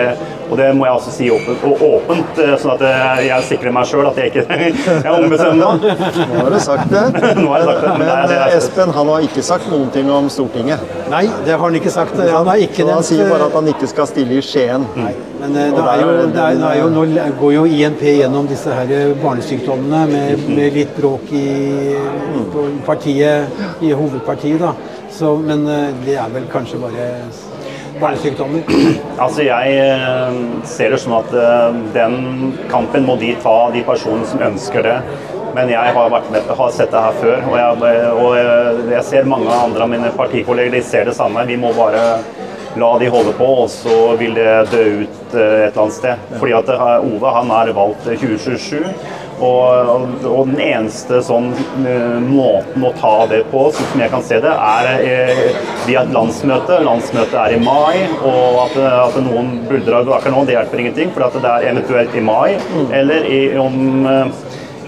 [0.50, 3.74] og det må jeg altså si åpent, og åpent eh, sånn at eh, jeg sikrer
[3.76, 4.44] meg sjøl at jeg ikke
[5.06, 6.04] jeg ombestemmer meg.
[6.30, 7.04] Nå har du sagt det.
[7.42, 9.26] Nå har jeg sagt det, men det er- Men det eh, er- Espen han har
[9.28, 10.82] ikke sagt noen ting om Stortinget.
[11.10, 12.18] Nei, det har han ikke sagt.
[12.20, 14.84] Han har ikke nevnt han sier bare at han ikke skal stille i Skien.
[15.40, 17.04] Men eh, det er jo, det er, det er jo, nå
[17.40, 21.46] går jo INP gjennom disse her barnesykdommene med, med litt bråk i
[22.52, 23.39] på partiet,
[23.80, 24.60] i hovedpartiet.
[24.60, 24.74] da.
[25.10, 27.06] Så, men eh, det er vel kanskje bare
[28.00, 28.62] barnesykdommer.
[29.20, 30.38] Altså Jeg eh,
[30.68, 34.96] ser det sånn at eh, den kampen må de ta, de personene som ønsker det.
[35.52, 39.50] Men jeg har, med, har sett det her før, og jeg, og jeg, ser mange
[39.50, 41.42] andre av mine partikolleger de ser det samme.
[41.48, 42.04] Vi må bare
[42.78, 46.22] la de holde på, og så vil det dø ut et eller annet sted.
[46.36, 46.70] Fordi at
[47.02, 48.86] Ove han er valgt 2027.
[49.40, 51.48] Og, og den eneste sånn
[51.88, 55.42] eh, måten å ta det på, sånn som jeg kan se det, er eh,
[55.86, 56.80] via et landsmøte.
[56.84, 58.76] Landsmøtet er i mai, og at,
[59.06, 61.12] at noen buldrer akkurat nå, det hjelper ingenting.
[61.16, 62.58] For at det er eventuelt i mai,
[63.00, 64.34] eller i, om eh,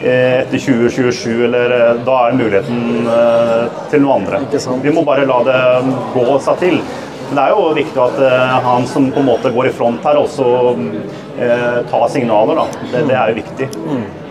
[0.02, 1.72] etter 2027, eller
[2.04, 3.06] da er muligheten
[3.92, 4.40] til noe andre.
[4.82, 5.60] Vi må bare la det
[6.12, 6.80] gå seg til.
[7.28, 8.18] Men det er jo viktig at
[8.66, 10.48] han som på en måte går i front her, også
[11.38, 12.58] eh, tar signaler.
[12.58, 12.66] Da.
[12.90, 13.68] Det, det er jo viktig.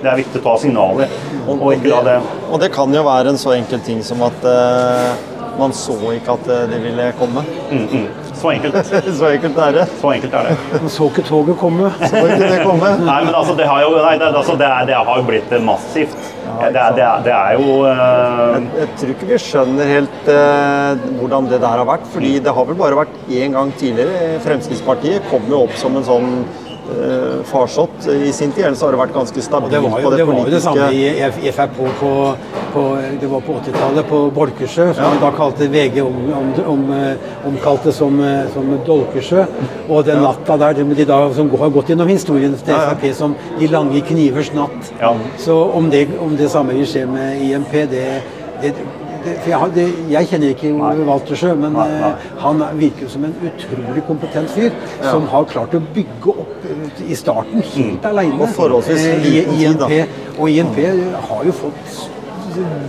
[0.01, 1.11] Det er viktig å ta signaler,
[1.45, 2.17] og ikke la det
[2.49, 5.13] Og det kan jo være en så enkel ting som at uh,
[5.59, 7.45] man så ikke at de det ville komme.
[7.71, 8.09] mm, mm.
[8.41, 8.77] Så enkelt.
[9.19, 9.85] så enkelt er det.
[10.01, 10.53] Så enkelt er det.
[10.73, 11.91] Man så ikke toget komme.
[12.09, 12.93] Så ikke det komme.
[13.11, 15.53] Nei, men altså, det har jo, nei, det, altså, det, er, det har jo blitt
[15.65, 16.15] massivt.
[16.61, 18.57] Det er, det er, det er jo uh...
[18.79, 22.09] Jeg tror ikke vi skjønner helt uh, hvordan det der har vært.
[22.15, 24.41] fordi det har vel bare vært én gang tidligere.
[24.45, 26.33] Fremskrittspartiet kom jo opp som en sånn
[26.91, 28.65] eh, farsott i sin tid.
[28.69, 30.61] Ellers har det vært ganske stabilt Det var jo på det, det var jo det
[30.63, 32.11] samme i F- FRP på,
[32.73, 32.83] på,
[33.21, 37.29] det var på 80-tallet, på Bolkesjø, som vi da kalte VG om, om, om, eh,
[37.47, 39.45] omkalte som, eh, som Dolkesjø.
[39.89, 42.95] Og den natta der, de, da, som har gått gjennom historien til Ja, ja.
[42.95, 44.93] Frp som De lange knivers natt.
[44.99, 45.15] Ja.
[45.37, 48.05] Så om det, om det samme vil skje med IMP, det,
[48.61, 48.73] det
[49.23, 52.09] for jeg, hadde, jeg kjenner ikke Ove Waltersjø, men Nei, nei.
[52.11, 54.71] eh, han virker som en utrolig kompetent fyr
[55.01, 58.39] som har klart å bygge opp eh, i starten helt alene.
[58.41, 60.01] Og forholdsvis eh, liten tid, da.
[60.37, 60.81] Og INP
[61.29, 61.99] har jo fått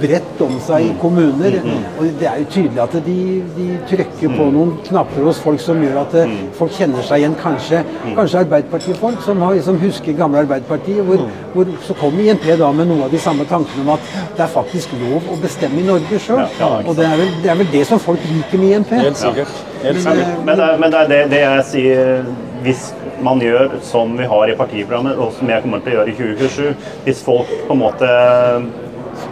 [0.02, 1.56] bredt om seg i kommuner.
[1.98, 3.16] Og det er jo tydelig at de,
[3.56, 7.36] de trykker på noen knapper hos folk som gjør at eh, folk kjenner seg igjen.
[7.43, 7.82] Kanskje,
[8.16, 11.02] kanskje Arbeiderpartifolk som, har, som husker gamle Arbeiderpartiet.
[11.06, 11.24] Hvor,
[11.55, 14.52] hvor så kom INP da med noen av de samme tankene om at det er
[14.55, 16.44] faktisk lov å bestemme i Norge sjøl.
[16.86, 18.97] Og det er, vel, det er vel det som folk liker med INP.
[19.02, 19.60] Helt sikkert.
[19.82, 20.26] Helt sikkert.
[20.26, 22.24] eh, Men det, er- men det er det, det jeg sier
[22.62, 22.82] Hvis
[23.26, 26.14] man gjør som vi har i partiprogrammet, og som jeg kommer til å gjøre i
[26.14, 28.10] 2027 Hvis folk på en måte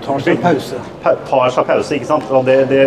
[0.05, 0.81] tar seg pause.
[1.02, 2.31] pa- tar seg pause, ikke sant.
[2.31, 2.82] Og det, det,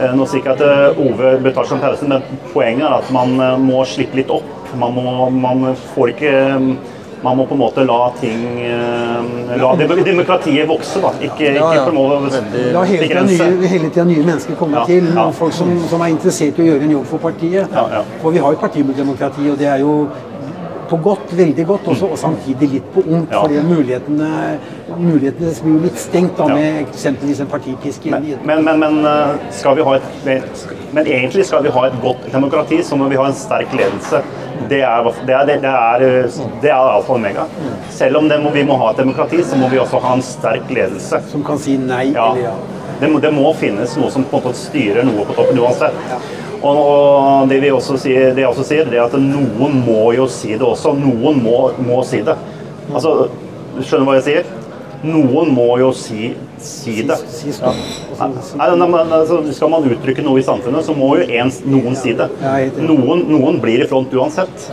[0.00, 2.22] er nå sier ikke at eh, Ove bør ta seg en pause, men
[2.52, 4.50] poenget er at man eh, må slippe litt opp.
[4.74, 6.34] Man, må, man får ikke
[7.24, 11.12] man må på en måte la ting eh, La demokratiet vokse, da.
[11.24, 11.84] Ikke, Ja, ikke ja.
[11.86, 15.06] på en måte Veldig- La hele tida nye, hele tiden nye mennesker komme Ja, til.
[15.14, 15.30] ja.
[15.30, 17.72] Folk som, som er interessert i å gjøre en jobb for partiet.
[17.72, 18.02] Ja, ja.
[18.20, 19.94] For vi har jo partidemokrati, og det er jo
[20.90, 23.32] på godt, veldig godt, også, og samtidig litt på ondt.
[23.32, 23.40] Ja.
[23.42, 24.30] fordi mulighetene,
[24.98, 28.04] mulighetene blir jo litt stengt da, med eksempelvis en partipisk.
[28.12, 32.00] Men, Men, men, men, eh, skal vi ha et, men egentlig skal vi ha et
[32.02, 34.22] godt demokrati, så må vi ha en sterk ledelse.
[34.68, 36.04] Det er, det er, det er,
[36.62, 37.48] det er alfa og omega.
[37.90, 40.22] Selv om det må, vi må ha et demokrati, så må vi også ha en
[40.24, 41.20] sterk ledelse.
[41.32, 42.30] Som kan si nei Ja.
[42.32, 42.54] eller ja.
[43.00, 45.96] Det, må, det må finnes noe som på en måte styrer noe på toppen uansett.
[46.64, 50.10] Og, og det vi også sier, det jeg også sier, det er at noen må
[50.16, 50.94] jo si det også.
[50.96, 52.36] Noen må, må si det.
[52.94, 53.28] Altså,
[53.76, 54.52] du hva jeg sier?
[55.04, 56.30] Noen må jo si,
[56.64, 57.18] si det.
[57.60, 57.72] Ja.
[58.56, 62.14] Nei, men, altså, Skal man uttrykke noe i samfunnet, så må jo en, noen si
[62.16, 62.30] det.
[62.80, 64.68] Noen, noen blir i front uansett.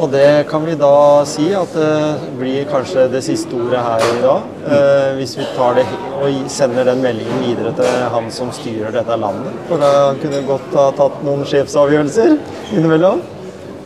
[0.00, 4.20] Og det kan vi da si at det blir kanskje det siste ordet her i
[4.22, 4.46] dag.
[4.64, 5.84] Eh, hvis vi tar det
[6.20, 9.58] og sender den meldingen videre til han som styrer dette landet.
[9.68, 9.90] For da
[10.22, 12.32] kunne godt ha tatt noen sjefsavgjørelser
[12.78, 13.20] innimellom.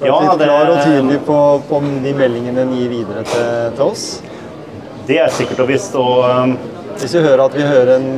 [0.04, 3.84] Ja, litt det- klar og tydelig på, på de meldingene en gir videre til, til
[3.88, 4.06] oss.
[5.08, 5.94] Det er sikkert og visst.
[5.98, 6.54] og um,
[7.00, 8.08] Hvis vi hører at vi hører en,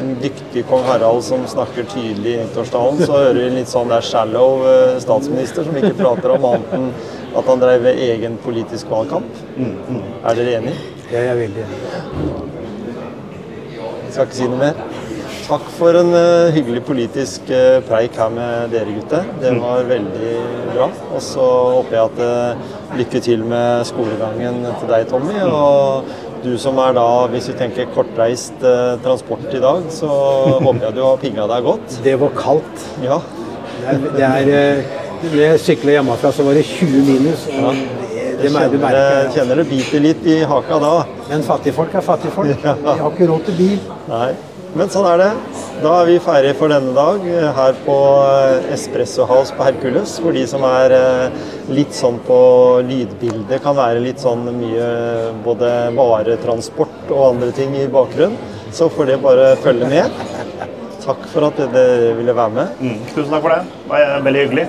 [0.00, 4.02] en dyktig kong Harald som snakker tydelig i nyttårstalen, så hører vi litt sånn der
[4.02, 6.90] shallow eh, statsminister som ikke prater om annet enn
[7.36, 9.42] at han drev egen politisk valgkamp.
[9.58, 10.74] Er dere enig?
[11.10, 11.78] Jeg er veldig enig.
[14.10, 14.78] Jeg skal ikke si noe mer.
[15.50, 19.24] Takk for en uh, hyggelig politisk uh, preik her med dere gutter.
[19.42, 20.34] Det var veldig
[20.76, 20.86] bra.
[21.10, 21.46] Og så
[21.76, 25.34] håper jeg at uh, lykke til med skolegangen til deg, Tommy.
[25.46, 26.06] Og
[26.44, 28.62] du som er da, hvis vi tenker kortreist
[29.02, 30.10] transport i dag, så
[30.68, 31.98] håper jeg du har pigga deg godt.
[32.06, 32.88] Det var kaldt.
[33.02, 33.18] Ja.
[33.80, 34.82] Det er, det er
[35.20, 37.42] Når jeg sykla hjemmefra, så var det 20 minus.
[37.52, 37.72] Ja.
[37.72, 40.92] det, det, Jeg mer- du kjenner, merker kjenner det biter litt i haka da.
[41.28, 42.62] Men fattigfolk er fattigfolk.
[42.86, 43.82] De har ikke råd til bil.
[44.08, 44.30] Nei,
[44.78, 45.28] men sånn er det.
[45.82, 47.96] Da er vi ferdige for denne dag eh, her på
[48.30, 50.16] eh, Espresso House på Hercules.
[50.24, 52.40] For de som er eh, litt sånn på
[52.88, 54.88] lydbildet, kan være litt sånn mye
[55.44, 55.70] både
[56.00, 58.38] varetransport og andre ting i bakgrunnen.
[58.72, 60.24] Så får det bare følge med.
[61.04, 62.80] Takk for at dere ville være med.
[62.80, 63.62] mm, tusen takk for det.
[63.84, 64.66] Det var veldig hyggelig.